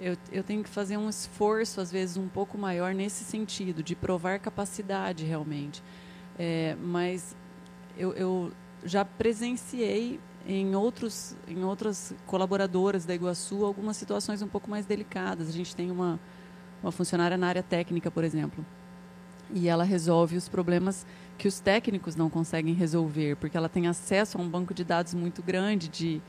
eu, 0.01 0.17
eu 0.33 0.43
tenho 0.43 0.65
que 0.65 0.71
fazer 0.71 0.97
um 0.97 1.07
esforço, 1.07 1.79
às 1.79 1.93
vezes, 1.93 2.17
um 2.17 2.27
pouco 2.27 2.57
maior 2.57 2.95
nesse 2.95 3.23
sentido, 3.23 3.83
de 3.83 3.95
provar 3.95 4.39
capacidade 4.39 5.27
realmente. 5.27 5.83
É, 6.39 6.75
mas 6.83 7.37
eu, 7.99 8.15
eu 8.15 8.51
já 8.83 9.05
presenciei 9.05 10.19
em 10.47 10.75
outros 10.75 11.37
em 11.47 11.65
outras 11.65 12.15
colaboradoras 12.27 13.05
da 13.05 13.15
Iguaçu 13.15 13.65
algumas 13.65 13.97
situações 13.99 14.41
um 14.41 14.49
pouco 14.49 14.71
mais 14.71 14.87
delicadas. 14.87 15.51
A 15.51 15.53
gente 15.53 15.77
tem 15.77 15.91
uma 15.91 16.19
uma 16.83 16.93
funcionária 16.93 17.37
na 17.37 17.47
área 17.47 17.63
técnica, 17.63 18.11
por 18.11 18.25
exemplo, 18.25 18.65
e 19.55 19.69
ela 19.69 19.85
resolve 19.85 20.37
os 20.37 20.49
problemas 20.49 21.07
que 21.37 21.49
os 21.49 21.61
técnicos 21.61 22.17
não 22.17 22.31
conseguem 22.31 22.75
resolver, 22.75 23.37
porque 23.37 23.57
ela 23.57 23.69
tem 23.69 23.87
acesso 23.87 24.39
a 24.39 24.41
um 24.41 24.49
banco 24.49 24.73
de 24.73 24.85
dados 24.85 25.15
muito 25.15 25.43
grande 25.43 25.89
de 25.89 26.23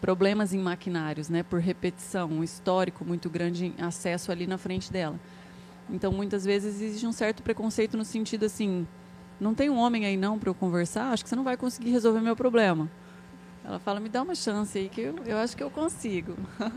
problemas 0.00 0.52
em 0.52 0.58
maquinários, 0.58 1.28
né, 1.30 1.42
por 1.42 1.60
repetição, 1.60 2.28
um 2.28 2.44
histórico 2.44 3.04
muito 3.04 3.30
grande 3.30 3.72
em 3.78 3.82
acesso 3.82 4.30
ali 4.30 4.46
na 4.46 4.58
frente 4.58 4.92
dela. 4.92 5.18
Então, 5.88 6.12
muitas 6.12 6.44
vezes 6.44 6.80
existe 6.80 7.06
um 7.06 7.12
certo 7.12 7.42
preconceito 7.42 7.96
no 7.96 8.04
sentido 8.04 8.44
assim, 8.44 8.86
não 9.40 9.54
tem 9.54 9.70
um 9.70 9.78
homem 9.78 10.04
aí 10.04 10.16
não 10.16 10.38
para 10.38 10.50
eu 10.50 10.54
conversar, 10.54 11.10
acho 11.10 11.22
que 11.22 11.28
você 11.28 11.36
não 11.36 11.44
vai 11.44 11.56
conseguir 11.56 11.90
resolver 11.90 12.20
meu 12.20 12.36
problema. 12.36 12.90
Ela 13.64 13.78
fala, 13.78 13.98
me 13.98 14.10
dá 14.10 14.22
uma 14.22 14.34
chance 14.34 14.76
aí 14.76 14.90
que 14.90 15.00
eu, 15.00 15.16
eu 15.24 15.38
acho 15.38 15.56
que 15.56 15.62
eu 15.62 15.70
consigo. 15.70 16.36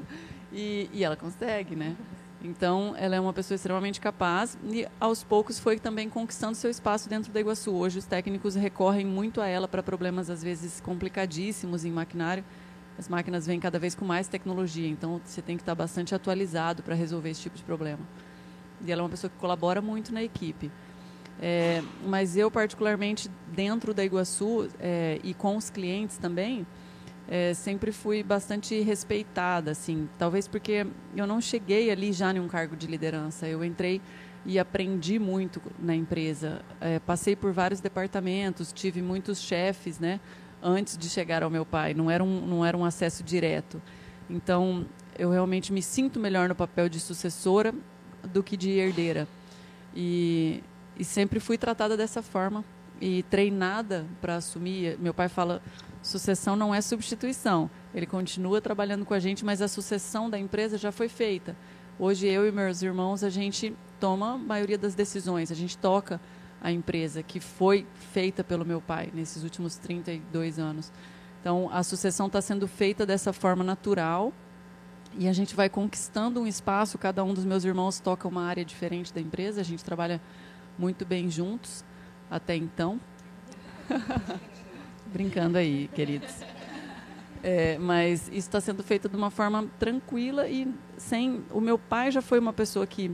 e, 0.54 0.90
e 0.94 1.04
ela 1.04 1.18
consegue, 1.18 1.76
né? 1.76 1.96
Então, 2.42 2.94
ela 2.98 3.16
é 3.16 3.20
uma 3.20 3.34
pessoa 3.34 3.56
extremamente 3.56 4.00
capaz 4.00 4.58
e, 4.64 4.88
aos 5.00 5.24
poucos, 5.24 5.58
foi 5.58 5.80
também 5.80 6.08
conquistando 6.08 6.56
seu 6.56 6.70
espaço 6.70 7.10
dentro 7.10 7.32
da 7.32 7.40
Iguaçu. 7.40 7.74
Hoje, 7.74 7.98
os 7.98 8.06
técnicos 8.06 8.56
recorrem 8.56 9.06
muito 9.06 9.42
a 9.42 9.48
ela 9.48 9.68
para 9.68 9.82
problemas, 9.82 10.30
às 10.30 10.44
vezes, 10.44 10.80
complicadíssimos 10.80 11.84
em 11.84 11.92
maquinário. 11.92 12.44
As 12.98 13.08
máquinas 13.08 13.46
vêm 13.48 13.60
cada 13.60 13.80
vez 13.80 13.96
com 13.96 14.06
mais 14.06 14.28
tecnologia, 14.28 14.88
então 14.88 15.20
você 15.24 15.42
tem 15.42 15.56
que 15.56 15.62
estar 15.62 15.76
bastante 15.76 16.14
atualizado 16.14 16.84
para 16.84 16.96
resolver 16.96 17.30
esse 17.30 17.42
tipo 17.42 17.58
de 17.58 17.64
problema. 17.64 18.00
E 18.86 18.92
ela 18.92 19.02
é 19.02 19.04
uma 19.04 19.10
pessoa 19.10 19.30
que 19.30 19.38
colabora 19.38 19.82
muito 19.82 20.14
na 20.14 20.24
equipe. 20.24 20.72
É, 21.40 21.84
mas 22.06 22.36
eu, 22.36 22.50
particularmente, 22.50 23.30
dentro 23.48 23.94
da 23.94 24.04
Iguaçu 24.04 24.68
é, 24.80 25.20
e 25.24 25.34
com 25.34 25.56
os 25.58 25.70
clientes 25.70 26.18
também, 26.18 26.66
é, 27.30 27.54
sempre 27.54 27.92
fui 27.92 28.24
bastante 28.24 28.80
respeitada, 28.82 29.72
assim. 29.72 30.08
Talvez 30.18 30.48
porque 30.48 30.88
eu 31.16 31.28
não 31.28 31.42
cheguei 31.42 31.92
ali 31.92 32.14
já 32.14 32.34
em 32.34 32.40
um 32.40 32.48
cargo 32.48 32.76
de 32.76 32.88
liderança. 32.88 33.48
Eu 33.48 33.64
entrei 33.66 34.02
e 34.46 34.58
aprendi 34.58 35.20
muito 35.20 35.62
na 35.78 35.94
empresa. 35.94 36.62
É, 36.80 37.00
passei 37.00 37.36
por 37.36 37.52
vários 37.52 37.82
departamentos, 37.82 38.72
tive 38.72 39.02
muitos 39.02 39.42
chefes, 39.42 40.00
né? 40.00 40.22
Antes 40.64 40.98
de 40.98 41.10
chegar 41.10 41.44
ao 41.44 41.50
meu 41.50 41.66
pai. 41.66 41.94
Não 41.94 42.10
era 42.10 42.24
um, 42.24 42.46
não 42.46 42.66
era 42.66 42.78
um 42.78 42.86
acesso 42.86 43.24
direto. 43.24 43.82
Então, 44.30 44.86
eu 45.20 45.30
realmente 45.30 45.74
me 45.74 45.82
sinto 45.82 46.20
melhor 46.20 46.48
no 46.48 46.56
papel 46.56 46.88
de 46.88 47.00
sucessora 47.00 47.74
do 48.24 48.42
que 48.42 48.56
de 48.56 48.72
herdeira. 48.72 49.28
E, 49.94 50.64
e 50.98 51.04
sempre 51.04 51.42
fui 51.42 51.58
tratada 51.58 51.98
dessa 51.98 52.22
forma 52.22 52.64
e 53.02 53.24
treinada 53.24 54.06
para 54.22 54.36
assumir. 54.36 54.98
Meu 54.98 55.14
pai 55.14 55.28
fala: 55.28 55.62
sucessão 56.08 56.56
não 56.56 56.74
é 56.74 56.82
substituição. 56.82 57.70
Ele 57.94 58.08
continua 58.08 58.60
trabalhando 58.60 59.06
com 59.06 59.14
a 59.14 59.20
gente, 59.20 59.46
mas 59.46 59.62
a 59.62 59.68
sucessão 59.68 60.30
da 60.30 60.40
empresa 60.40 60.78
já 60.78 60.92
foi 60.92 61.08
feita. 61.08 61.56
Hoje 62.00 62.28
eu 62.28 62.48
e 62.48 62.52
meus 62.52 62.82
irmãos 62.82 63.24
a 63.24 63.30
gente 63.30 63.76
toma 64.00 64.34
a 64.34 64.38
maioria 64.38 64.78
das 64.78 64.96
decisões, 64.96 65.52
a 65.52 65.56
gente 65.56 65.78
toca 65.78 66.20
a 66.62 66.72
empresa 66.72 67.22
que 67.22 67.40
foi 67.40 67.86
feita 68.12 68.44
pelo 68.44 68.66
meu 68.66 68.82
pai 68.82 69.12
nesses 69.14 69.44
últimos 69.44 69.78
32 69.78 70.58
anos. 70.58 70.92
Então 71.40 71.70
a 71.72 71.84
sucessão 71.84 72.28
está 72.28 72.42
sendo 72.42 72.68
feita 72.68 73.06
dessa 73.06 73.32
forma 73.32 73.64
natural 73.64 74.34
e 75.18 75.28
a 75.28 75.34
gente 75.34 75.56
vai 75.56 75.70
conquistando 75.70 76.42
um 76.42 76.48
espaço. 76.48 76.98
Cada 76.98 77.24
um 77.24 77.34
dos 77.34 77.46
meus 77.46 77.64
irmãos 77.64 78.00
toca 78.00 78.28
uma 78.28 78.44
área 78.44 78.66
diferente 78.66 79.14
da 79.14 79.22
empresa. 79.22 79.62
A 79.62 79.64
gente 79.64 79.84
trabalha 79.84 80.22
muito 80.78 81.06
bem 81.06 81.30
juntos 81.30 81.84
até 82.30 82.56
então. 82.56 83.00
Brincando 85.18 85.58
aí, 85.58 85.90
queridos. 85.96 86.30
É, 87.42 87.78
mas 87.80 88.28
isso 88.28 88.36
está 88.36 88.62
sendo 88.62 88.84
feito 88.84 89.10
de 89.10 89.16
uma 89.16 89.32
forma 89.32 89.68
tranquila 89.80 90.48
e 90.48 90.72
sem. 90.96 91.44
O 91.52 91.60
meu 91.60 91.80
pai 91.80 92.12
já 92.12 92.22
foi 92.22 92.38
uma 92.38 92.54
pessoa 92.54 92.86
que 92.86 93.12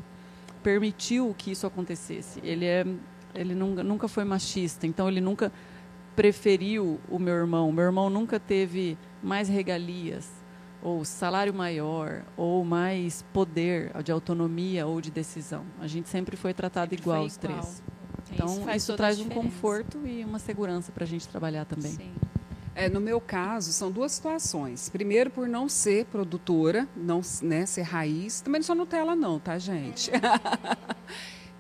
permitiu 0.61 1.33
que 1.37 1.51
isso 1.51 1.65
acontecesse. 1.65 2.41
Ele 2.43 2.65
é, 2.65 2.85
ele 3.33 3.55
nunca, 3.55 3.83
nunca 3.83 4.07
foi 4.09 4.25
machista, 4.25 4.85
então 4.85 5.07
ele 5.07 5.21
nunca 5.21 5.49
preferiu 6.13 6.99
o 7.09 7.17
meu 7.17 7.35
irmão. 7.35 7.71
Meu 7.71 7.85
irmão 7.85 8.09
nunca 8.09 8.37
teve 8.37 8.97
mais 9.21 9.47
regalias 9.47 10.29
ou 10.81 11.05
salário 11.05 11.53
maior 11.53 12.23
ou 12.35 12.65
mais 12.65 13.23
poder 13.33 13.93
de 14.03 14.11
autonomia 14.11 14.85
ou 14.85 14.99
de 14.99 15.09
decisão. 15.09 15.63
A 15.79 15.87
gente 15.87 16.09
sempre 16.09 16.35
foi 16.35 16.53
tratado 16.53 16.93
igual 16.93 17.19
foi 17.19 17.27
os 17.27 17.37
igual. 17.37 17.59
três. 17.61 17.83
Então 18.43 18.61
isso, 18.69 18.71
isso 18.71 18.95
traz 18.95 19.19
um 19.19 19.29
conforto 19.29 19.99
e 20.05 20.23
uma 20.23 20.39
segurança 20.39 20.91
para 20.91 21.03
a 21.03 21.07
gente 21.07 21.27
trabalhar 21.27 21.65
também. 21.65 21.91
Sim. 21.91 22.13
É, 22.75 22.89
no 22.89 22.99
meu 22.99 23.21
caso, 23.21 23.71
são 23.71 23.91
duas 23.91 24.13
situações. 24.13 24.89
Primeiro, 24.89 25.29
por 25.29 25.47
não 25.47 25.69
ser 25.69 26.05
produtora, 26.05 26.87
não 26.95 27.21
né, 27.41 27.65
ser 27.65 27.83
raiz. 27.83 28.41
Também 28.41 28.59
não 28.59 28.65
sou 28.65 28.75
Nutella, 28.75 29.15
não, 29.15 29.39
tá, 29.39 29.59
gente? 29.59 30.11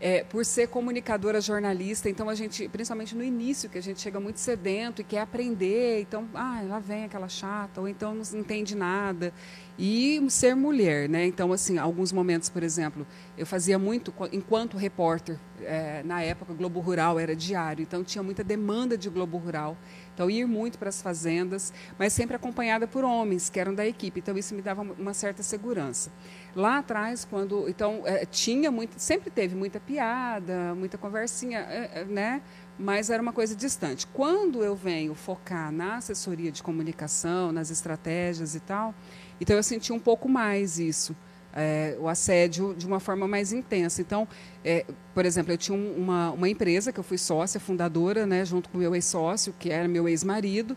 é, 0.03 0.21
por 0.21 0.43
ser 0.43 0.67
comunicadora 0.67 1.39
jornalista, 1.39 2.09
então 2.09 2.27
a 2.27 2.35
gente, 2.35 2.67
principalmente 2.67 3.15
no 3.15 3.23
início, 3.23 3.69
que 3.69 3.77
a 3.77 3.81
gente 3.81 4.01
chega 4.01 4.19
muito 4.19 4.37
sedento 4.37 4.99
e 4.99 5.03
quer 5.05 5.21
aprender, 5.21 6.01
então, 6.01 6.27
ah, 6.33 6.61
lá 6.67 6.77
vem 6.77 7.05
aquela 7.05 7.29
chata, 7.29 7.79
ou 7.79 7.87
então 7.87 8.13
não 8.13 8.39
entende 8.41 8.75
nada. 8.75 9.33
E 9.79 10.21
ser 10.29 10.55
mulher, 10.55 11.07
né? 11.07 11.25
Então, 11.25 11.53
assim, 11.53 11.77
alguns 11.77 12.11
momentos, 12.11 12.49
por 12.49 12.61
exemplo, 12.61 13.07
eu 13.37 13.45
fazia 13.45 13.79
muito, 13.79 14.13
enquanto 14.33 14.75
repórter, 14.75 15.39
é, 15.61 16.03
na 16.03 16.21
época, 16.21 16.53
Globo 16.53 16.81
Rural 16.81 17.17
era 17.17 17.33
diário, 17.33 17.81
então 17.81 18.03
tinha 18.03 18.21
muita 18.21 18.43
demanda 18.43 18.97
de 18.97 19.09
Globo 19.09 19.37
Rural. 19.37 19.77
Então, 20.13 20.29
ir 20.29 20.45
muito 20.45 20.77
para 20.77 20.89
as 20.89 21.01
fazendas, 21.01 21.73
mas 21.97 22.13
sempre 22.13 22.35
acompanhada 22.35 22.85
por 22.87 23.03
homens 23.03 23.49
que 23.49 23.59
eram 23.59 23.73
da 23.73 23.87
equipe. 23.87 24.19
Então, 24.19 24.37
isso 24.37 24.53
me 24.53 24.61
dava 24.61 24.81
uma 24.81 25.13
certa 25.13 25.41
segurança. 25.41 26.11
Lá 26.55 26.79
atrás, 26.79 27.25
quando. 27.25 27.67
Então, 27.67 28.03
é, 28.05 28.25
tinha 28.25 28.69
muito. 28.69 28.99
Sempre 28.99 29.31
teve 29.31 29.55
muita 29.55 29.79
piada, 29.79 30.75
muita 30.75 30.97
conversinha, 30.97 31.59
é, 31.59 32.01
é, 32.01 32.05
né? 32.05 32.41
Mas 32.77 33.09
era 33.09 33.21
uma 33.21 33.33
coisa 33.33 33.55
distante. 33.55 34.05
Quando 34.07 34.63
eu 34.63 34.75
venho 34.75 35.15
focar 35.15 35.71
na 35.71 35.97
assessoria 35.97 36.51
de 36.51 36.61
comunicação, 36.61 37.51
nas 37.51 37.69
estratégias 37.69 38.55
e 38.55 38.59
tal, 38.59 38.93
então 39.39 39.55
eu 39.55 39.63
senti 39.63 39.91
um 39.91 39.99
pouco 39.99 40.27
mais 40.29 40.79
isso 40.79 41.15
é, 41.53 41.95
o 41.99 42.07
assédio 42.07 42.73
de 42.73 42.85
uma 42.85 42.99
forma 42.99 43.27
mais 43.27 43.53
intensa. 43.53 44.01
Então, 44.01 44.27
é, 44.65 44.85
por 45.13 45.25
exemplo, 45.25 45.53
eu 45.53 45.57
tinha 45.57 45.77
uma, 45.77 46.31
uma 46.31 46.49
empresa 46.49 46.91
que 46.91 46.99
eu 46.99 47.03
fui 47.03 47.17
sócia, 47.17 47.59
fundadora, 47.59 48.25
né, 48.25 48.43
junto 48.43 48.69
com 48.69 48.77
meu 48.77 48.95
ex-sócio, 48.95 49.53
que 49.57 49.69
era 49.69 49.87
meu 49.87 50.09
ex-marido, 50.09 50.75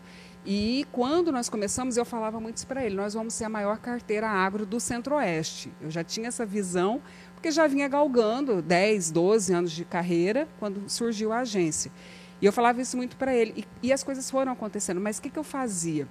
e 0.49 0.87
quando 0.93 1.29
nós 1.29 1.49
começamos, 1.49 1.97
eu 1.97 2.05
falava 2.05 2.39
muito 2.39 2.55
isso 2.55 2.67
para 2.67 2.85
ele: 2.85 2.95
nós 2.95 3.13
vamos 3.13 3.33
ser 3.33 3.43
a 3.43 3.49
maior 3.49 3.77
carteira 3.79 4.29
agro 4.29 4.65
do 4.65 4.79
Centro-Oeste. 4.79 5.73
Eu 5.81 5.91
já 5.91 6.05
tinha 6.05 6.29
essa 6.29 6.45
visão, 6.45 7.01
porque 7.35 7.51
já 7.51 7.67
vinha 7.67 7.87
galgando 7.89 8.61
10, 8.61 9.11
12 9.11 9.53
anos 9.53 9.71
de 9.73 9.83
carreira 9.83 10.47
quando 10.57 10.89
surgiu 10.89 11.33
a 11.33 11.39
agência. 11.39 11.91
E 12.41 12.45
eu 12.45 12.53
falava 12.53 12.81
isso 12.81 12.95
muito 12.95 13.17
para 13.17 13.35
ele. 13.35 13.53
E, 13.57 13.87
e, 13.87 13.93
as 13.93 14.03
coisas 14.03 14.31
foram 14.31 14.53
acontecendo. 14.53 15.01
Mas 15.01 15.17
o 15.17 15.21
que, 15.21 15.29
que 15.29 15.39
eu 15.39 15.43
fazia? 15.43 16.07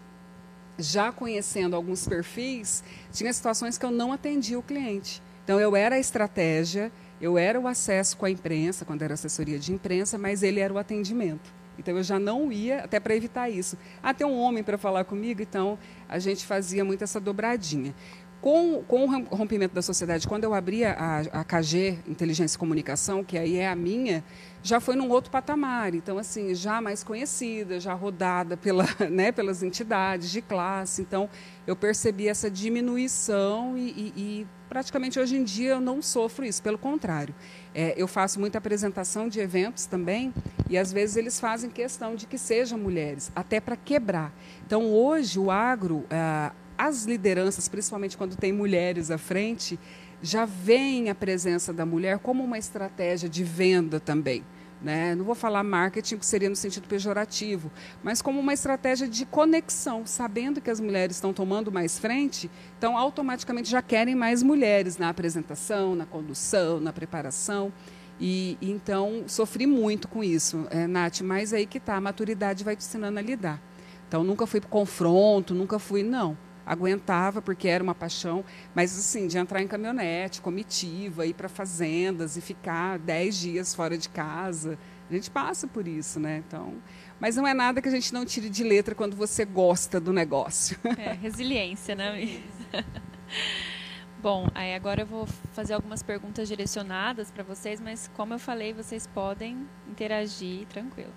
já 0.78 1.10
conhecendo 1.10 1.74
alguns 1.74 2.06
perfis, 2.06 2.84
tinha 3.12 3.32
situações 3.32 3.78
que 3.78 3.84
eu 3.86 3.90
não 3.90 4.12
atendia 4.12 4.58
o 4.58 4.62
cliente. 4.62 5.22
Então, 5.44 5.60
eu 5.60 5.76
era 5.76 5.96
a 5.96 5.98
estratégia, 5.98 6.92
eu 7.20 7.38
era 7.38 7.58
o 7.58 7.66
acesso 7.66 8.16
com 8.16 8.26
a 8.26 8.30
imprensa, 8.30 8.84
quando 8.84 9.02
era 9.02 9.14
assessoria 9.14 9.58
de 9.58 9.72
imprensa, 9.72 10.18
mas 10.18 10.42
ele 10.42 10.60
era 10.60 10.72
o 10.72 10.78
atendimento. 10.78 11.54
Então, 11.78 11.96
eu 11.96 12.02
já 12.02 12.18
não 12.18 12.50
ia, 12.52 12.80
até 12.80 12.98
para 13.00 13.14
evitar 13.14 13.48
isso. 13.48 13.76
Ah, 14.02 14.14
tem 14.14 14.26
um 14.26 14.38
homem 14.38 14.62
para 14.62 14.78
falar 14.78 15.04
comigo, 15.04 15.42
então 15.42 15.78
a 16.08 16.18
gente 16.18 16.44
fazia 16.46 16.84
muito 16.84 17.04
essa 17.04 17.20
dobradinha. 17.20 17.94
Com, 18.40 18.82
com 18.86 19.06
o 19.06 19.34
rompimento 19.34 19.74
da 19.74 19.82
sociedade, 19.82 20.28
quando 20.28 20.44
eu 20.44 20.54
abri 20.54 20.84
a, 20.84 21.22
a 21.32 21.42
KG, 21.42 21.98
Inteligência 22.06 22.56
e 22.56 22.58
Comunicação, 22.58 23.24
que 23.24 23.36
aí 23.36 23.56
é 23.56 23.68
a 23.68 23.74
minha, 23.74 24.22
já 24.66 24.80
foi 24.80 24.96
num 24.96 25.08
outro 25.08 25.30
patamar. 25.30 25.94
Então, 25.94 26.18
assim, 26.18 26.54
já 26.54 26.80
mais 26.80 27.04
conhecida, 27.04 27.78
já 27.78 27.94
rodada 27.94 28.56
pela, 28.56 28.84
né, 29.10 29.30
pelas 29.30 29.62
entidades 29.62 30.30
de 30.30 30.42
classe. 30.42 31.02
Então, 31.02 31.30
eu 31.66 31.76
percebi 31.76 32.26
essa 32.26 32.50
diminuição 32.50 33.78
e, 33.78 33.90
e, 33.90 34.12
e 34.16 34.46
praticamente 34.68 35.20
hoje 35.20 35.36
em 35.36 35.44
dia 35.44 35.70
eu 35.70 35.80
não 35.80 36.02
sofro 36.02 36.44
isso, 36.44 36.60
pelo 36.62 36.76
contrário. 36.76 37.34
É, 37.72 37.94
eu 37.96 38.08
faço 38.08 38.40
muita 38.40 38.58
apresentação 38.58 39.28
de 39.28 39.38
eventos 39.38 39.86
também 39.86 40.34
e 40.68 40.76
às 40.76 40.92
vezes 40.92 41.16
eles 41.16 41.38
fazem 41.38 41.70
questão 41.70 42.16
de 42.16 42.26
que 42.26 42.36
sejam 42.36 42.76
mulheres, 42.76 43.30
até 43.36 43.60
para 43.60 43.76
quebrar. 43.76 44.32
Então, 44.66 44.92
hoje, 44.92 45.38
o 45.38 45.50
agro, 45.50 46.04
ah, 46.10 46.52
as 46.76 47.04
lideranças, 47.04 47.68
principalmente 47.68 48.16
quando 48.16 48.36
tem 48.36 48.52
mulheres 48.52 49.10
à 49.10 49.18
frente, 49.18 49.78
já 50.20 50.44
veem 50.44 51.08
a 51.08 51.14
presença 51.14 51.72
da 51.72 51.86
mulher 51.86 52.18
como 52.18 52.42
uma 52.42 52.58
estratégia 52.58 53.28
de 53.28 53.44
venda 53.44 54.00
também. 54.00 54.42
Né? 54.82 55.14
Não 55.14 55.24
vou 55.24 55.34
falar 55.34 55.62
marketing, 55.62 56.18
que 56.18 56.26
seria 56.26 56.50
no 56.50 56.56
sentido 56.56 56.86
pejorativo, 56.86 57.72
mas 58.04 58.20
como 58.20 58.38
uma 58.38 58.52
estratégia 58.52 59.08
de 59.08 59.24
conexão, 59.24 60.04
sabendo 60.04 60.60
que 60.60 60.70
as 60.70 60.78
mulheres 60.78 61.16
estão 61.16 61.32
tomando 61.32 61.72
mais 61.72 61.98
frente, 61.98 62.50
então 62.76 62.96
automaticamente 62.96 63.70
já 63.70 63.80
querem 63.80 64.14
mais 64.14 64.42
mulheres 64.42 64.98
na 64.98 65.08
apresentação, 65.08 65.94
na 65.94 66.04
condução, 66.04 66.78
na 66.78 66.92
preparação. 66.92 67.72
E, 68.20 68.58
então 68.60 69.24
sofri 69.26 69.66
muito 69.66 70.08
com 70.08 70.22
isso, 70.22 70.66
é, 70.70 70.86
Nath, 70.86 71.20
mas 71.22 71.52
aí 71.52 71.66
que 71.66 71.78
está, 71.78 71.96
a 71.96 72.00
maturidade 72.00 72.62
vai 72.62 72.76
te 72.76 72.80
ensinando 72.80 73.18
a 73.18 73.22
lidar. 73.22 73.60
Então 74.06 74.22
nunca 74.22 74.46
fui 74.46 74.60
para 74.60 74.70
confronto, 74.70 75.54
nunca 75.54 75.78
fui, 75.78 76.02
não 76.02 76.36
aguentava 76.66 77.40
porque 77.40 77.68
era 77.68 77.82
uma 77.82 77.94
paixão, 77.94 78.44
mas 78.74 78.98
assim, 78.98 79.28
de 79.28 79.38
entrar 79.38 79.62
em 79.62 79.68
caminhonete, 79.68 80.40
comitiva, 80.40 81.24
ir 81.24 81.34
para 81.34 81.48
fazendas 81.48 82.36
e 82.36 82.40
ficar 82.40 82.98
dez 82.98 83.38
dias 83.38 83.74
fora 83.74 83.96
de 83.96 84.08
casa. 84.08 84.76
A 85.08 85.14
gente 85.14 85.30
passa 85.30 85.68
por 85.68 85.86
isso, 85.86 86.18
né? 86.18 86.42
Então, 86.46 86.74
mas 87.20 87.36
não 87.36 87.46
é 87.46 87.54
nada 87.54 87.80
que 87.80 87.88
a 87.88 87.92
gente 87.92 88.12
não 88.12 88.24
tire 88.24 88.50
de 88.50 88.64
letra 88.64 88.94
quando 88.94 89.14
você 89.14 89.44
gosta 89.44 90.00
do 90.00 90.12
negócio. 90.12 90.76
É, 90.98 91.12
resiliência, 91.12 91.94
né? 91.94 92.42
Bom, 94.20 94.48
aí 94.54 94.74
agora 94.74 95.02
eu 95.02 95.06
vou 95.06 95.26
fazer 95.52 95.74
algumas 95.74 96.02
perguntas 96.02 96.48
direcionadas 96.48 97.30
para 97.30 97.44
vocês, 97.44 97.80
mas 97.80 98.10
como 98.16 98.34
eu 98.34 98.38
falei, 98.40 98.72
vocês 98.72 99.06
podem 99.06 99.68
interagir 99.88 100.66
tranquilo. 100.66 101.12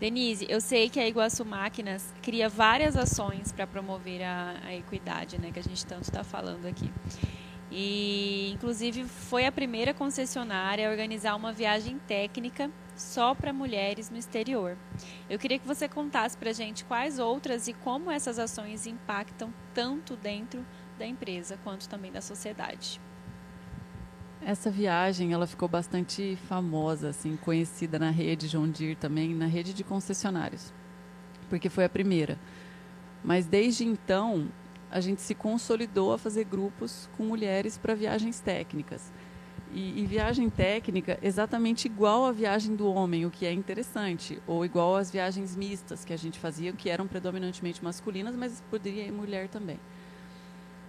Denise, 0.00 0.46
eu 0.48 0.60
sei 0.60 0.88
que 0.88 0.98
a 0.98 1.06
Iguaçu 1.06 1.44
Máquinas 1.44 2.12
cria 2.20 2.48
várias 2.48 2.96
ações 2.96 3.52
para 3.52 3.66
promover 3.66 4.22
a, 4.22 4.56
a, 4.64 4.74
equidade, 4.74 5.40
né, 5.40 5.50
que 5.52 5.58
a 5.58 5.62
gente 5.62 5.86
tanto 5.86 6.02
está 6.02 6.24
falando 6.24 6.66
aqui. 6.66 6.90
E, 7.70 8.50
inclusive, 8.52 9.04
foi 9.04 9.46
a 9.46 9.52
primeira 9.52 9.94
concessionária 9.94 10.86
a 10.86 10.90
organizar 10.90 11.34
uma 11.34 11.52
viagem 11.52 11.98
técnica 12.06 12.70
só 12.96 13.34
para 13.34 13.52
mulheres 13.52 14.10
no 14.10 14.16
exterior. 14.16 14.76
Eu 15.28 15.38
queria 15.38 15.58
que 15.58 15.66
você 15.66 15.88
contasse 15.88 16.36
para 16.36 16.50
a 16.50 16.52
gente 16.52 16.84
quais 16.84 17.18
outras 17.18 17.66
e 17.66 17.72
como 17.72 18.10
essas 18.10 18.38
ações 18.38 18.86
impactam 18.86 19.52
tanto 19.72 20.16
dentro 20.16 20.64
da 20.98 21.06
empresa 21.06 21.58
quanto 21.64 21.88
também 21.88 22.12
da 22.12 22.20
sociedade. 22.20 23.00
Essa 24.44 24.70
viagem 24.70 25.32
ela 25.32 25.46
ficou 25.46 25.68
bastante 25.68 26.36
famosa, 26.48 27.08
assim, 27.08 27.36
conhecida 27.36 27.98
na 27.98 28.10
rede 28.10 28.48
John 28.48 28.68
Deere 28.68 28.94
também, 28.94 29.34
na 29.34 29.46
rede 29.46 29.72
de 29.72 29.82
concessionários, 29.82 30.72
porque 31.48 31.70
foi 31.70 31.84
a 31.84 31.88
primeira. 31.88 32.38
Mas 33.22 33.46
desde 33.46 33.84
então 33.84 34.48
a 34.90 35.00
gente 35.00 35.22
se 35.22 35.34
consolidou 35.34 36.12
a 36.12 36.18
fazer 36.18 36.44
grupos 36.44 37.08
com 37.16 37.24
mulheres 37.24 37.78
para 37.78 37.94
viagens 37.94 38.38
técnicas. 38.38 39.10
E, 39.72 40.02
e, 40.02 40.06
viagem 40.06 40.48
técnica 40.48 41.18
exatamente 41.20 41.86
igual 41.86 42.24
à 42.26 42.30
viagem 42.30 42.76
do 42.76 42.86
homem, 42.86 43.26
o 43.26 43.30
que 43.30 43.44
é 43.44 43.52
interessante, 43.52 44.40
ou 44.46 44.64
igual 44.64 44.94
às 44.94 45.10
viagens 45.10 45.56
mistas 45.56 46.04
que 46.04 46.12
a 46.12 46.16
gente 46.16 46.38
fazia, 46.38 46.72
que 46.72 46.88
eram 46.88 47.08
predominantemente 47.08 47.82
masculinas, 47.82 48.36
mas 48.36 48.62
poderia 48.70 49.04
ir 49.04 49.10
mulher 49.10 49.48
também 49.48 49.80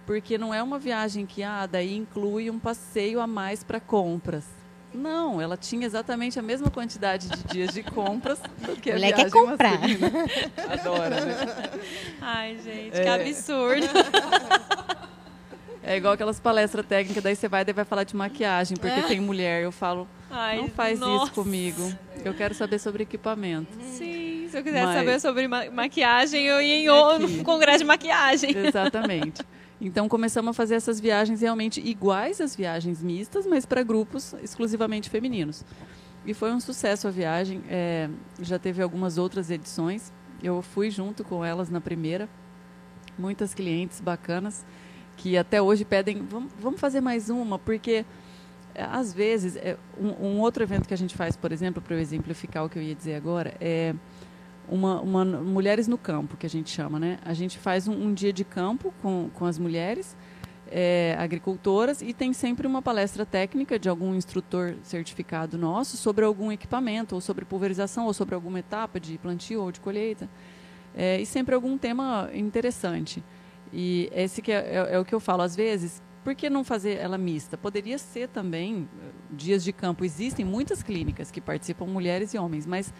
porque 0.06 0.38
não 0.38 0.54
é 0.54 0.62
uma 0.62 0.78
viagem 0.78 1.26
que 1.26 1.42
ah, 1.42 1.66
daí 1.66 1.96
inclui 1.96 2.48
um 2.50 2.58
passeio 2.58 3.20
a 3.20 3.26
mais 3.26 3.62
para 3.64 3.80
compras. 3.80 4.44
Não, 4.94 5.42
ela 5.42 5.56
tinha 5.58 5.84
exatamente 5.84 6.38
a 6.38 6.42
mesma 6.42 6.70
quantidade 6.70 7.28
de 7.28 7.42
dias 7.52 7.74
de 7.74 7.82
compras 7.82 8.38
do 8.60 8.76
que 8.76 8.90
a 8.90 8.94
Mulher 8.94 9.08
viagem 9.14 9.24
quer 9.26 9.30
comprar. 9.30 9.72
masculina. 9.72 10.10
Adora, 10.72 11.20
né? 11.24 11.36
Ai, 12.22 12.56
gente, 12.64 12.96
É. 12.96 13.02
que 13.02 13.08
absurdo. 13.08 13.86
É 15.82 15.96
igual 15.98 16.14
aquelas 16.14 16.40
palestras 16.40 16.84
técnicas, 16.84 17.22
daí 17.22 17.36
você 17.36 17.46
vai 17.46 17.64
e 17.66 17.72
vai 17.72 17.84
falar 17.84 18.02
de 18.04 18.16
maquiagem, 18.16 18.76
porque 18.76 19.02
tem 19.02 19.20
mulher. 19.20 19.62
Eu 19.62 19.70
falo, 19.70 20.08
Ai, 20.30 20.56
não 20.56 20.68
faz 20.68 20.98
nossa. 20.98 21.24
isso 21.26 21.32
comigo. 21.34 21.92
Eu 22.24 22.34
quero 22.34 22.54
saber 22.54 22.78
sobre 22.80 23.04
equipamento. 23.04 23.68
Sim, 23.92 24.48
se 24.50 24.56
eu 24.58 24.64
quiser 24.64 24.84
Mas- 24.84 24.96
saber 24.96 25.20
sobre 25.20 25.46
ma- 25.46 25.70
maquiagem, 25.70 26.44
eu 26.44 26.60
ia 26.60 26.74
em 26.76 26.86
É 26.88 27.18
no 27.18 27.44
congresso 27.44 27.78
de 27.78 27.84
maquiagem. 27.84 28.50
Exatamente. 28.56 29.42
Então 29.80 30.08
começamos 30.08 30.50
a 30.50 30.52
fazer 30.52 30.74
essas 30.74 30.98
viagens 30.98 31.40
realmente 31.40 31.80
iguais 31.80 32.40
às 32.40 32.56
viagens 32.56 33.02
mistas, 33.02 33.46
mas 33.46 33.66
para 33.66 33.82
grupos 33.82 34.34
exclusivamente 34.42 35.10
femininos. 35.10 35.64
E 36.24 36.34
foi 36.34 36.52
um 36.52 36.60
sucesso 36.60 37.06
a 37.06 37.10
viagem. 37.10 37.62
é, 37.68 38.08
já 38.40 38.58
teve 38.58 38.82
algumas 38.82 39.18
outras 39.18 39.50
edições. 39.50 40.12
Eu 40.42 40.60
fui 40.62 40.90
junto 40.90 41.22
com 41.22 41.44
elas 41.44 41.68
na 41.70 41.80
primeira. 41.80 42.28
Muitas 43.18 43.54
clientes 43.54 44.00
bacanas 44.00 44.64
que 45.16 45.36
até 45.38 45.62
hoje 45.62 45.84
pedem, 45.84 46.22
vamos, 46.60 46.78
fazer 46.78 47.00
mais 47.00 47.30
uma, 47.30 47.58
porque 47.58 48.04
é, 48.74 48.82
às 48.82 49.12
vezes 49.14 49.56
é, 49.56 49.76
um 49.98 50.40
outro 50.40 50.62
evento 50.62 50.86
que 50.86 50.92
a 50.92 50.96
gente 50.96 51.16
faz, 51.16 51.36
por 51.36 51.52
exemplo, 51.52 51.80
para 51.80 51.94
eu 51.94 52.00
exemplificar 52.00 52.64
o 52.64 52.68
que 52.68 52.78
eu 52.78 52.82
ia 52.82 52.94
dizer 52.94 53.14
agora, 53.14 53.54
é 53.58 53.94
uma, 54.68 55.00
uma 55.00 55.24
mulheres 55.24 55.86
no 55.88 55.98
campo 55.98 56.36
que 56.36 56.46
a 56.46 56.50
gente 56.50 56.70
chama, 56.70 56.98
né? 56.98 57.18
A 57.24 57.34
gente 57.34 57.58
faz 57.58 57.86
um, 57.88 57.92
um 57.92 58.14
dia 58.14 58.32
de 58.32 58.44
campo 58.44 58.92
com, 59.02 59.30
com 59.34 59.44
as 59.44 59.58
mulheres 59.58 60.16
é, 60.70 61.14
agricultoras 61.18 62.02
e 62.02 62.12
tem 62.12 62.32
sempre 62.32 62.66
uma 62.66 62.82
palestra 62.82 63.24
técnica 63.24 63.78
de 63.78 63.88
algum 63.88 64.14
instrutor 64.14 64.74
certificado 64.82 65.56
nosso 65.56 65.96
sobre 65.96 66.24
algum 66.24 66.50
equipamento 66.50 67.14
ou 67.14 67.20
sobre 67.20 67.44
pulverização 67.44 68.06
ou 68.06 68.12
sobre 68.12 68.34
alguma 68.34 68.58
etapa 68.58 68.98
de 68.98 69.16
plantio 69.18 69.62
ou 69.62 69.70
de 69.70 69.80
colheita 69.80 70.28
é, 70.94 71.20
e 71.20 71.26
sempre 71.26 71.54
algum 71.54 71.76
tema 71.76 72.30
interessante. 72.34 73.22
E 73.72 74.08
esse 74.12 74.40
que 74.40 74.50
é, 74.50 74.56
é- 74.56 74.94
é 74.94 74.98
o 74.98 75.04
que 75.04 75.14
eu 75.14 75.20
falo 75.20 75.42
às 75.42 75.54
vezes. 75.54 76.02
Por 76.24 76.34
que 76.34 76.50
não 76.50 76.64
fazer 76.64 76.98
ela 76.98 77.16
mista? 77.16 77.56
Poderia 77.56 77.98
ser 77.98 78.28
também 78.28 78.88
eh, 79.00 79.10
dias 79.30 79.62
de 79.62 79.72
campo. 79.72 80.04
Existem 80.04 80.44
muitas 80.44 80.82
clínicas 80.82 81.30
que 81.30 81.40
participam 81.40 81.86
mulheres 81.86 82.34
e 82.34 82.38
homens, 82.38 82.66
mas 82.66 82.92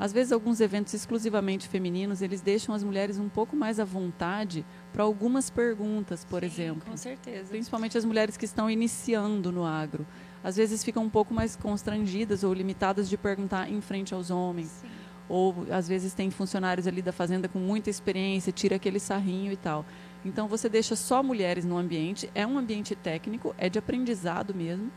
às 0.00 0.14
vezes 0.14 0.32
alguns 0.32 0.62
eventos 0.62 0.94
exclusivamente 0.94 1.68
femininos 1.68 2.22
eles 2.22 2.40
deixam 2.40 2.74
as 2.74 2.82
mulheres 2.82 3.18
um 3.18 3.28
pouco 3.28 3.54
mais 3.54 3.78
à 3.78 3.84
vontade 3.84 4.64
para 4.94 5.02
algumas 5.02 5.50
perguntas, 5.50 6.24
por 6.24 6.40
Sim, 6.40 6.46
exemplo. 6.46 6.90
Com 6.90 6.96
certeza. 6.96 7.50
Principalmente 7.50 7.98
as 7.98 8.04
mulheres 8.06 8.34
que 8.34 8.46
estão 8.46 8.70
iniciando 8.70 9.52
no 9.52 9.62
agro. 9.62 10.06
Às 10.42 10.56
vezes 10.56 10.82
ficam 10.82 11.02
um 11.02 11.10
pouco 11.10 11.34
mais 11.34 11.54
constrangidas 11.54 12.42
ou 12.42 12.54
limitadas 12.54 13.10
de 13.10 13.18
perguntar 13.18 13.70
em 13.70 13.82
frente 13.82 14.14
aos 14.14 14.30
homens 14.30 14.68
Sim. 14.68 14.88
ou 15.28 15.66
às 15.70 15.86
vezes 15.86 16.14
tem 16.14 16.30
funcionários 16.30 16.86
ali 16.86 17.02
da 17.02 17.12
fazenda 17.12 17.46
com 17.46 17.58
muita 17.58 17.90
experiência, 17.90 18.50
tira 18.50 18.76
aquele 18.76 18.98
sarrinho 18.98 19.52
e 19.52 19.56
tal. 19.56 19.84
Então 20.24 20.48
você 20.48 20.66
deixa 20.70 20.96
só 20.96 21.22
mulheres 21.22 21.66
no 21.66 21.76
ambiente, 21.76 22.30
é 22.34 22.46
um 22.46 22.56
ambiente 22.56 22.94
técnico, 22.94 23.54
é 23.58 23.68
de 23.68 23.78
aprendizado 23.78 24.54
mesmo, 24.54 24.90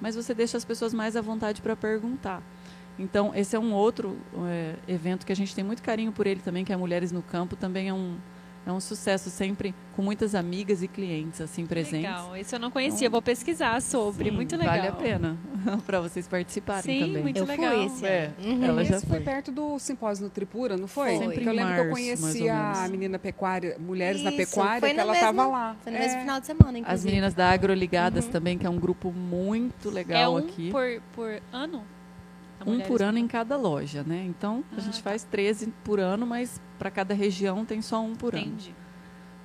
mas 0.00 0.16
você 0.16 0.34
deixa 0.34 0.56
as 0.56 0.64
pessoas 0.64 0.92
mais 0.92 1.14
à 1.14 1.20
vontade 1.20 1.62
para 1.62 1.76
perguntar. 1.76 2.42
Então 2.98 3.32
esse 3.34 3.54
é 3.54 3.58
um 3.58 3.72
outro 3.72 4.16
é, 4.48 4.74
evento 4.88 5.24
que 5.24 5.32
a 5.32 5.36
gente 5.36 5.54
tem 5.54 5.62
muito 5.64 5.82
carinho 5.82 6.12
por 6.12 6.26
ele 6.26 6.40
também, 6.40 6.64
que 6.64 6.72
é 6.72 6.76
Mulheres 6.76 7.12
no 7.12 7.22
Campo, 7.22 7.54
também 7.56 7.88
é 7.88 7.94
um 7.94 8.16
é 8.66 8.72
um 8.72 8.80
sucesso 8.80 9.30
sempre 9.30 9.74
com 9.96 10.02
muitas 10.02 10.34
amigas 10.34 10.82
e 10.82 10.88
clientes 10.88 11.40
assim 11.40 11.64
presentes. 11.64 12.02
Legal, 12.10 12.36
esse 12.36 12.54
eu 12.54 12.58
não 12.58 12.70
conhecia, 12.70 13.06
Então, 13.06 13.12
vou 13.12 13.22
pesquisar 13.22 13.80
sobre, 13.80 14.28
Sim, 14.28 14.36
muito 14.36 14.54
legal. 14.58 14.76
Vale 14.76 14.88
a 14.88 14.92
pena 14.92 15.38
para 15.86 16.02
vocês 16.02 16.28
participarem 16.28 16.82
Sim, 16.82 17.06
também. 17.06 17.22
muito 17.22 17.38
Eu 17.38 17.46
legal. 17.46 17.72
fui 17.72 17.86
esse 17.86 18.04
É, 18.04 18.30
ano. 18.44 18.64
ela 18.66 18.84
já 18.84 18.96
Esse 18.96 19.06
foi 19.06 19.16
foi. 19.16 19.24
perto 19.24 19.50
do 19.50 19.78
simpósio 19.78 20.24
no 20.24 20.30
Tripura, 20.30 20.76
não 20.76 20.86
foi? 20.86 21.16
Foi. 21.16 21.28
Sempre 21.28 21.46
eu 21.46 21.52
em 21.54 21.56
lembro 21.56 21.74
que 21.74 21.80
eu 21.80 21.84
março, 21.86 21.88
ou 21.88 21.92
conhecia 21.94 22.54
menos. 22.54 22.78
a 22.78 22.88
menina 22.88 23.18
pecuária, 23.18 23.76
Mulheres 23.80 24.22
na 24.22 24.30
Isso, 24.32 24.36
Pecuária, 24.36 24.80
foi 24.80 24.92
que 24.92 25.00
ela 25.00 25.14
estava 25.14 25.46
lá. 25.46 25.76
Foi 25.82 25.90
no 25.92 25.96
É. 25.96 26.00
mesmo 26.02 26.20
final 26.20 26.40
de 26.40 26.46
semana, 26.46 26.78
inclusive. 26.78 26.94
As 26.94 27.04
meninas 27.06 27.32
da 27.32 27.50
Agroligadas 27.50 28.26
também, 28.26 28.58
que 28.58 28.66
é 28.66 28.70
um 28.70 28.78
grupo 28.78 29.10
muito 29.10 29.88
É 29.88 29.92
legal 29.92 30.34
um 30.34 30.36
aqui. 30.36 30.70
por, 30.70 30.84
por 31.14 31.40
ano? 31.50 31.82
A 32.60 32.68
um 32.68 32.80
por 32.80 33.00
no 33.00 33.06
ano 33.06 33.18
em 33.18 33.26
cada 33.28 33.56
loja, 33.56 34.02
né? 34.02 34.24
Então, 34.26 34.64
a 34.72 34.76
Ah, 34.76 34.80
gente 34.80 34.96
tá. 35.02 35.10
faz 35.10 35.24
13 35.24 35.72
por 35.84 36.00
ano, 36.00 36.26
mas 36.26 36.60
para 36.78 36.90
cada 36.90 37.14
região 37.14 37.64
tem 37.64 37.80
só 37.82 38.00
um 38.00 38.14
por 38.14 38.34
ano. 38.34 38.44
Entendi. 38.46 38.74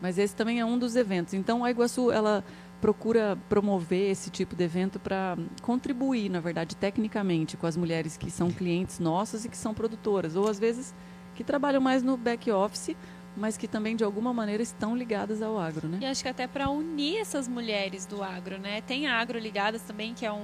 Mas 0.01 0.17
esse 0.17 0.35
também 0.35 0.59
é 0.59 0.65
um 0.65 0.77
dos 0.77 0.95
eventos. 0.95 1.33
Então, 1.33 1.63
a 1.63 1.71
Iguaçu, 1.71 2.11
ela 2.11 2.43
procura 2.81 3.37
promover 3.47 4.11
esse 4.11 4.29
tipo 4.29 4.55
de 4.55 4.63
evento 4.65 4.99
para 4.99 5.37
contribuir, 5.61 6.27
na 6.29 6.41
verdade, 6.41 6.75
tecnicamente 6.75 7.55
com 7.55 7.65
as 7.65 7.77
mulheres 7.77 8.17
que 8.17 8.29
são 8.29 8.51
clientes 8.51 8.99
nossas 8.99 9.45
e 9.45 9.49
que 9.49 9.55
são 9.55 9.73
produtoras, 9.73 10.35
ou 10.35 10.49
às 10.49 10.59
vezes 10.59 10.93
que 11.35 11.43
trabalham 11.45 11.79
mais 11.79 12.03
no 12.03 12.17
back 12.17 12.51
office, 12.51 12.93
mas 13.37 13.55
que 13.55 13.67
também 13.69 13.95
de 13.95 14.03
alguma 14.03 14.33
maneira 14.33 14.61
estão 14.61 14.95
ligadas 14.97 15.41
ao 15.41 15.57
agro, 15.57 15.87
né? 15.87 15.99
E 16.01 16.05
acho 16.05 16.21
que 16.21 16.27
até 16.29 16.45
para 16.45 16.69
unir 16.69 17.17
essas 17.19 17.47
mulheres 17.47 18.05
do 18.05 18.21
agro, 18.21 18.59
né? 18.59 18.81
Tem 18.81 19.07
a 19.07 19.15
Agro 19.17 19.39
Ligadas 19.39 19.81
também, 19.83 20.13
que 20.13 20.25
é 20.25 20.31
um, 20.31 20.43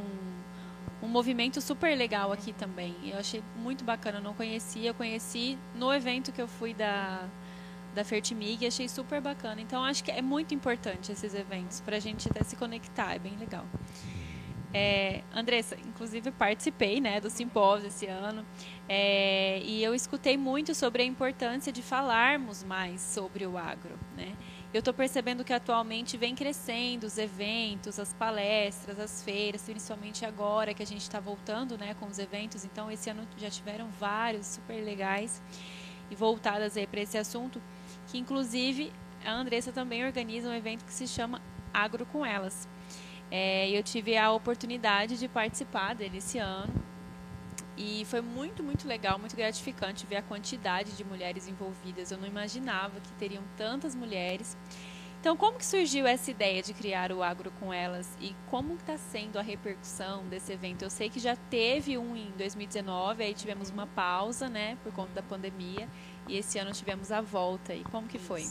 um 1.02 1.08
movimento 1.08 1.62
super 1.62 1.98
legal 1.98 2.32
aqui 2.32 2.54
também. 2.54 2.96
Eu 3.04 3.18
achei 3.18 3.42
muito 3.56 3.84
bacana, 3.84 4.18
eu 4.18 4.24
não 4.24 4.34
conhecia, 4.34 4.90
eu 4.90 4.94
conheci 4.94 5.58
no 5.76 5.94
evento 5.94 6.32
que 6.32 6.42
eu 6.42 6.48
fui 6.48 6.74
da, 6.74 7.28
da 7.96 8.04
Fertimig 8.04 8.64
e 8.64 8.68
achei 8.68 8.88
super 8.90 9.22
bacana. 9.22 9.62
Então 9.62 9.84
acho 9.84 10.04
que 10.04 10.12
é 10.12 10.22
muito 10.22 10.54
importante 10.54 11.12
esses 11.12 11.34
eventos 11.34 11.82
para 11.82 11.98
a 11.98 12.00
gente 12.00 12.28
até 12.30 12.44
se 12.44 12.56
conectar, 12.56 13.14
é 13.16 13.20
bem 13.20 13.38
legal. 13.38 13.66
É, 14.72 15.24
Andressa, 15.34 15.76
inclusive 15.88 16.30
participei 16.30 17.02
né, 17.02 17.20
do 17.20 17.28
simpósio 17.30 17.88
esse 17.88 18.06
ano 18.06 18.46
é, 18.88 19.60
e 19.64 19.84
eu 19.84 19.96
escutei 19.96 20.38
muito 20.38 20.76
sobre 20.76 21.02
a 21.02 21.06
importância 21.06 21.72
de 21.72 21.82
falarmos 21.82 22.64
mais 22.64 23.02
sobre 23.02 23.48
o 23.48 23.58
agro. 23.58 23.98
Né? 24.16 24.36
Eu 24.72 24.80
estou 24.80 24.94
percebendo 24.94 25.44
que 25.44 25.52
atualmente 25.52 26.16
vem 26.16 26.36
crescendo 26.36 27.06
os 27.06 27.18
eventos, 27.18 27.98
as 27.98 28.14
palestras, 28.14 29.00
as 29.00 29.24
feiras, 29.24 29.64
principalmente 29.64 30.24
agora 30.24 30.76
que 30.76 30.84
a 30.84 30.86
gente 30.86 31.02
está 31.02 31.20
voltando 31.20 31.76
né, 31.76 31.96
com 32.00 32.06
os 32.06 32.20
eventos. 32.20 32.64
Então, 32.64 32.92
esse 32.92 33.10
ano 33.10 33.28
já 33.36 33.50
tiveram 33.50 33.90
vários 34.00 34.46
super 34.46 34.80
legais 34.84 35.42
e 36.12 36.16
voltadas 36.16 36.76
para 36.92 37.02
esse 37.02 37.18
assunto, 37.18 37.60
que 38.08 38.20
inclusive 38.20 38.94
a 39.26 39.32
Andressa 39.32 39.72
também 39.72 40.06
organiza 40.06 40.48
um 40.48 40.54
evento 40.54 40.86
que 40.86 40.94
se 40.94 41.08
chama 41.08 41.42
Agro 41.74 42.06
com 42.06 42.24
Elas. 42.24 42.70
É, 43.32 43.68
eu 43.72 43.82
tive 43.82 44.18
a 44.18 44.32
oportunidade 44.32 45.18
de 45.18 45.28
participar 45.28 45.96
dele 45.96 46.20
esse 46.20 46.38
ano 46.38 46.89
e 47.80 48.04
foi 48.04 48.20
muito, 48.20 48.62
muito 48.62 48.86
legal, 48.86 49.18
muito 49.18 49.38
gratificante 49.38 50.06
ver 50.06 50.18
a 50.18 50.22
quantidade 50.22 50.92
de 50.92 51.04
mulheres 51.06 51.48
envolvidas. 51.48 52.12
Eu 52.12 52.18
não 52.18 52.28
imaginava 52.28 53.00
que 53.00 53.10
teriam 53.14 53.42
tantas 53.56 53.96
mulheres. 53.96 54.58
Então, 55.22 55.38
como 55.38 55.58
que 55.58 55.66
surgiu 55.66 56.06
essa 56.06 56.30
ideia 56.30 56.62
de 56.62 56.74
criar 56.74 57.10
o 57.14 57.24
Agro 57.24 57.52
com 57.58 57.74
Elas 57.74 58.18
e 58.20 58.36
como 58.50 58.74
está 58.74 58.98
sendo 58.98 59.40
a 59.40 59.42
repercussão 59.42 60.26
desse 60.28 60.52
evento? 60.52 60.84
Eu 60.84 60.90
sei 60.90 61.10
que 61.10 61.20
já 61.20 61.38
teve 61.38 61.98
um 61.98 62.18
em 62.18 62.32
2019, 62.38 63.24
aí 63.24 63.34
tivemos 63.34 63.70
uma 63.70 63.88
pausa, 63.88 64.50
né, 64.50 64.78
por 64.84 64.94
conta 64.94 65.14
da 65.14 65.22
pandemia, 65.22 65.88
e 66.28 66.38
esse 66.38 66.60
ano 66.60 66.72
tivemos 66.72 67.14
a 67.14 67.22
volta. 67.22 67.74
E 67.74 67.84
como 67.86 68.08
que 68.08 68.20
foi? 68.20 68.46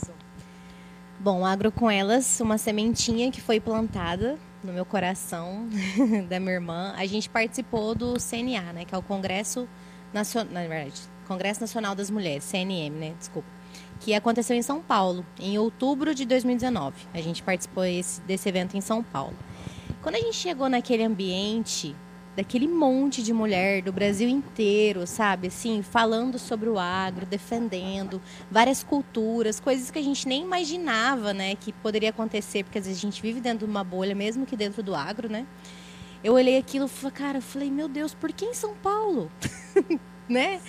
Bom, 1.19 1.45
Agro 1.45 1.71
com 1.71 1.89
Elas, 1.89 2.39
uma 2.39 2.57
sementinha 2.57 3.31
que 3.31 3.41
foi 3.41 3.59
plantada 3.59 4.39
no 4.63 4.73
meu 4.73 4.85
coração 4.85 5.67
da 6.29 6.39
minha 6.39 6.53
irmã. 6.53 6.93
A 6.97 7.05
gente 7.05 7.29
participou 7.29 7.95
do 7.95 8.15
CNA, 8.19 8.73
né, 8.73 8.85
que 8.85 8.93
é 8.93 8.97
o 8.97 9.01
Congresso 9.01 9.67
Nacional, 10.13 10.53
na 10.53 10.67
verdade, 10.67 11.01
Congresso 11.27 11.61
Nacional 11.61 11.95
das 11.95 12.09
Mulheres, 12.09 12.43
CNM, 12.43 12.89
né, 12.91 13.13
desculpa, 13.17 13.47
que 13.99 14.13
aconteceu 14.13 14.55
em 14.55 14.61
São 14.61 14.81
Paulo, 14.81 15.25
em 15.39 15.57
outubro 15.57 16.15
de 16.15 16.25
2019. 16.25 16.95
A 17.13 17.21
gente 17.21 17.43
participou 17.43 17.83
esse, 17.83 18.21
desse 18.21 18.49
evento 18.49 18.75
em 18.75 18.81
São 18.81 19.03
Paulo. 19.03 19.35
Quando 20.01 20.15
a 20.15 20.19
gente 20.19 20.35
chegou 20.35 20.69
naquele 20.69 21.03
ambiente, 21.03 21.95
daquele 22.39 22.69
monte 22.69 23.21
de 23.21 23.33
mulher 23.33 23.81
do 23.81 23.91
Brasil 23.91 24.29
inteiro, 24.29 25.05
sabe? 25.05 25.47
Assim, 25.47 25.81
falando 25.81 26.39
sobre 26.39 26.69
o 26.69 26.79
agro, 26.79 27.25
defendendo 27.25 28.21
várias 28.49 28.81
culturas, 28.81 29.59
coisas 29.59 29.91
que 29.91 29.99
a 29.99 30.01
gente 30.01 30.25
nem 30.25 30.41
imaginava, 30.41 31.33
né, 31.33 31.55
que 31.55 31.73
poderia 31.73 32.11
acontecer, 32.11 32.63
porque 32.63 32.77
às 32.77 32.85
vezes 32.85 32.97
a 32.97 33.05
gente 33.05 33.21
vive 33.21 33.41
dentro 33.41 33.59
de 33.59 33.65
uma 33.65 33.83
bolha, 33.83 34.15
mesmo 34.15 34.45
que 34.45 34.55
dentro 34.55 34.81
do 34.81 34.95
agro, 34.95 35.29
né? 35.29 35.45
Eu 36.23 36.33
olhei 36.33 36.57
aquilo 36.57 36.85
e 36.85 36.89
falei, 36.89 37.11
cara, 37.11 37.37
eu 37.39 37.41
falei, 37.41 37.69
meu 37.69 37.89
Deus, 37.89 38.13
por 38.13 38.31
que 38.31 38.45
em 38.45 38.53
São 38.53 38.73
Paulo? 38.73 39.29
né? 40.29 40.61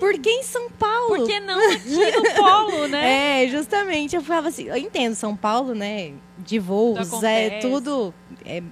Por 0.00 0.18
que 0.18 0.28
em 0.28 0.42
São 0.42 0.70
Paulo? 0.70 1.18
Por 1.18 1.26
que 1.28 1.38
não 1.38 1.72
aqui 1.72 2.10
no 2.10 2.34
polo, 2.34 2.88
né? 2.88 3.42
É, 3.44 3.48
justamente. 3.48 4.16
Eu 4.16 4.22
falava 4.22 4.48
assim, 4.48 4.64
eu 4.64 4.76
entendo, 4.76 5.14
São 5.14 5.36
Paulo, 5.36 5.72
né? 5.72 6.14
De 6.38 6.58
voos, 6.58 7.22
é 7.22 7.60
tudo 7.60 8.12
é, 8.44 8.62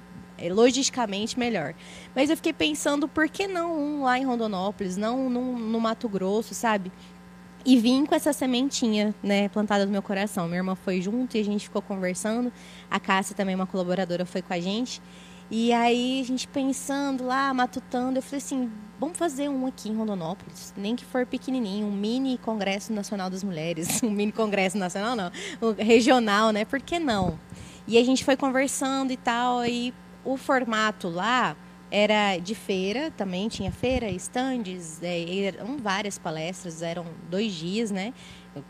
é 0.40 0.53
logisticamente 0.53 1.38
melhor. 1.38 1.74
Mas 2.14 2.30
eu 2.30 2.36
fiquei 2.36 2.52
pensando, 2.52 3.08
por 3.08 3.28
que 3.28 3.46
não 3.46 3.78
um 3.78 4.02
lá 4.02 4.18
em 4.18 4.24
Rondonópolis, 4.24 4.96
não 4.96 5.30
no, 5.30 5.80
Mato 5.80 6.08
Grosso, 6.08 6.54
sabe? 6.54 6.90
E 7.64 7.76
vim 7.76 8.06
com 8.06 8.14
essa 8.14 8.32
sementinha, 8.32 9.14
né, 9.22 9.48
plantada 9.48 9.84
no 9.84 9.92
meu 9.92 10.02
coração. 10.02 10.46
Minha 10.46 10.58
irmã 10.58 10.74
foi 10.74 11.00
junto 11.00 11.36
e 11.36 11.40
a 11.40 11.44
gente 11.44 11.64
ficou 11.64 11.82
conversando. 11.82 12.52
A 12.90 12.98
Cássia, 12.98 13.36
também 13.36 13.54
uma 13.54 13.66
colaboradora, 13.66 14.24
foi 14.24 14.40
com 14.42 14.52
a 14.52 14.61
gente. 14.61 15.00
E 15.50 15.72
aí 15.72 16.20
a 16.20 16.24
gente 16.24 16.46
pensando 16.46 17.26
lá, 17.26 17.52
matutando, 17.52 18.18
eu 18.18 18.22
falei 18.22 18.38
assim, 18.38 18.70
vamos 19.00 19.18
fazer 19.18 19.48
um 19.48 19.66
aqui 19.66 19.88
em 19.88 19.96
Rondonópolis, 19.96 20.72
nem 20.76 20.94
que 20.94 21.04
for 21.04 21.26
pequenininho, 21.26 21.88
um 21.88 21.92
mini 21.92 22.38
congresso 22.38 22.92
nacional 22.92 23.28
das 23.28 23.42
mulheres, 23.42 24.00
um 24.04 24.11
mini 24.11 24.30
congresso 24.30 24.78
nacional 24.78 25.16
não, 25.16 25.32
um 25.61 25.72
regional, 25.72 26.52
né? 26.52 26.64
Por 26.64 26.80
que 26.80 27.00
não? 27.00 27.36
E 27.84 27.98
a 27.98 28.04
gente 28.04 28.24
foi 28.24 28.36
conversando 28.36 29.12
e 29.12 29.16
tal, 29.16 29.66
e 29.66 29.92
o 30.24 30.36
formato 30.36 31.08
lá 31.08 31.56
era 31.91 32.38
de 32.38 32.55
feira 32.55 33.11
também, 33.11 33.49
tinha 33.49 33.72
feira, 33.72 34.09
estandes, 34.09 35.03
é, 35.03 35.47
eram 35.47 35.76
várias 35.78 36.18
palestras, 36.18 36.82
eram 36.82 37.05
dois 37.28 37.53
dias, 37.53 37.91
né? 37.91 38.14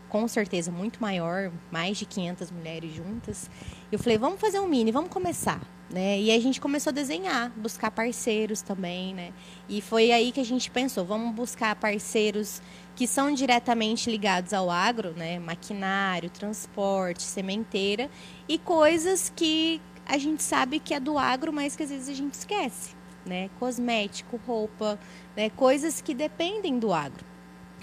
Com 0.09 0.27
certeza 0.27 0.71
muito 0.71 1.01
maior, 1.01 1.51
mais 1.71 1.97
de 1.97 2.05
500 2.05 2.51
mulheres 2.51 2.93
juntas. 2.93 3.49
Eu 3.91 3.99
falei, 3.99 4.17
vamos 4.17 4.39
fazer 4.39 4.59
um 4.59 4.67
mini, 4.67 4.91
vamos 4.91 5.09
começar. 5.09 5.61
Né? 5.89 6.21
E 6.21 6.31
a 6.31 6.39
gente 6.39 6.61
começou 6.61 6.91
a 6.91 6.93
desenhar, 6.93 7.51
buscar 7.51 7.91
parceiros 7.91 8.61
também, 8.61 9.13
né? 9.13 9.33
E 9.67 9.81
foi 9.81 10.13
aí 10.13 10.31
que 10.31 10.39
a 10.39 10.45
gente 10.45 10.71
pensou, 10.71 11.03
vamos 11.03 11.35
buscar 11.35 11.75
parceiros 11.75 12.61
que 12.95 13.05
são 13.05 13.33
diretamente 13.33 14.09
ligados 14.09 14.53
ao 14.53 14.71
agro, 14.71 15.11
né? 15.11 15.37
Maquinário, 15.37 16.29
transporte, 16.29 17.23
sementeira 17.23 18.09
e 18.47 18.57
coisas 18.57 19.33
que 19.35 19.81
a 20.05 20.17
gente 20.17 20.43
sabe 20.43 20.79
que 20.79 20.93
é 20.93 20.99
do 20.99 21.17
agro, 21.17 21.51
mas 21.51 21.75
que 21.75 21.83
às 21.83 21.89
vezes 21.89 22.07
a 22.07 22.13
gente 22.13 22.33
esquece, 22.35 22.95
né? 23.25 23.49
Cosmético, 23.59 24.39
roupa, 24.45 24.99
né? 25.35 25.49
Coisas 25.49 26.01
que 26.01 26.13
dependem 26.13 26.79
do 26.79 26.93
agro. 26.93 27.25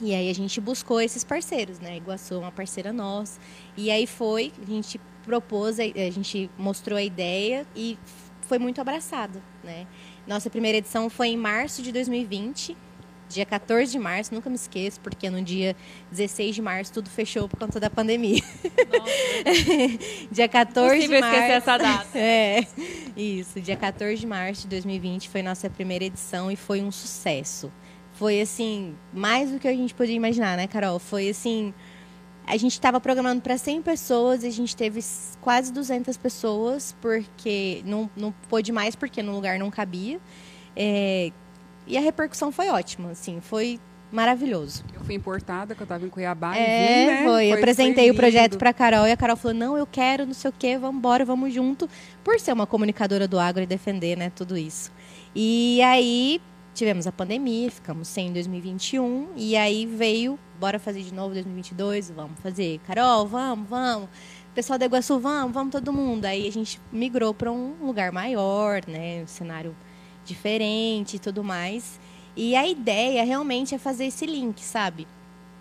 E 0.01 0.15
aí 0.15 0.31
a 0.31 0.35
gente 0.35 0.61
buscou 0.61 1.01
esses 1.01 1.25
parceiros, 1.25 1.81
né? 1.81 1.97
Iguaçu 1.97 2.35
é 2.35 2.39
uma 2.39 2.53
parceira 2.53 2.93
nossa. 2.93 3.41
E 3.77 3.91
aí 3.91 4.07
foi, 4.07 4.53
a 4.63 4.67
gente 4.67 5.01
propôs, 5.25 5.79
a 5.79 6.11
gente 6.11 6.51
mostrou 6.57 6.97
a 6.97 7.03
ideia 7.03 7.67
e 7.77 7.99
foi 8.43 8.59
muito 8.59 8.81
abraçado, 8.81 9.43
né? 9.63 9.87
Nossa 10.27 10.49
primeira 10.49 10.79
edição 10.79 11.11
foi 11.11 11.29
em 11.29 11.37
março 11.37 11.83
de 11.83 11.93
2020, 11.93 12.77
dia 13.29 13.45
14 13.45 13.93
de 13.93 13.99
março, 13.99 14.35
nunca 14.35 14.49
me 14.49 14.57
esqueço, 14.57 15.01
porque 15.01 15.29
no 15.29 15.43
dia 15.43 15.77
16 16.11 16.55
de 16.55 16.63
março 16.63 16.93
tudo 16.93 17.11
fechou 17.11 17.49
por 17.49 17.59
conta 17.59 17.79
da 17.79 17.91
pandemia. 17.91 18.43
dia 20.33 20.49
14 20.49 20.89
Impossível 20.97 21.17
de 21.17 21.21
março. 21.21 21.37
esquecer 21.37 21.53
essa 21.53 21.79
data. 21.79 22.09
É, 22.19 22.67
isso, 23.17 23.61
dia 23.61 23.77
14 23.77 24.17
de 24.17 24.27
março 24.27 24.63
de 24.63 24.69
2020 24.69 25.29
foi 25.29 25.43
nossa 25.43 25.69
primeira 25.69 26.05
edição 26.05 26.51
e 26.51 26.57
foi 26.57 26.81
um 26.83 26.91
sucesso. 26.91 27.71
Foi 28.15 28.41
assim, 28.41 28.97
mais 29.13 29.51
do 29.51 29.59
que 29.59 29.69
a 29.69 29.73
gente 29.73 29.95
podia 29.95 30.15
imaginar, 30.15 30.57
né, 30.57 30.67
Carol? 30.67 30.99
Foi 30.99 31.29
assim, 31.29 31.73
a 32.49 32.57
gente 32.57 32.73
estava 32.73 32.99
programando 32.99 33.43
para 33.43 33.59
100 33.59 33.83
pessoas 33.83 34.43
e 34.43 34.47
a 34.47 34.51
gente 34.51 34.75
teve 34.75 35.01
quase 35.41 35.73
200 35.73 36.17
pessoas, 36.17 36.97
porque 37.01 37.83
não, 37.85 38.11
não 38.17 38.33
pôde 38.49 38.73
mais, 38.73 38.97
porque 38.97 39.23
no 39.23 39.33
lugar 39.33 39.59
não 39.59 39.71
cabia. 39.71 40.19
É, 40.75 41.31
e 41.89 41.97
a 41.97 42.01
repercussão 42.01 42.53
foi 42.53 42.69
ótima, 42.69 43.11
assim, 43.11 43.41
foi 43.41 43.81
maravilhoso. 44.11 44.85
Eu 44.95 45.01
fui 45.03 45.15
importada, 45.15 45.75
que 45.75 45.81
eu 45.81 45.85
estava 45.85 46.05
em 46.05 46.09
Cuiabá 46.09 46.57
é, 46.57 46.61
e 46.61 46.65
vim, 46.65 47.07
né? 47.07 47.17
Foi. 47.19 47.27
foi 47.27 47.47
eu 47.47 47.55
apresentei 47.55 48.05
foi 48.05 48.11
o 48.11 48.15
projeto 48.15 48.59
para 48.59 48.71
a 48.71 48.73
Carol 48.73 49.07
e 49.07 49.13
a 49.13 49.17
Carol 49.17 49.37
falou, 49.37 49.57
não, 49.57 49.77
eu 49.77 49.87
quero, 49.87 50.27
não 50.27 50.35
sei 50.35 50.51
o 50.51 50.55
quê, 50.57 50.79
vamos 50.79 50.99
embora, 50.99 51.25
vamos 51.25 51.53
junto, 51.53 51.89
por 52.23 52.39
ser 52.39 52.53
uma 52.53 52.67
comunicadora 52.67 53.27
do 53.27 53.39
agro 53.39 53.63
e 53.63 53.67
defender 53.67 54.17
né, 54.17 54.31
tudo 54.31 54.57
isso. 54.57 54.93
E 55.35 55.81
aí 55.83 56.41
tivemos 56.75 57.07
a 57.07 57.13
pandemia, 57.13 57.71
ficamos 57.71 58.09
sem 58.09 58.29
em 58.29 58.33
2021, 58.33 59.29
e 59.37 59.57
aí 59.57 59.85
veio 59.85 60.39
bora 60.59 60.79
fazer 60.79 61.03
de 61.03 61.15
novo 61.15 61.35
2022, 61.35 62.11
vamos 62.11 62.39
fazer. 62.41 62.81
Carol, 62.87 63.27
vamos, 63.27 63.69
vamos. 63.69 64.09
Pessoal 64.55 64.79
da 64.79 64.87
Iguaçu, 64.87 65.19
vamos, 65.21 65.53
vamos 65.53 65.71
todo 65.71 65.93
mundo. 65.93 66.25
Aí 66.25 66.49
a 66.49 66.53
gente 66.53 66.81
migrou 66.91 67.33
para 67.33 67.51
um 67.51 67.75
lugar 67.81 68.11
maior, 68.11 68.83
né, 68.87 69.23
um 69.23 69.27
cenário 69.27 69.75
diferente 70.29 71.17
e 71.17 71.19
tudo 71.19 71.43
mais. 71.43 71.99
E 72.37 72.55
a 72.55 72.67
ideia 72.69 73.25
realmente 73.25 73.75
é 73.75 73.79
fazer 73.79 74.07
esse 74.07 74.27
link, 74.27 74.61
sabe? 74.61 75.09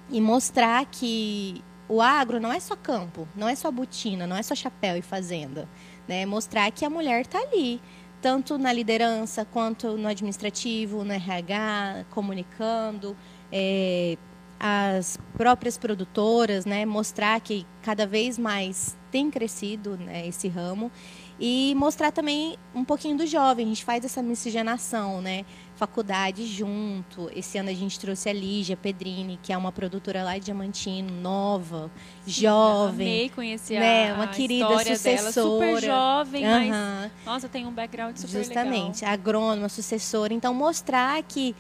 E 0.09 0.21
mostrar 0.21 0.85
que 0.85 1.63
o 1.89 2.01
agro 2.01 2.39
não 2.39 2.51
é 2.51 2.59
só 2.59 2.75
campo, 2.75 3.27
não 3.35 3.47
é 3.47 3.55
só 3.55 3.71
botina, 3.71 4.27
não 4.27 4.35
é 4.35 4.43
só 4.43 4.53
chapéu 4.53 4.97
e 4.97 5.01
fazenda, 5.01 5.67
né? 6.07 6.25
Mostrar 6.25 6.69
que 6.71 6.85
a 6.85 6.89
mulher 6.89 7.21
está 7.21 7.39
ali, 7.39 7.81
tanto 8.21 8.57
na 8.57 8.71
liderança 8.71 9.45
quanto 9.45 9.97
no 9.97 10.07
administrativo, 10.07 11.03
no 11.03 11.13
RH, 11.13 12.05
comunicando, 12.11 13.15
é, 13.51 14.17
as 14.59 15.17
próprias 15.35 15.77
produtoras, 15.77 16.65
né, 16.65 16.85
mostrar 16.85 17.39
que 17.39 17.65
cada 17.81 18.07
vez 18.07 18.37
mais 18.37 18.97
tem 19.11 19.29
crescido 19.29 19.97
né, 19.97 20.27
esse 20.27 20.47
ramo 20.47 20.91
e 21.39 21.73
mostrar 21.75 22.11
também 22.11 22.57
um 22.73 22.83
pouquinho 22.83 23.17
do 23.17 23.25
jovem. 23.25 23.65
A 23.65 23.69
gente 23.69 23.85
faz 23.85 24.03
essa 24.03 24.21
miscigenação, 24.21 25.21
né? 25.21 25.45
Faculdade 25.75 26.45
junto. 26.47 27.29
Esse 27.35 27.57
ano 27.57 27.69
a 27.69 27.73
gente 27.73 27.99
trouxe 27.99 28.27
a 28.29 28.33
Lígia 28.33 28.75
Pedrini, 28.75 29.39
que 29.41 29.53
é 29.53 29.57
uma 29.57 29.71
produtora 29.71 30.23
lá 30.23 30.37
de 30.37 30.45
Diamantino, 30.45 31.11
nova, 31.21 31.91
Sim, 32.25 32.41
jovem. 32.41 33.07
Amei 33.07 33.29
conhecer 33.29 33.79
né? 33.79 34.13
uma 34.13 34.23
a 34.23 34.27
querida 34.27 34.79
sucessora. 34.79 35.15
Dela, 35.17 35.31
super 35.31 35.81
jovem, 35.83 36.45
mas 36.45 37.11
nossa, 37.25 37.47
tem 37.47 37.67
um 37.67 37.71
background 37.71 38.17
super 38.17 38.43
Justamente, 38.43 39.01
legal. 39.01 39.13
agrônoma, 39.13 39.69
sucessora. 39.69 40.33
Então 40.33 40.53
mostrar 40.53 41.21
que 41.23 41.55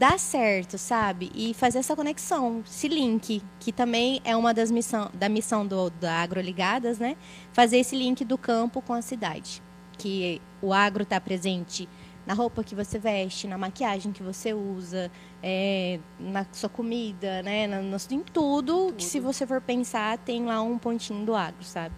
dá 0.00 0.16
certo, 0.16 0.78
sabe? 0.78 1.30
E 1.34 1.52
fazer 1.52 1.80
essa 1.80 1.94
conexão, 1.94 2.64
esse 2.66 2.88
link, 2.88 3.42
que 3.58 3.70
também 3.70 4.22
é 4.24 4.34
uma 4.34 4.54
das 4.54 4.70
missão, 4.70 5.10
da 5.12 5.28
missão 5.28 5.66
do, 5.66 5.90
da 5.90 6.22
Agroligadas, 6.22 6.98
né? 6.98 7.18
Fazer 7.52 7.76
esse 7.76 7.94
link 7.94 8.24
do 8.24 8.38
campo 8.38 8.80
com 8.80 8.94
a 8.94 9.02
cidade. 9.02 9.62
Que 9.98 10.40
o 10.62 10.72
agro 10.72 11.02
está 11.02 11.20
presente 11.20 11.86
na 12.26 12.32
roupa 12.32 12.64
que 12.64 12.74
você 12.74 12.98
veste, 12.98 13.46
na 13.46 13.58
maquiagem 13.58 14.10
que 14.10 14.22
você 14.22 14.54
usa, 14.54 15.12
é, 15.42 16.00
na 16.18 16.46
sua 16.50 16.70
comida, 16.70 17.42
né? 17.42 17.66
Na, 17.66 17.82
no, 17.82 17.96
em 18.10 18.20
tudo, 18.20 18.22
tudo 18.32 18.94
que 18.94 19.04
se 19.04 19.20
você 19.20 19.46
for 19.46 19.60
pensar, 19.60 20.16
tem 20.16 20.46
lá 20.46 20.62
um 20.62 20.78
pontinho 20.78 21.26
do 21.26 21.34
agro, 21.34 21.62
sabe? 21.62 21.94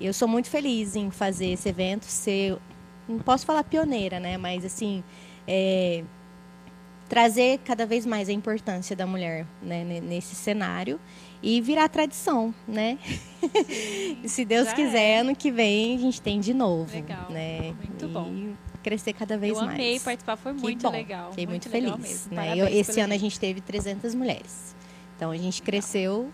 Eu 0.00 0.14
sou 0.14 0.26
muito 0.26 0.48
feliz 0.48 0.96
em 0.96 1.10
fazer 1.10 1.48
esse 1.48 1.68
evento, 1.68 2.06
ser, 2.06 2.56
não 3.06 3.18
posso 3.18 3.44
falar 3.44 3.62
pioneira, 3.62 4.18
né? 4.18 4.38
Mas 4.38 4.64
assim, 4.64 5.04
é, 5.46 6.02
trazer 7.12 7.58
cada 7.58 7.84
vez 7.84 8.06
mais 8.06 8.26
a 8.30 8.32
importância 8.32 8.96
da 8.96 9.06
mulher 9.06 9.46
né, 9.60 9.84
nesse 9.84 10.34
cenário 10.34 10.98
e 11.42 11.60
virar 11.60 11.86
tradição, 11.90 12.54
né? 12.66 12.98
Se 14.24 14.46
Deus 14.46 14.72
quiser, 14.72 15.16
é. 15.16 15.18
ano 15.18 15.36
que 15.36 15.50
vem 15.50 15.94
a 15.94 15.98
gente 15.98 16.22
tem 16.22 16.40
de 16.40 16.54
novo. 16.54 16.90
Legal. 16.90 17.26
Né? 17.28 17.74
Muito 17.86 18.06
e 18.06 18.08
bom. 18.08 18.54
Crescer 18.82 19.12
cada 19.12 19.36
vez 19.36 19.52
mais. 19.52 19.68
Eu 19.68 19.74
amei 19.74 20.00
participar, 20.00 20.36
foi 20.38 20.54
muito 20.54 20.88
legal. 20.88 21.28
Fiquei 21.32 21.46
muito, 21.46 21.68
muito 21.68 21.98
feliz. 21.98 22.28
Né? 22.30 22.56
Eu, 22.56 22.66
esse 22.66 22.98
ano 22.98 23.12
a 23.12 23.18
gente 23.18 23.38
teve 23.38 23.60
300 23.60 24.14
mulheres. 24.14 24.74
Então 25.14 25.30
a 25.30 25.36
gente 25.36 25.60
cresceu 25.60 26.32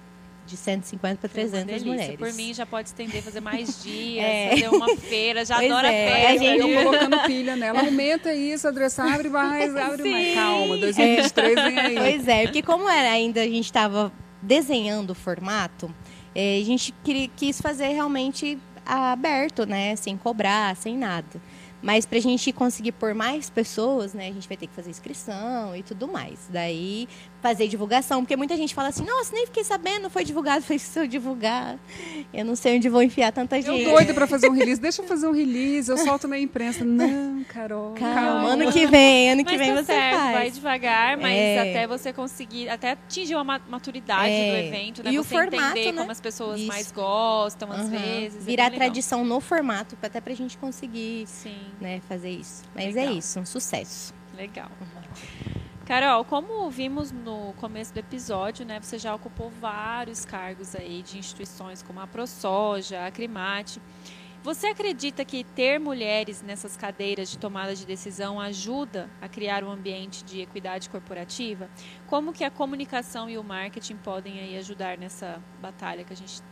de 0.48 0.56
150 0.56 1.20
para 1.20 1.28
300 1.28 1.84
mulheres. 1.84 2.16
Por 2.16 2.32
mim, 2.32 2.54
já 2.54 2.64
pode 2.64 2.88
estender, 2.88 3.22
fazer 3.22 3.40
mais 3.40 3.82
dias, 3.84 4.24
é. 4.24 4.50
fazer 4.50 4.68
uma 4.68 4.96
feira, 4.96 5.44
já 5.44 5.56
pois 5.56 5.70
adoro 5.70 5.86
é. 5.86 6.12
feira. 6.12 6.28
A 6.30 6.36
gente... 6.36 6.70
Eu 6.70 6.82
colocando 6.84 7.18
pilha 7.26 7.56
nela, 7.56 7.80
aumenta 7.80 8.34
isso, 8.34 8.66
adressa, 8.66 9.04
abre 9.04 9.28
mais, 9.28 9.74
abre 9.76 10.02
Sim. 10.02 10.10
mais. 10.10 10.34
Calma, 10.34 10.76
2023 10.78 11.56
é. 11.56 11.64
vem 11.64 11.78
aí. 11.78 11.94
Pois 11.96 12.28
é, 12.28 12.42
porque 12.44 12.62
como 12.62 12.88
era, 12.88 13.10
ainda 13.10 13.42
a 13.42 13.46
gente 13.46 13.66
estava 13.66 14.12
desenhando 14.40 15.10
o 15.10 15.14
formato, 15.14 15.94
é, 16.34 16.58
a 16.60 16.64
gente 16.64 16.94
queria, 17.04 17.28
quis 17.28 17.60
fazer 17.60 17.88
realmente 17.88 18.58
aberto, 18.86 19.66
né, 19.66 19.94
sem 19.96 20.16
cobrar, 20.16 20.74
sem 20.76 20.96
nada. 20.96 21.40
Mas 21.80 22.04
para 22.04 22.18
a 22.18 22.20
gente 22.20 22.52
conseguir 22.52 22.92
por 22.92 23.14
mais 23.14 23.48
pessoas, 23.48 24.12
né, 24.12 24.28
a 24.28 24.32
gente 24.32 24.48
vai 24.48 24.56
ter 24.56 24.66
que 24.66 24.74
fazer 24.74 24.90
inscrição 24.90 25.76
e 25.76 25.82
tudo 25.82 26.08
mais. 26.08 26.48
Daí, 26.50 27.08
fazer 27.40 27.68
divulgação, 27.68 28.22
porque 28.22 28.36
muita 28.36 28.56
gente 28.56 28.74
fala 28.74 28.88
assim, 28.88 29.04
nossa, 29.04 29.32
nem 29.32 29.46
fiquei 29.46 29.62
sabendo, 29.64 30.10
foi 30.10 30.24
divulgado, 30.24 30.62
foi 30.66 30.78
se 30.78 30.98
eu 30.98 31.06
divulgar, 31.06 31.78
eu 32.32 32.44
não 32.44 32.56
sei 32.56 32.76
onde 32.76 32.88
vou 32.88 33.02
enfiar 33.02 33.32
tanta 33.32 33.60
gente. 33.60 33.82
Eu 33.82 33.90
doido 33.92 34.14
para 34.14 34.26
fazer 34.26 34.48
um 34.48 34.52
release, 34.58 34.80
deixa 34.80 35.02
eu 35.02 35.06
fazer 35.06 35.26
um 35.28 35.32
release, 35.32 35.90
eu 35.90 35.96
solto 35.98 36.26
na 36.26 36.38
imprensa. 36.38 36.84
Não, 36.84 37.44
Carol. 37.44 37.92
Calma, 37.94 38.14
calma. 38.14 38.48
ano 38.50 38.72
que 38.72 38.86
vem, 38.86 39.32
ano 39.32 39.44
que 39.44 39.56
mas 39.56 39.60
vem 39.60 39.68
tá 39.74 39.76
você 39.82 39.84
certo, 39.84 40.16
faz. 40.16 40.32
vai 40.32 40.50
devagar, 40.50 41.16
mas 41.16 41.36
é. 41.36 41.60
até 41.70 41.86
você 41.86 42.12
conseguir, 42.12 42.68
até 42.68 42.92
atingir 42.92 43.34
uma 43.36 43.60
maturidade 43.68 44.30
é. 44.32 44.50
do 44.50 44.66
evento, 44.66 45.04
né? 45.04 45.10
E 45.10 45.14
você 45.14 45.20
o 45.20 45.24
formato, 45.24 45.78
entender 45.78 45.92
né? 45.92 45.98
como 45.98 46.10
as 46.10 46.20
pessoas 46.20 46.58
Isso. 46.60 46.68
mais 46.68 46.90
gostam, 46.92 47.70
às 47.70 47.82
Uhum. 47.84 47.90
vezes. 47.90 48.42
é 48.42 48.44
Virar 48.46 48.64
legal. 48.64 48.78
tradição 48.78 49.24
no 49.24 49.40
formato, 49.40 49.96
até 50.02 50.20
pra 50.20 50.34
gente 50.34 50.58
conseguir 50.58 51.26
Sim, 51.26 51.56
né, 51.80 52.00
fazer 52.08 52.30
isso. 52.30 52.62
Mas 52.74 52.94
Legal. 52.94 53.12
é 53.14 53.16
isso, 53.16 53.38
um 53.40 53.46
sucesso. 53.46 54.12
legal. 54.36 54.70
Carol, 55.88 56.22
como 56.22 56.68
vimos 56.68 57.10
no 57.10 57.54
começo 57.54 57.94
do 57.94 57.98
episódio, 57.98 58.66
né, 58.66 58.78
você 58.78 58.98
já 58.98 59.14
ocupou 59.14 59.48
vários 59.48 60.22
cargos 60.22 60.76
aí 60.76 61.00
de 61.00 61.16
instituições 61.16 61.82
como 61.82 61.98
a 61.98 62.06
ProSoja, 62.06 63.06
a 63.06 63.10
Crimate. 63.10 63.80
Você 64.42 64.66
acredita 64.66 65.24
que 65.24 65.42
ter 65.42 65.80
mulheres 65.80 66.42
nessas 66.42 66.76
cadeiras 66.76 67.30
de 67.30 67.38
tomada 67.38 67.74
de 67.74 67.86
decisão 67.86 68.38
ajuda 68.38 69.08
a 69.18 69.30
criar 69.30 69.64
um 69.64 69.70
ambiente 69.70 70.22
de 70.24 70.42
equidade 70.42 70.90
corporativa? 70.90 71.70
Como 72.06 72.34
que 72.34 72.44
a 72.44 72.50
comunicação 72.50 73.30
e 73.30 73.38
o 73.38 73.42
marketing 73.42 73.96
podem 73.96 74.40
aí 74.40 74.58
ajudar 74.58 74.98
nessa 74.98 75.42
batalha 75.58 76.04
que 76.04 76.12
a 76.12 76.16
gente 76.16 76.42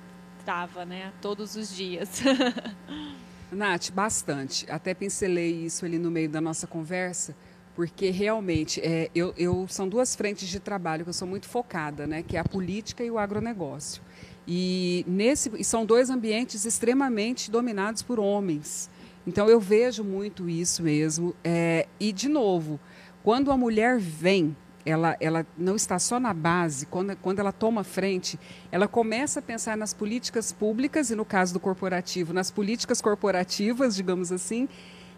trava, 0.47 0.87
né, 0.87 1.13
todos 1.21 1.57
os 1.57 1.77
dias? 1.77 2.23
Nath, 3.53 3.91
bastante. 3.91 4.65
Até 4.71 4.95
pincelei 4.95 5.67
isso 5.67 5.85
ali 5.85 5.99
no 5.99 6.11
meio 6.11 6.31
da 6.31 6.41
nossa 6.41 6.67
conversa, 6.67 7.37
porque 7.77 8.11
realmente 8.11 8.81
é, 8.81 9.11
eu, 9.15 9.35
eu- 9.37 9.67
são 9.69 9.87
duas 9.87 10.17
frentes 10.17 10.49
de 10.49 10.59
trabalho 10.59 11.05
que 11.05 11.11
eu 11.11 11.15
sou 11.15 11.29
muito 11.29 11.47
focada, 11.47 12.07
né? 12.07 12.23
Que 12.27 12.37
é 12.39 12.41
a 12.41 12.45
política 12.45 13.05
e 13.05 13.11
o 13.11 13.19
agronegócio. 13.19 14.03
E, 14.49 15.05
nesse, 15.07 15.53
e 15.59 15.63
são 15.63 15.85
dois 15.85 16.09
ambientes 16.09 16.65
extremamente 16.65 17.51
dominados 17.51 18.01
por 18.03 18.19
homens. 18.19 18.89
Então 19.27 19.47
eu 19.49 19.61
vejo 19.61 20.03
muito 20.03 20.49
isso 20.49 20.83
mesmo. 20.83 21.35
É, 21.45 21.87
e, 22.01 22.13
de 22.13 22.29
novo, 22.29 22.81
quando 23.23 23.51
a 23.53 23.57
mulher 23.59 23.99
vem, 23.99 24.57
ela, 24.85 25.17
ela 25.21 25.45
não 25.59 25.77
está 25.77 25.99
só 25.99 26.19
na 26.19 26.33
base, 26.33 26.87
quando, 26.87 27.15
quando 27.17 27.41
ela 27.41 27.53
toma 27.53 27.85
frente, 27.85 28.39
ela 28.73 28.87
começa 28.89 29.41
a 29.41 29.43
pensar 29.43 29.77
nas 29.77 29.93
políticas 29.93 30.53
públicas, 30.53 31.11
e 31.11 31.15
no 31.17 31.25
caso 31.25 31.53
do 31.53 31.61
corporativo, 31.61 32.33
nas 32.33 32.51
políticas 32.53 33.01
corporativas, 33.03 33.97
digamos 33.97 34.31
assim, 34.33 34.69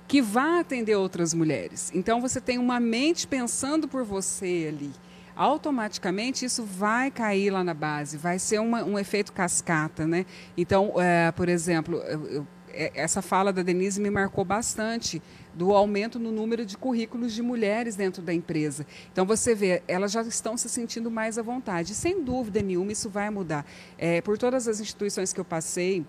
que 0.09 0.23
vá 0.23 0.59
atender 0.59 0.97
outras 0.97 1.35
mulheres. 1.35 1.93
Então 1.95 2.21
você 2.21 2.41
tem 2.41 2.57
uma 2.59 2.81
mente 2.81 3.29
pensando 3.29 3.87
por 3.87 4.05
você 4.05 4.67
ali. 4.69 4.91
Automaticamente 5.37 6.45
isso 6.45 6.65
vai 6.65 7.11
cair 7.13 7.51
lá 7.51 7.63
na 7.63 7.75
base, 7.75 8.17
vai 8.17 8.39
ser 8.41 8.59
uma- 8.59 8.83
um 8.83 8.99
efeito 8.99 9.33
cascata, 9.33 10.05
né? 10.07 10.27
Então, 10.57 10.95
é, 10.97 11.31
por 11.31 11.49
exemplo, 11.49 11.99
eu- 11.99 12.47
é- 12.71 12.91
essa 12.95 13.23
fala 13.23 13.53
da 13.53 13.63
Denise 13.63 14.01
me 14.01 14.11
marcou 14.11 14.45
bastante 14.45 15.23
do 15.55 15.73
aumento 15.73 16.19
no 16.19 16.33
número 16.33 16.65
de 16.65 16.77
currículos 16.77 17.33
de 17.35 17.43
mulheres 17.43 17.95
dentro 17.95 18.23
da 18.23 18.33
empresa. 18.33 18.87
Então 19.13 19.27
você 19.27 19.55
vê, 19.55 19.83
elas 19.87 20.11
já 20.11 20.23
estão 20.23 20.57
se 20.57 20.69
sentindo 20.69 21.11
mais 21.11 21.39
à 21.39 21.43
vontade. 21.43 21.95
Sem 21.95 22.23
dúvida 22.23 22.63
nenhuma, 22.63 22.93
isso 22.93 23.09
vai 23.11 23.29
mudar. 23.31 23.67
É, 23.97 24.21
por 24.21 24.39
todas 24.39 24.67
as 24.67 24.81
instituições 24.81 25.33
que 25.33 25.41
eu 25.41 25.45
passei, 25.45 26.05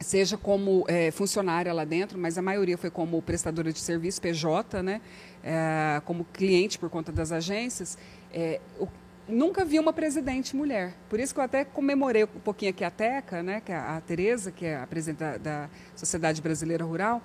seja 0.00 0.36
como 0.36 0.84
eh, 0.88 1.10
funcionária 1.10 1.72
lá 1.72 1.84
dentro, 1.84 2.18
mas 2.18 2.36
a 2.38 2.42
maioria 2.42 2.76
foi 2.78 2.90
como 2.90 3.20
prestadora 3.22 3.72
de 3.72 3.78
serviço, 3.78 4.20
PJ, 4.20 4.82
né? 4.82 5.00
Eh, 5.44 6.00
como 6.04 6.24
cliente 6.32 6.78
por 6.78 6.88
conta 6.90 7.12
das 7.12 7.30
agências. 7.32 7.96
o- 8.78 8.88
nunca 9.28 9.64
vi 9.64 9.78
uma 9.78 9.92
presidente 9.92 10.56
mulher. 10.56 10.92
Por 11.08 11.20
isso 11.20 11.32
que 11.34 11.38
eu 11.40 11.44
até 11.44 11.64
comemorei 11.64 12.24
um 12.24 12.26
pouquinho 12.26 12.70
aqui 12.70 12.82
a 12.84 12.90
Teca, 12.90 13.42
né? 13.42 13.60
que 13.64 13.70
é 13.70 13.76
a 13.76 14.00
Tereza, 14.04 14.50
que 14.50 14.66
é 14.66 14.76
a 14.76 14.86
presidente 14.86 15.18
da, 15.18 15.36
da 15.36 15.68
Sociedade 15.94 16.40
Brasileira 16.42 16.84
Rural, 16.84 17.22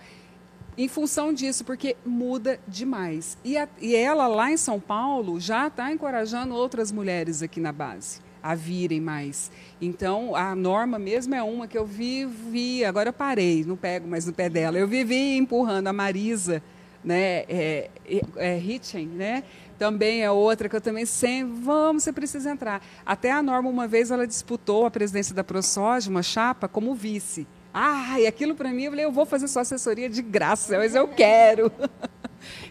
em 0.78 0.88
função 0.88 1.34
disso, 1.34 1.63
porque 1.65 1.95
muda 2.05 2.59
demais. 2.67 3.38
E, 3.43 3.57
a- 3.57 3.67
e 3.82 3.95
ela 3.95 4.28
lá 4.28 4.51
em 4.51 4.57
São 4.57 4.80
Paulo 4.80 5.39
já 5.39 5.67
está 5.67 5.91
encorajando 5.91 6.53
outras 6.53 6.91
mulheres 6.91 7.41
aqui 7.41 7.59
na 7.59 7.71
base 7.71 8.19
a 8.46 8.54
virem 8.54 9.02
mais. 9.02 9.52
Então, 9.82 10.36
a 10.36 10.54
norma 10.56 11.00
mesmo 11.00 11.34
é 11.34 11.41
uma 11.41 11.68
que 11.68 11.76
eu 11.76 11.84
vi, 11.84 12.26
vi 12.26 12.86
agora 12.86 13.10
eu 13.10 13.14
parei, 13.14 13.66
não 13.66 13.76
pego 13.76 14.08
mais 14.08 14.28
no 14.28 14.34
pé 14.34 14.48
dela. 14.48 14.78
Eu 14.78 14.88
vivi 14.88 15.36
empurrando 15.36 15.88
a 15.88 15.93
Marisa, 15.93 16.62
né, 17.04 17.43
é, 17.50 17.89
é, 18.08 18.22
é, 18.36 19.06
né? 19.06 19.43
Também 19.80 20.22
é 20.22 20.30
outra 20.30 20.70
que 20.70 20.76
eu 20.76 20.82
também 20.82 21.08
sempre, 21.08 21.60
vamos, 21.60 22.04
você 22.04 22.14
precisa 22.14 22.52
entrar. 22.52 22.86
Até 23.04 23.32
a 23.32 23.41
Norma, 23.41 23.68
uma 23.68 23.88
vez, 23.88 24.12
ela 24.12 24.28
disputou 24.28 24.86
a 24.86 24.91
presidência 24.91 25.34
da 25.34 25.43
ProSoja, 25.43 26.08
uma 26.08 26.22
chapa, 26.22 26.68
como 26.68 26.93
vice. 26.93 27.48
Ah, 27.74 28.20
e 28.20 28.28
aquilo 28.28 28.54
para 28.54 28.70
mim, 28.70 28.84
eu 28.84 28.91
falei, 28.91 29.06
eu 29.06 29.12
vou 29.12 29.26
fazer 29.26 29.48
sua 29.48 29.64
assessoria 29.64 30.08
de 30.08 30.22
graça, 30.22 30.78
mas 30.78 30.93
eu 30.93 31.08
quero. 31.08 31.72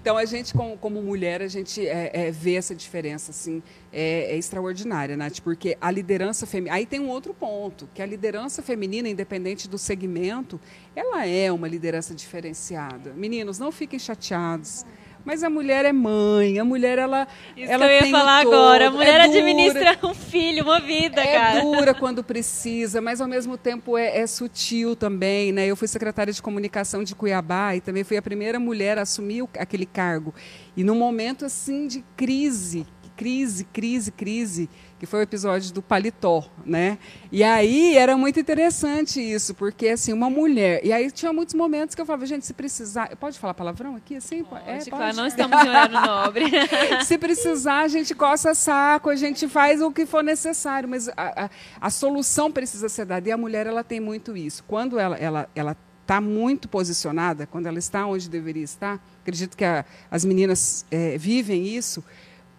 Então, 0.00 0.16
a 0.16 0.24
gente, 0.24 0.52
como, 0.54 0.76
como 0.76 1.02
mulher, 1.02 1.42
a 1.42 1.48
gente 1.48 1.86
é, 1.86 2.10
é, 2.12 2.30
vê 2.30 2.54
essa 2.54 2.74
diferença, 2.74 3.30
assim, 3.30 3.62
é, 3.92 4.32
é 4.32 4.36
extraordinária, 4.36 5.16
Nath, 5.16 5.40
porque 5.40 5.76
a 5.80 5.90
liderança 5.90 6.46
feminina... 6.46 6.76
Aí 6.76 6.86
tem 6.86 7.00
um 7.00 7.08
outro 7.08 7.32
ponto, 7.32 7.88
que 7.94 8.02
a 8.02 8.06
liderança 8.06 8.62
feminina, 8.62 9.08
independente 9.08 9.68
do 9.68 9.78
segmento, 9.78 10.60
ela 10.94 11.26
é 11.26 11.50
uma 11.50 11.68
liderança 11.68 12.14
diferenciada. 12.14 13.12
Meninos, 13.14 13.58
não 13.58 13.72
fiquem 13.72 13.98
chateados. 13.98 14.84
Mas 15.24 15.42
a 15.42 15.48
mulher 15.48 15.84
é 15.86 15.92
mãe, 15.92 16.58
a 16.58 16.64
mulher, 16.64 16.98
ela 16.98 17.26
Isso 17.56 17.72
ela 17.72 17.86
que 17.86 17.92
eu 17.92 18.06
ia 18.06 18.10
falar 18.10 18.42
todo, 18.44 18.54
agora. 18.54 18.84
A 18.84 18.86
é 18.88 18.90
mulher 18.90 19.12
dura. 19.12 19.24
administra 19.24 19.98
um 20.04 20.14
filho, 20.14 20.64
uma 20.64 20.80
vida, 20.80 21.20
É 21.20 21.38
cara. 21.38 21.60
dura 21.62 21.94
quando 21.94 22.22
precisa, 22.22 23.00
mas 23.00 23.20
ao 23.20 23.26
mesmo 23.28 23.56
tempo 23.56 23.96
é, 23.96 24.18
é 24.18 24.26
sutil 24.26 24.94
também. 24.94 25.50
Né? 25.50 25.66
Eu 25.66 25.76
fui 25.76 25.88
secretária 25.88 26.32
de 26.32 26.42
comunicação 26.42 27.02
de 27.02 27.14
Cuiabá 27.14 27.74
e 27.74 27.80
também 27.80 28.04
fui 28.04 28.16
a 28.16 28.22
primeira 28.22 28.60
mulher 28.60 28.98
a 28.98 29.02
assumir 29.02 29.44
aquele 29.58 29.86
cargo. 29.86 30.34
E 30.76 30.84
num 30.84 30.94
momento 30.96 31.44
assim 31.46 31.86
de 31.86 32.04
crise, 32.16 32.86
crise, 33.16 33.64
crise, 33.72 34.10
crise, 34.12 34.68
que 35.04 35.10
foi 35.10 35.20
o 35.20 35.22
episódio 35.22 35.72
do 35.72 35.82
paletó, 35.82 36.44
né? 36.64 36.98
E 37.30 37.44
aí 37.44 37.96
era 37.96 38.16
muito 38.16 38.40
interessante 38.40 39.20
isso, 39.20 39.54
porque 39.54 39.88
assim, 39.88 40.14
uma 40.14 40.30
mulher. 40.30 40.80
E 40.82 40.92
aí 40.92 41.10
tinha 41.10 41.30
muitos 41.30 41.54
momentos 41.54 41.94
que 41.94 42.00
eu 42.00 42.06
falava, 42.06 42.24
gente, 42.24 42.46
se 42.46 42.54
precisar. 42.54 43.14
Pode 43.16 43.38
falar 43.38 43.52
palavrão 43.52 43.94
aqui? 43.94 44.16
Assim? 44.16 44.44
Pode, 44.44 44.62
É, 44.66 44.78
claro, 44.84 45.14
não 45.14 45.26
estamos 45.26 45.62
em 45.62 45.68
horário 45.68 46.00
nobre. 46.00 46.46
se 47.04 47.18
precisar, 47.18 47.82
a 47.82 47.88
gente 47.88 48.14
coça 48.14 48.54
saco, 48.54 49.10
a 49.10 49.16
gente 49.16 49.46
faz 49.46 49.82
o 49.82 49.92
que 49.92 50.06
for 50.06 50.24
necessário, 50.24 50.88
mas 50.88 51.08
a, 51.10 51.44
a, 51.44 51.50
a 51.82 51.90
solução 51.90 52.50
precisa 52.50 52.88
ser 52.88 53.04
dada. 53.04 53.28
E 53.28 53.32
a 53.32 53.36
mulher 53.36 53.66
ela 53.66 53.84
tem 53.84 54.00
muito 54.00 54.34
isso. 54.34 54.64
Quando 54.66 54.98
ela 54.98 55.16
ela 55.16 55.48
ela 55.54 55.76
está 56.00 56.20
muito 56.20 56.68
posicionada, 56.68 57.46
quando 57.46 57.66
ela 57.66 57.78
está 57.78 58.06
onde 58.06 58.28
deveria 58.28 58.64
estar, 58.64 59.02
acredito 59.20 59.56
que 59.56 59.64
a, 59.64 59.84
as 60.10 60.24
meninas 60.24 60.86
eh, 60.90 61.16
vivem 61.18 61.66
isso. 61.66 62.02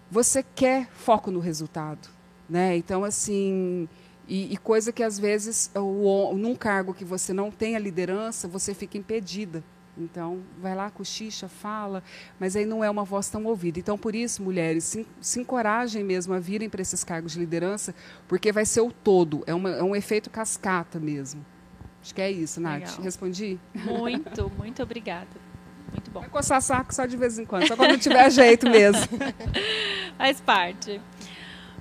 Você 0.09 0.43
quer 0.43 0.87
foco 0.93 1.31
no 1.31 1.39
resultado, 1.39 2.14
né? 2.49 2.75
Então 2.77 3.03
assim 3.03 3.87
e, 4.27 4.53
e 4.53 4.57
coisa 4.57 4.91
que 4.91 5.03
às 5.03 5.19
vezes 5.19 5.69
o, 5.75 6.33
num 6.35 6.55
cargo 6.55 6.93
que 6.93 7.05
você 7.05 7.31
não 7.33 7.51
tem 7.51 7.75
a 7.75 7.79
liderança, 7.79 8.47
você 8.47 8.73
fica 8.73 8.97
impedida. 8.97 9.63
Então, 9.97 10.39
vai 10.61 10.75
lá, 10.75 10.89
cochicha, 10.89 11.47
fala, 11.47 12.03
mas 12.37 12.53
aí 12.57 12.65
não 12.65 12.83
é 12.83 12.89
uma 12.89 13.05
voz 13.05 13.29
tão 13.29 13.45
ouvida. 13.45 13.79
Então, 13.79 13.97
por 13.97 14.13
isso, 14.13 14.43
mulheres, 14.43 14.83
se, 14.83 15.07
se 15.21 15.39
encorajem 15.39 16.03
mesmo 16.03 16.33
a 16.33 16.39
virem 16.39 16.69
para 16.69 16.81
esses 16.81 17.01
cargos 17.01 17.31
de 17.31 17.39
liderança, 17.39 17.95
porque 18.27 18.51
vai 18.51 18.65
ser 18.65 18.81
o 18.81 18.91
todo, 18.91 19.41
é, 19.47 19.53
uma- 19.53 19.69
é 19.69 19.81
um 19.81 19.95
efeito 19.95 20.29
cascata 20.29 20.99
mesmo. 20.99 21.45
Acho 22.01 22.13
que 22.13 22.21
é 22.21 22.29
isso, 22.29 22.59
Nath. 22.59 22.81
Legal. 22.81 23.01
Respondi? 23.03 23.57
Muito, 23.73 24.51
muito 24.57 24.83
obrigada. 24.83 25.27
Muito 25.93 26.11
bom. 26.11 26.19
Vai 26.19 26.29
coçar 26.29 26.61
saco 26.61 26.93
só 26.93 27.05
de 27.05 27.15
vez 27.15 27.39
em 27.39 27.45
quando, 27.45 27.65
só 27.65 27.77
quando 27.77 27.97
tiver 27.97 28.29
jeito 28.33 28.69
mesmo. 28.69 29.07
Faz 30.17 30.41
parte. 30.41 30.99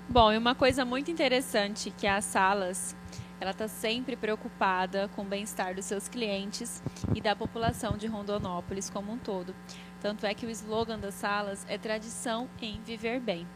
Bom, 0.07 0.31
e 0.31 0.37
uma 0.37 0.55
coisa 0.55 0.85
muito 0.85 1.11
interessante 1.11 1.91
que 1.91 2.07
a 2.07 2.21
Salas, 2.21 2.95
ela 3.41 3.53
está 3.53 3.67
sempre 3.67 4.15
preocupada 4.15 5.09
com 5.09 5.23
o 5.23 5.25
bem-estar 5.25 5.75
dos 5.75 5.87
seus 5.87 6.09
clientes 6.09 6.83
e 7.15 7.23
da 7.23 7.35
população 7.35 7.97
de 7.97 8.07
Rondonópolis 8.07 8.91
como 8.91 9.11
um 9.11 9.19
todo. 9.19 9.55
Tanto 10.03 10.27
é 10.27 10.35
que 10.35 10.45
o 10.45 10.51
slogan 10.51 10.99
das 10.99 11.15
Salas 11.15 11.65
é 11.71 11.79
tradição 11.79 12.51
em 12.61 12.83
viver 12.83 13.19
bem. 13.19 13.47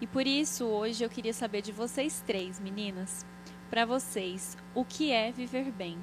E 0.00 0.06
por 0.06 0.26
isso, 0.26 0.64
hoje 0.64 1.04
eu 1.04 1.08
queria 1.08 1.32
saber 1.32 1.62
de 1.62 1.70
vocês 1.70 2.22
três, 2.26 2.58
meninas, 2.58 3.24
para 3.70 3.86
vocês, 3.86 4.58
o 4.74 4.84
que 4.84 5.12
é 5.12 5.30
viver 5.30 5.70
bem? 5.70 5.96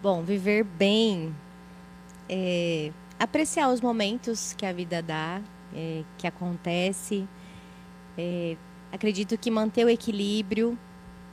Bom, 0.00 0.22
viver 0.22 0.64
bem 0.64 1.34
é 2.28 2.92
apreciar 3.20 3.68
os 3.68 3.82
momentos 3.82 4.54
que 4.54 4.64
a 4.64 4.72
vida 4.72 5.02
dá, 5.02 5.42
é, 5.74 6.02
que 6.16 6.26
acontece. 6.26 7.28
É, 8.16 8.56
acredito 8.90 9.36
que 9.36 9.50
manter 9.50 9.84
o 9.84 9.90
equilíbrio 9.90 10.76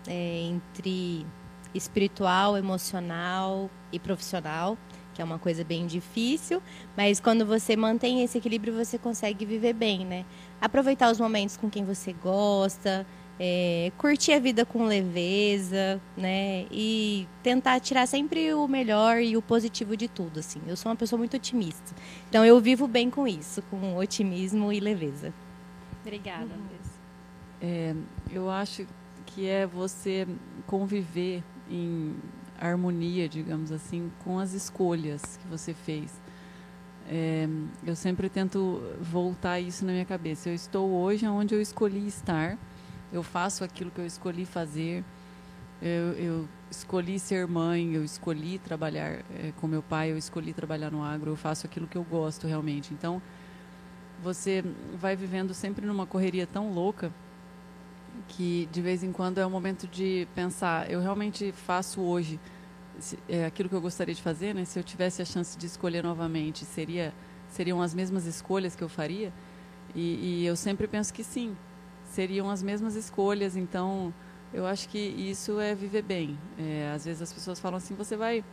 é, 0.05 0.41
entre 0.41 1.25
espiritual, 1.73 2.57
emocional 2.57 3.69
e 3.91 3.99
profissional, 3.99 4.77
que 5.13 5.21
é 5.21 5.25
uma 5.25 5.39
coisa 5.39 5.63
bem 5.63 5.87
difícil, 5.87 6.61
mas 6.95 7.21
quando 7.21 7.45
você 7.45 7.75
mantém 7.75 8.21
esse 8.21 8.37
equilíbrio, 8.37 8.73
você 8.73 8.97
consegue 8.97 9.45
viver 9.45 9.73
bem, 9.73 10.05
né? 10.05 10.25
Aproveitar 10.59 11.09
os 11.09 11.19
momentos 11.19 11.55
com 11.55 11.69
quem 11.69 11.85
você 11.85 12.11
gosta, 12.11 13.05
é, 13.39 13.91
curtir 13.97 14.33
a 14.33 14.39
vida 14.39 14.65
com 14.65 14.85
leveza, 14.85 16.01
né? 16.15 16.65
E 16.71 17.27
tentar 17.43 17.79
tirar 17.79 18.07
sempre 18.07 18.53
o 18.53 18.67
melhor 18.67 19.21
e 19.21 19.37
o 19.37 19.41
positivo 19.41 19.95
de 19.95 20.07
tudo, 20.07 20.39
assim. 20.39 20.61
Eu 20.67 20.75
sou 20.75 20.91
uma 20.91 20.95
pessoa 20.95 21.17
muito 21.17 21.35
otimista. 21.35 21.95
Então 22.29 22.43
eu 22.43 22.59
vivo 22.59 22.87
bem 22.87 23.09
com 23.09 23.27
isso, 23.27 23.61
com 23.63 23.95
otimismo 23.95 24.71
e 24.71 24.79
leveza. 24.79 25.33
Obrigada, 26.01 26.45
uhum. 26.45 26.77
É, 27.61 27.95
eu 28.31 28.49
acho 28.49 28.85
que 29.25 29.47
é 29.47 29.65
você 29.65 30.27
conviver 30.65 31.43
em 31.69 32.15
harmonia, 32.59 33.27
digamos 33.27 33.71
assim, 33.71 34.11
com 34.23 34.39
as 34.39 34.53
escolhas 34.53 35.37
que 35.37 35.47
você 35.47 35.73
fez. 35.73 36.19
É, 37.09 37.47
eu 37.85 37.95
sempre 37.95 38.29
tento 38.29 38.81
voltar 38.99 39.59
isso 39.59 39.85
na 39.85 39.91
minha 39.91 40.05
cabeça. 40.05 40.49
Eu 40.49 40.55
estou 40.55 40.89
hoje 40.89 41.25
onde 41.27 41.55
eu 41.55 41.61
escolhi 41.61 42.07
estar 42.07 42.57
eu 43.11 43.23
faço 43.23 43.63
aquilo 43.63 43.91
que 43.91 43.99
eu 43.99 44.05
escolhi 44.05 44.45
fazer. 44.45 45.03
Eu, 45.81 46.13
eu 46.13 46.49
escolhi 46.71 47.19
ser 47.19 47.47
mãe, 47.47 47.93
eu 47.93 48.03
escolhi 48.03 48.57
trabalhar 48.59 49.23
é, 49.35 49.53
com 49.57 49.67
meu 49.67 49.83
pai, 49.83 50.11
eu 50.11 50.17
escolhi 50.17 50.53
trabalhar 50.53 50.91
no 50.91 51.03
agro, 51.03 51.31
eu 51.31 51.35
faço 51.35 51.65
aquilo 51.65 51.87
que 51.87 51.97
eu 51.97 52.03
gosto 52.03 52.47
realmente. 52.47 52.93
Então, 52.93 53.21
você 54.21 54.63
vai 54.99 55.15
vivendo 55.15 55.53
sempre 55.53 55.85
numa 55.85 56.05
correria 56.05 56.47
tão 56.47 56.73
louca 56.73 57.11
que 58.27 58.67
de 58.71 58.81
vez 58.81 59.03
em 59.03 59.11
quando 59.11 59.37
é 59.37 59.45
o 59.45 59.49
momento 59.49 59.87
de 59.87 60.27
pensar, 60.33 60.89
eu 60.89 60.99
realmente 60.99 61.51
faço 61.51 62.01
hoje 62.01 62.39
é, 63.29 63.45
aquilo 63.45 63.69
que 63.69 63.75
eu 63.75 63.81
gostaria 63.81 64.13
de 64.13 64.21
fazer, 64.21 64.55
né? 64.55 64.65
Se 64.65 64.79
eu 64.79 64.83
tivesse 64.83 65.21
a 65.21 65.25
chance 65.25 65.57
de 65.57 65.65
escolher 65.67 66.03
novamente, 66.03 66.65
seria 66.65 67.13
seriam 67.49 67.81
as 67.81 67.93
mesmas 67.93 68.25
escolhas 68.25 68.75
que 68.75 68.83
eu 68.83 68.89
faria? 68.89 69.31
E, 69.95 70.41
e 70.41 70.45
eu 70.45 70.55
sempre 70.55 70.87
penso 70.87 71.13
que 71.13 71.23
sim, 71.23 71.55
seriam 72.07 72.49
as 72.49 72.63
mesmas 72.63 72.95
escolhas. 72.95 73.55
Então, 73.55 74.13
eu 74.53 74.65
acho 74.65 74.89
que 74.89 74.97
isso 74.97 75.59
é 75.59 75.75
viver 75.75 76.01
bem. 76.01 76.37
É, 76.57 76.91
às 76.95 77.05
vezes 77.05 77.21
as 77.21 77.33
pessoas 77.33 77.59
falam 77.59 77.77
assim: 77.77 77.95
você 77.95 78.15
vai 78.15 78.43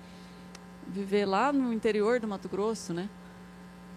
viver 0.87 1.25
lá 1.25 1.53
no 1.53 1.73
interior 1.73 2.21
do 2.21 2.29
Mato 2.29 2.49
Grosso, 2.49 2.93
né? 2.93 3.09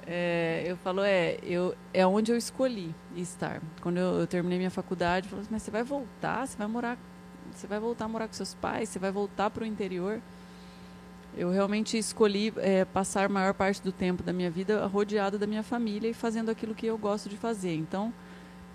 É, 0.09 0.63
eu 0.65 0.77
falo, 0.77 1.01
é, 1.01 1.37
eu, 1.43 1.75
é 1.93 2.07
onde 2.07 2.31
eu 2.31 2.37
escolhi 2.37 2.95
estar. 3.15 3.61
Quando 3.81 3.97
eu, 3.97 4.21
eu 4.21 4.27
terminei 4.27 4.57
minha 4.57 4.71
faculdade, 4.71 5.25
eu 5.25 5.31
falo 5.31 5.41
assim, 5.41 5.51
mas 5.51 5.63
você 5.63 5.71
vai 5.71 5.83
voltar? 5.83 6.47
Você 6.47 6.57
vai 6.57 6.67
morar? 6.67 6.97
Você 7.51 7.67
vai 7.67 7.77
voltar 7.77 8.05
a 8.05 8.07
morar 8.07 8.27
com 8.27 8.33
seus 8.33 8.53
pais? 8.53 8.87
Você 8.87 8.99
vai 8.99 9.11
voltar 9.11 9.49
para 9.49 9.63
o 9.63 9.65
interior? 9.65 10.21
Eu 11.35 11.51
realmente 11.51 11.97
escolhi 11.97 12.53
é, 12.57 12.85
passar 12.85 13.25
a 13.25 13.29
maior 13.29 13.53
parte 13.53 13.81
do 13.81 13.91
tempo 13.91 14.23
da 14.23 14.31
minha 14.31 14.49
vida 14.49 14.85
rodeada 14.87 15.37
da 15.37 15.45
minha 15.45 15.61
família 15.61 16.09
e 16.09 16.13
fazendo 16.13 16.49
aquilo 16.49 16.73
que 16.73 16.85
eu 16.85 16.97
gosto 16.97 17.27
de 17.27 17.35
fazer. 17.35 17.75
Então, 17.75 18.13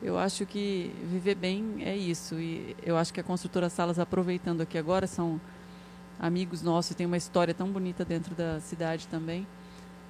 eu 0.02 0.18
acho 0.18 0.44
que 0.44 0.92
viver 1.04 1.34
bem 1.34 1.76
é 1.80 1.96
isso. 1.96 2.34
E 2.34 2.76
eu 2.82 2.96
acho 2.96 3.12
que 3.14 3.20
a 3.20 3.22
construtora 3.22 3.68
Salas, 3.68 3.98
aproveitando 3.98 4.60
aqui 4.60 4.76
agora, 4.76 5.06
são 5.06 5.40
amigos 6.18 6.62
nossos, 6.62 6.94
tem 6.94 7.06
uma 7.06 7.16
história 7.16 7.54
tão 7.54 7.68
bonita 7.68 8.04
dentro 8.04 8.34
da 8.34 8.60
cidade 8.60 9.06
também. 9.08 9.46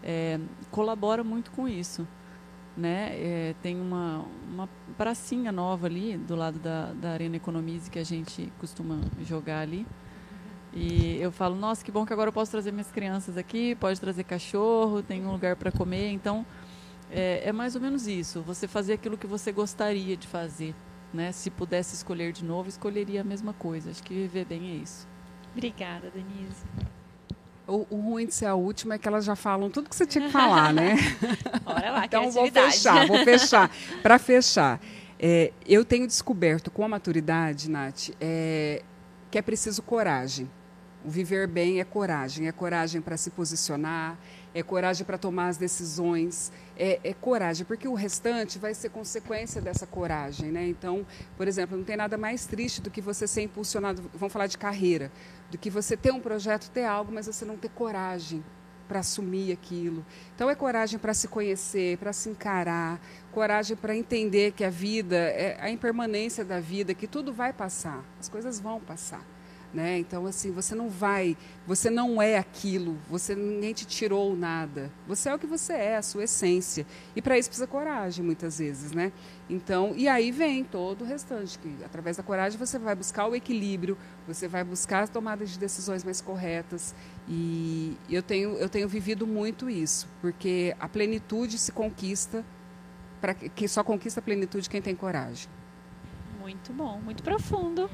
É, 0.02 0.38
colabora 0.70 1.22
muito 1.22 1.50
com 1.50 1.68
isso. 1.68 2.06
Né? 2.74 3.10
É, 3.12 3.54
tem 3.62 3.78
uma, 3.78 4.24
uma 4.50 4.68
pracinha 4.96 5.52
nova 5.52 5.86
ali 5.86 6.16
do 6.16 6.34
lado 6.34 6.58
da, 6.58 6.92
da 6.94 7.10
Arena 7.10 7.36
Economize 7.36 7.90
que 7.90 7.98
a 7.98 8.04
gente 8.04 8.50
costuma 8.58 8.98
jogar 9.22 9.60
ali. 9.60 9.86
E 10.72 11.18
eu 11.20 11.30
falo, 11.30 11.54
nossa, 11.54 11.84
que 11.84 11.92
bom 11.92 12.06
que 12.06 12.14
agora 12.14 12.28
eu 12.28 12.32
posso 12.32 12.50
trazer 12.50 12.72
minhas 12.72 12.90
crianças 12.90 13.36
aqui, 13.36 13.74
pode 13.74 14.00
trazer 14.00 14.24
cachorro, 14.24 15.02
tem 15.02 15.24
um 15.24 15.30
lugar 15.30 15.54
para 15.54 15.70
comer. 15.70 16.10
Então, 16.12 16.46
é, 17.12 17.42
é, 17.44 17.52
mais 17.52 17.74
ou 17.74 17.80
menos 17.80 18.06
isso. 18.06 18.42
Você 18.42 18.66
fazer 18.66 18.94
aquilo 18.94 19.18
que 19.18 19.26
você 19.26 19.52
gostaria 19.52 20.16
de 20.16 20.26
fazer. 20.26 20.74
Né? 21.12 21.30
Se 21.30 21.50
pudesse 21.50 21.94
escolher 21.94 22.32
de 22.32 22.44
novo, 22.44 22.68
escolheria 22.68 23.20
a 23.20 23.24
mesma 23.24 23.52
coisa. 23.52 23.90
Acho 23.90 24.02
que 24.02 24.14
viver 24.14 24.46
bem 24.46 24.70
é 24.70 24.74
isso. 24.76 25.06
Obrigada, 25.52 26.10
Denise. 26.10 26.64
O, 27.66 27.86
o, 27.90 28.00
ruim 28.00 28.26
de 28.26 28.34
ser 28.34 28.46
a 28.46 28.54
última 28.54 28.94
é 28.94 28.98
que 28.98 29.06
elas 29.06 29.24
já 29.24 29.36
falam 29.36 29.70
tudo 29.70 29.88
que 29.88 29.94
você 29.94 30.06
tinha 30.06 30.26
que 30.26 30.32
falar, 30.32 30.72
né? 30.72 30.96
Bora 31.62 31.92
lá, 31.92 32.04
então 32.06 32.30
vou 32.30 32.50
fechar, 32.50 33.06
vou 33.06 33.22
fechar. 33.24 33.70
Para 34.02 34.18
fechar, 34.18 34.80
é, 35.18 35.52
eu 35.64 35.84
tenho 35.84 36.06
descoberto 36.06 36.70
com 36.70 36.84
a 36.84 36.88
maturidade, 36.88 37.70
Nath, 37.70 38.10
é, 38.20 38.82
que 39.30 39.38
é 39.38 39.42
preciso 39.42 39.80
coragem. 39.80 40.50
O 41.04 41.10
viver 41.10 41.46
bem 41.46 41.80
é 41.80 41.84
coragem, 41.84 42.48
é 42.48 42.52
coragem 42.52 43.00
para 43.00 43.16
se 43.16 43.30
posicionar, 43.30 44.18
é 44.54 44.62
coragem 44.62 45.04
para 45.04 45.16
tomar 45.16 45.48
as 45.48 45.56
decisões, 45.56 46.52
é, 46.76 47.00
é, 47.02 47.14
coragem, 47.14 47.64
porque 47.64 47.88
o 47.88 47.94
restante 47.94 48.58
vai 48.58 48.74
ser 48.74 48.90
consequência 48.90 49.60
dessa 49.60 49.86
coragem, 49.86 50.50
né? 50.50 50.66
Então, 50.66 51.06
por 51.36 51.48
exemplo, 51.48 51.76
não 51.76 51.84
tem 51.84 51.96
nada 51.96 52.18
mais 52.18 52.46
triste 52.46 52.80
do 52.80 52.90
que 52.90 53.00
você 53.00 53.26
ser 53.26 53.42
impulsionado, 53.42 54.02
vamos 54.14 54.32
falar 54.32 54.46
de 54.46 54.58
carreira, 54.58 55.10
do 55.50 55.58
que 55.58 55.70
você 55.70 55.96
ter 55.96 56.12
um 56.12 56.20
projeto, 56.20 56.70
ter 56.70 56.84
algo, 56.84 57.12
mas 57.12 57.26
você 57.26 57.44
não 57.44 57.56
ter 57.56 57.70
coragem 57.70 58.44
para 58.88 59.00
assumir 59.00 59.52
aquilo. 59.52 60.04
Então, 60.34 60.50
é 60.50 60.54
coragem 60.54 60.98
para 60.98 61.14
se 61.14 61.28
conhecer, 61.28 61.96
para 61.96 62.12
se 62.12 62.28
encarar, 62.28 63.00
coragem 63.30 63.76
para 63.76 63.96
entender 63.96 64.52
que 64.52 64.64
a 64.64 64.70
vida, 64.70 65.16
é 65.16 65.56
a 65.60 65.70
impermanência 65.70 66.44
da 66.44 66.60
vida, 66.60 66.92
que 66.92 67.06
tudo 67.06 67.32
vai 67.32 67.52
passar, 67.52 68.04
as 68.20 68.28
coisas 68.28 68.60
vão 68.60 68.80
passar. 68.80 69.24
Né? 69.72 69.98
Então, 69.98 70.26
assim, 70.26 70.50
você 70.50 70.74
não 70.74 70.90
vai, 70.90 71.34
você 71.66 71.88
não 71.88 72.20
é 72.20 72.36
aquilo, 72.36 72.98
você 73.08 73.34
ninguém 73.34 73.72
te 73.72 73.86
tirou 73.86 74.36
nada. 74.36 74.90
Você 75.08 75.30
é 75.30 75.34
o 75.34 75.38
que 75.38 75.46
você 75.46 75.72
é, 75.72 75.96
a 75.96 76.02
sua 76.02 76.24
essência. 76.24 76.86
E 77.16 77.22
para 77.22 77.38
isso 77.38 77.48
precisa 77.48 77.66
coragem, 77.66 78.22
muitas 78.22 78.58
vezes, 78.58 78.92
né? 78.92 79.10
Então, 79.48 79.94
e 79.96 80.08
aí 80.08 80.30
vem 80.30 80.62
todo 80.62 81.02
o 81.02 81.04
restante, 81.06 81.58
que 81.58 81.74
através 81.82 82.18
da 82.18 82.22
coragem 82.22 82.58
você 82.58 82.78
vai 82.78 82.94
buscar 82.94 83.26
o 83.26 83.34
equilíbrio, 83.34 83.96
você 84.26 84.46
vai 84.46 84.62
buscar 84.62 85.04
as 85.04 85.08
tomadas 85.08 85.48
de 85.50 85.58
decisões 85.58 86.04
mais 86.04 86.20
corretas. 86.20 86.94
E 87.26 87.96
eu 88.10 88.22
tenho, 88.22 88.56
eu 88.56 88.68
tenho 88.68 88.86
vivido 88.86 89.26
muito 89.26 89.70
isso, 89.70 90.06
porque 90.20 90.76
a 90.78 90.86
plenitude 90.86 91.56
se 91.56 91.72
conquista, 91.72 92.44
para 93.22 93.32
que 93.32 93.66
só 93.66 93.82
conquista 93.82 94.20
a 94.20 94.22
plenitude 94.22 94.68
quem 94.68 94.82
tem 94.82 94.94
coragem. 94.94 95.48
Muito 96.38 96.74
bom, 96.74 97.00
muito 97.00 97.22
profundo 97.22 97.88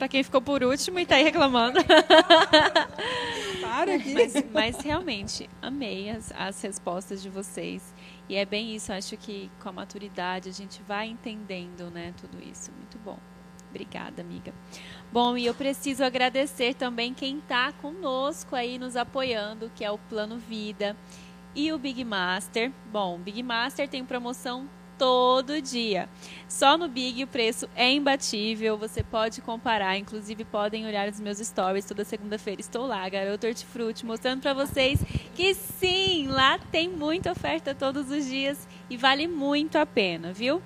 para 0.00 0.08
quem 0.08 0.22
ficou 0.22 0.40
por 0.40 0.62
último 0.62 0.98
e 0.98 1.02
está 1.02 1.16
aí 1.16 1.22
reclamando. 1.22 1.78
Para 3.60 3.96
aqui. 3.96 4.14
Mas, 4.14 4.32
mas, 4.50 4.80
realmente, 4.80 5.48
amei 5.60 6.08
as, 6.08 6.32
as 6.32 6.62
respostas 6.62 7.20
de 7.20 7.28
vocês. 7.28 7.94
E 8.26 8.34
é 8.34 8.46
bem 8.46 8.74
isso, 8.74 8.90
acho 8.94 9.14
que 9.18 9.50
com 9.60 9.68
a 9.68 9.72
maturidade 9.72 10.48
a 10.48 10.52
gente 10.52 10.82
vai 10.82 11.06
entendendo 11.06 11.90
né, 11.90 12.14
tudo 12.18 12.42
isso. 12.42 12.72
Muito 12.72 12.98
bom. 12.98 13.18
Obrigada, 13.68 14.22
amiga. 14.22 14.54
Bom, 15.12 15.36
e 15.36 15.44
eu 15.44 15.54
preciso 15.54 16.02
agradecer 16.02 16.74
também 16.74 17.12
quem 17.12 17.36
está 17.36 17.70
conosco 17.70 18.56
aí 18.56 18.78
nos 18.78 18.96
apoiando, 18.96 19.70
que 19.74 19.84
é 19.84 19.90
o 19.90 19.98
Plano 19.98 20.38
Vida 20.38 20.96
e 21.54 21.70
o 21.74 21.78
Big 21.78 22.02
Master. 22.04 22.72
Bom, 22.90 23.16
o 23.16 23.18
Big 23.18 23.42
Master 23.42 23.86
tem 23.86 24.02
promoção 24.02 24.66
todo 25.00 25.62
dia. 25.62 26.10
Só 26.46 26.76
no 26.76 26.86
Big 26.86 27.24
o 27.24 27.26
preço 27.26 27.66
é 27.74 27.90
imbatível, 27.90 28.76
você 28.76 29.02
pode 29.02 29.40
comparar, 29.40 29.96
inclusive 29.96 30.44
podem 30.44 30.84
olhar 30.86 31.08
os 31.08 31.18
meus 31.18 31.38
stories 31.38 31.86
toda 31.86 32.04
segunda-feira. 32.04 32.60
Estou 32.60 32.86
lá, 32.86 33.08
garoto 33.08 33.46
hortifruti, 33.46 34.04
mostrando 34.04 34.42
para 34.42 34.52
vocês 34.52 35.02
que 35.34 35.54
sim, 35.54 36.26
lá 36.28 36.58
tem 36.70 36.86
muita 36.86 37.32
oferta 37.32 37.74
todos 37.74 38.10
os 38.10 38.26
dias 38.26 38.68
e 38.90 38.96
vale 38.98 39.26
muito 39.26 39.78
a 39.78 39.86
pena, 39.86 40.34
viu? 40.34 40.60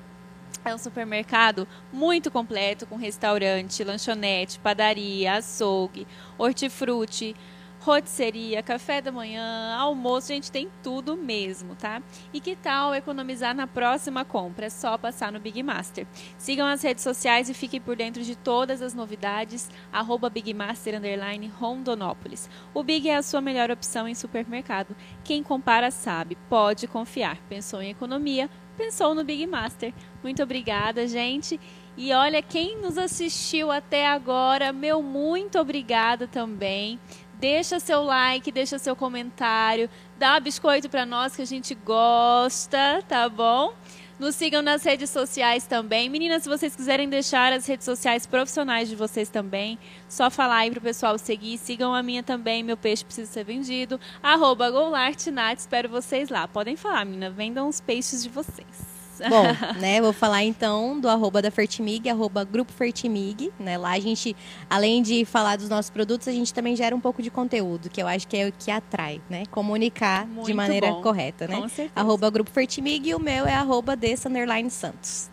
É 0.64 0.74
um 0.74 0.78
supermercado 0.78 1.68
muito 1.92 2.28
completo, 2.28 2.86
com 2.86 2.96
restaurante, 2.96 3.84
lanchonete, 3.84 4.58
padaria, 4.58 5.34
açougue, 5.34 6.08
hortifruti, 6.36 7.36
rotisseria, 7.84 8.62
café 8.62 9.02
da 9.02 9.12
manhã, 9.12 9.76
almoço, 9.76 10.28
gente 10.28 10.50
tem 10.50 10.70
tudo 10.82 11.18
mesmo, 11.18 11.76
tá? 11.76 12.02
E 12.32 12.40
que 12.40 12.56
tal 12.56 12.94
economizar 12.94 13.54
na 13.54 13.66
próxima 13.66 14.24
compra? 14.24 14.66
É 14.66 14.70
só 14.70 14.96
passar 14.96 15.30
no 15.30 15.38
Big 15.38 15.62
Master. 15.62 16.06
Sigam 16.38 16.66
as 16.66 16.82
redes 16.82 17.04
sociais 17.04 17.50
e 17.50 17.54
fiquem 17.54 17.82
por 17.82 17.94
dentro 17.94 18.22
de 18.22 18.34
todas 18.34 18.80
as 18.80 18.94
novidades, 18.94 19.70
arroba 19.92 20.30
Big 20.30 20.54
Master, 20.54 20.96
underline, 20.96 21.46
Rondonópolis. 21.46 22.48
O 22.72 22.82
Big 22.82 23.06
é 23.06 23.16
a 23.16 23.22
sua 23.22 23.42
melhor 23.42 23.70
opção 23.70 24.08
em 24.08 24.14
supermercado. 24.14 24.96
Quem 25.22 25.42
compara 25.42 25.90
sabe, 25.90 26.38
pode 26.48 26.86
confiar. 26.86 27.36
Pensou 27.50 27.82
em 27.82 27.90
economia? 27.90 28.48
Pensou 28.78 29.14
no 29.14 29.22
Big 29.22 29.46
Master. 29.46 29.92
Muito 30.22 30.42
obrigada, 30.42 31.06
gente. 31.06 31.60
E 31.96 32.12
olha, 32.12 32.42
quem 32.42 32.76
nos 32.80 32.98
assistiu 32.98 33.70
até 33.70 34.08
agora, 34.08 34.72
meu 34.72 35.00
muito 35.00 35.60
obrigada 35.60 36.26
também. 36.26 36.98
Deixa 37.44 37.78
seu 37.78 38.02
like, 38.02 38.50
deixa 38.50 38.78
seu 38.78 38.96
comentário, 38.96 39.90
dá 40.18 40.40
biscoito 40.40 40.88
para 40.88 41.04
nós 41.04 41.36
que 41.36 41.42
a 41.42 41.44
gente 41.44 41.74
gosta, 41.74 43.04
tá 43.06 43.28
bom? 43.28 43.74
Nos 44.18 44.34
sigam 44.34 44.62
nas 44.62 44.82
redes 44.82 45.10
sociais 45.10 45.66
também. 45.66 46.08
Meninas, 46.08 46.44
se 46.44 46.48
vocês 46.48 46.74
quiserem 46.74 47.06
deixar 47.06 47.52
as 47.52 47.66
redes 47.66 47.84
sociais 47.84 48.24
profissionais 48.24 48.88
de 48.88 48.96
vocês 48.96 49.28
também, 49.28 49.78
só 50.08 50.30
falar 50.30 50.56
aí 50.56 50.70
pro 50.70 50.80
pessoal 50.80 51.18
seguir. 51.18 51.58
Sigam 51.58 51.94
a 51.94 52.02
minha 52.02 52.22
também, 52.22 52.62
meu 52.62 52.78
peixe 52.78 53.04
precisa 53.04 53.30
ser 53.30 53.44
vendido. 53.44 54.00
Arroba 54.22 54.70
Golartnat, 54.70 55.58
espero 55.58 55.86
vocês 55.86 56.30
lá. 56.30 56.48
Podem 56.48 56.76
falar, 56.76 57.04
menina, 57.04 57.28
vendam 57.28 57.68
os 57.68 57.78
peixes 57.78 58.22
de 58.22 58.30
vocês. 58.30 58.93
Bom, 59.28 59.44
né, 59.80 60.00
vou 60.00 60.12
falar 60.12 60.44
então 60.44 60.98
do 60.98 61.08
arroba 61.08 61.40
da 61.40 61.50
Fertimig, 61.50 62.08
arroba 62.08 62.44
Grupo 62.44 62.72
Fertimig, 62.72 63.52
né, 63.58 63.78
lá 63.78 63.92
a 63.92 64.00
gente, 64.00 64.36
além 64.68 65.02
de 65.02 65.24
falar 65.24 65.56
dos 65.56 65.68
nossos 65.68 65.90
produtos, 65.90 66.28
a 66.28 66.32
gente 66.32 66.52
também 66.52 66.74
gera 66.76 66.94
um 66.94 67.00
pouco 67.00 67.22
de 67.22 67.30
conteúdo, 67.30 67.88
que 67.88 68.02
eu 68.02 68.06
acho 68.06 68.26
que 68.26 68.36
é 68.36 68.48
o 68.48 68.52
que 68.52 68.70
atrai, 68.70 69.20
né, 69.28 69.44
comunicar 69.50 70.26
Muito 70.26 70.46
de 70.46 70.54
maneira 70.54 70.90
bom. 70.90 71.02
correta, 71.02 71.46
né. 71.46 71.56
Com 71.56 71.68
certeza. 71.68 71.92
Arroba 71.94 72.30
Grupo 72.30 72.50
Fertimig 72.50 73.08
e 73.08 73.14
o 73.14 73.20
meu 73.20 73.46
é 73.46 73.54
arroba 73.54 73.96
Dessa 73.96 74.28
Underline 74.28 74.70
Santos. 74.70 75.30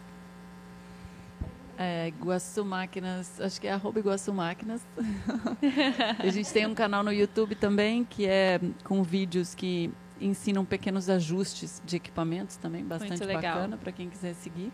É, 1.78 2.10
Iguaçu 2.10 2.64
Máquinas, 2.64 3.42
acho 3.42 3.60
que 3.60 3.66
é 3.66 3.72
arroba 3.72 3.98
Iguaçu 3.98 4.32
Máquinas. 4.32 4.86
a 6.20 6.30
gente 6.30 6.54
tem 6.54 6.68
um 6.68 6.76
canal 6.76 7.04
no 7.04 7.12
YouTube 7.12 7.56
também, 7.56 8.04
que 8.04 8.28
é 8.28 8.60
com 8.84 9.02
vídeos 9.02 9.56
que 9.56 9.92
ensinam 10.22 10.64
pequenos 10.64 11.10
ajustes 11.10 11.82
de 11.86 11.96
equipamentos 11.96 12.58
também, 12.58 12.86
bastante 12.86 13.24
legal. 13.24 13.56
bacana 13.56 13.78
para 13.78 13.92
quem 13.92 14.10
quiser 14.10 14.34
seguir. 14.36 14.72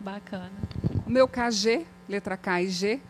Bacana. 0.00 0.52
O 1.06 1.10
meu 1.10 1.26
KG, 1.26 1.86
letra 2.08 2.36
K 2.36 2.62
e 2.62 2.68
G, 2.68 3.00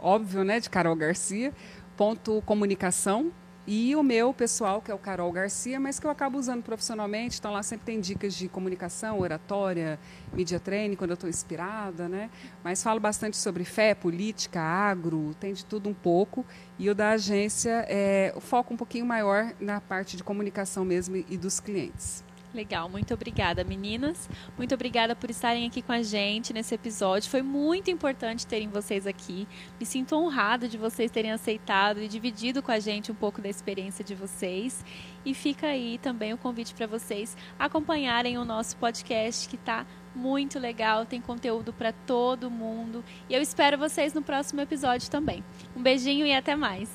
óbvio, 0.00 0.44
né, 0.44 0.60
de 0.60 0.68
Carol 0.68 0.96
Garcia, 0.96 1.52
ponto 1.96 2.42
comunicação. 2.42 3.32
E 3.70 3.94
o 3.94 4.02
meu 4.02 4.32
pessoal, 4.32 4.80
que 4.80 4.90
é 4.90 4.94
o 4.94 4.98
Carol 4.98 5.30
Garcia, 5.30 5.78
mas 5.78 6.00
que 6.00 6.06
eu 6.06 6.10
acabo 6.10 6.38
usando 6.38 6.62
profissionalmente. 6.62 7.38
Então 7.38 7.52
lá 7.52 7.62
sempre 7.62 7.84
tem 7.84 8.00
dicas 8.00 8.32
de 8.32 8.48
comunicação, 8.48 9.20
oratória, 9.20 10.00
media 10.32 10.58
training, 10.58 10.96
quando 10.96 11.10
eu 11.10 11.14
estou 11.16 11.28
inspirada, 11.28 12.08
né? 12.08 12.30
Mas 12.64 12.82
falo 12.82 12.98
bastante 12.98 13.36
sobre 13.36 13.66
fé, 13.66 13.94
política, 13.94 14.58
agro, 14.58 15.34
tem 15.38 15.52
de 15.52 15.66
tudo 15.66 15.86
um 15.86 15.92
pouco. 15.92 16.46
E 16.78 16.88
o 16.88 16.94
da 16.94 17.10
agência 17.10 17.84
é 17.90 18.32
o 18.34 18.40
foco 18.40 18.72
um 18.72 18.76
pouquinho 18.78 19.04
maior 19.04 19.52
na 19.60 19.82
parte 19.82 20.16
de 20.16 20.24
comunicação 20.24 20.82
mesmo 20.82 21.16
e 21.16 21.36
dos 21.36 21.60
clientes. 21.60 22.24
Legal, 22.54 22.88
muito 22.88 23.12
obrigada, 23.12 23.62
meninas. 23.62 24.28
Muito 24.56 24.74
obrigada 24.74 25.14
por 25.14 25.28
estarem 25.28 25.66
aqui 25.66 25.82
com 25.82 25.92
a 25.92 26.02
gente 26.02 26.52
nesse 26.52 26.74
episódio. 26.74 27.30
Foi 27.30 27.42
muito 27.42 27.90
importante 27.90 28.46
terem 28.46 28.68
vocês 28.68 29.06
aqui. 29.06 29.46
Me 29.78 29.84
sinto 29.84 30.16
honrada 30.16 30.66
de 30.66 30.78
vocês 30.78 31.10
terem 31.10 31.30
aceitado 31.30 32.00
e 32.00 32.08
dividido 32.08 32.62
com 32.62 32.72
a 32.72 32.80
gente 32.80 33.12
um 33.12 33.14
pouco 33.14 33.42
da 33.42 33.48
experiência 33.48 34.02
de 34.02 34.14
vocês. 34.14 34.84
E 35.24 35.34
fica 35.34 35.66
aí 35.66 35.98
também 35.98 36.32
o 36.32 36.38
convite 36.38 36.74
para 36.74 36.86
vocês 36.86 37.36
acompanharem 37.58 38.38
o 38.38 38.44
nosso 38.44 38.76
podcast, 38.78 39.46
que 39.46 39.56
está 39.56 39.86
muito 40.14 40.58
legal, 40.58 41.04
tem 41.04 41.20
conteúdo 41.20 41.72
para 41.72 41.92
todo 41.92 42.50
mundo. 42.50 43.04
E 43.28 43.34
eu 43.34 43.42
espero 43.42 43.76
vocês 43.76 44.14
no 44.14 44.22
próximo 44.22 44.60
episódio 44.60 45.10
também. 45.10 45.44
Um 45.76 45.82
beijinho 45.82 46.26
e 46.26 46.34
até 46.34 46.56
mais. 46.56 46.88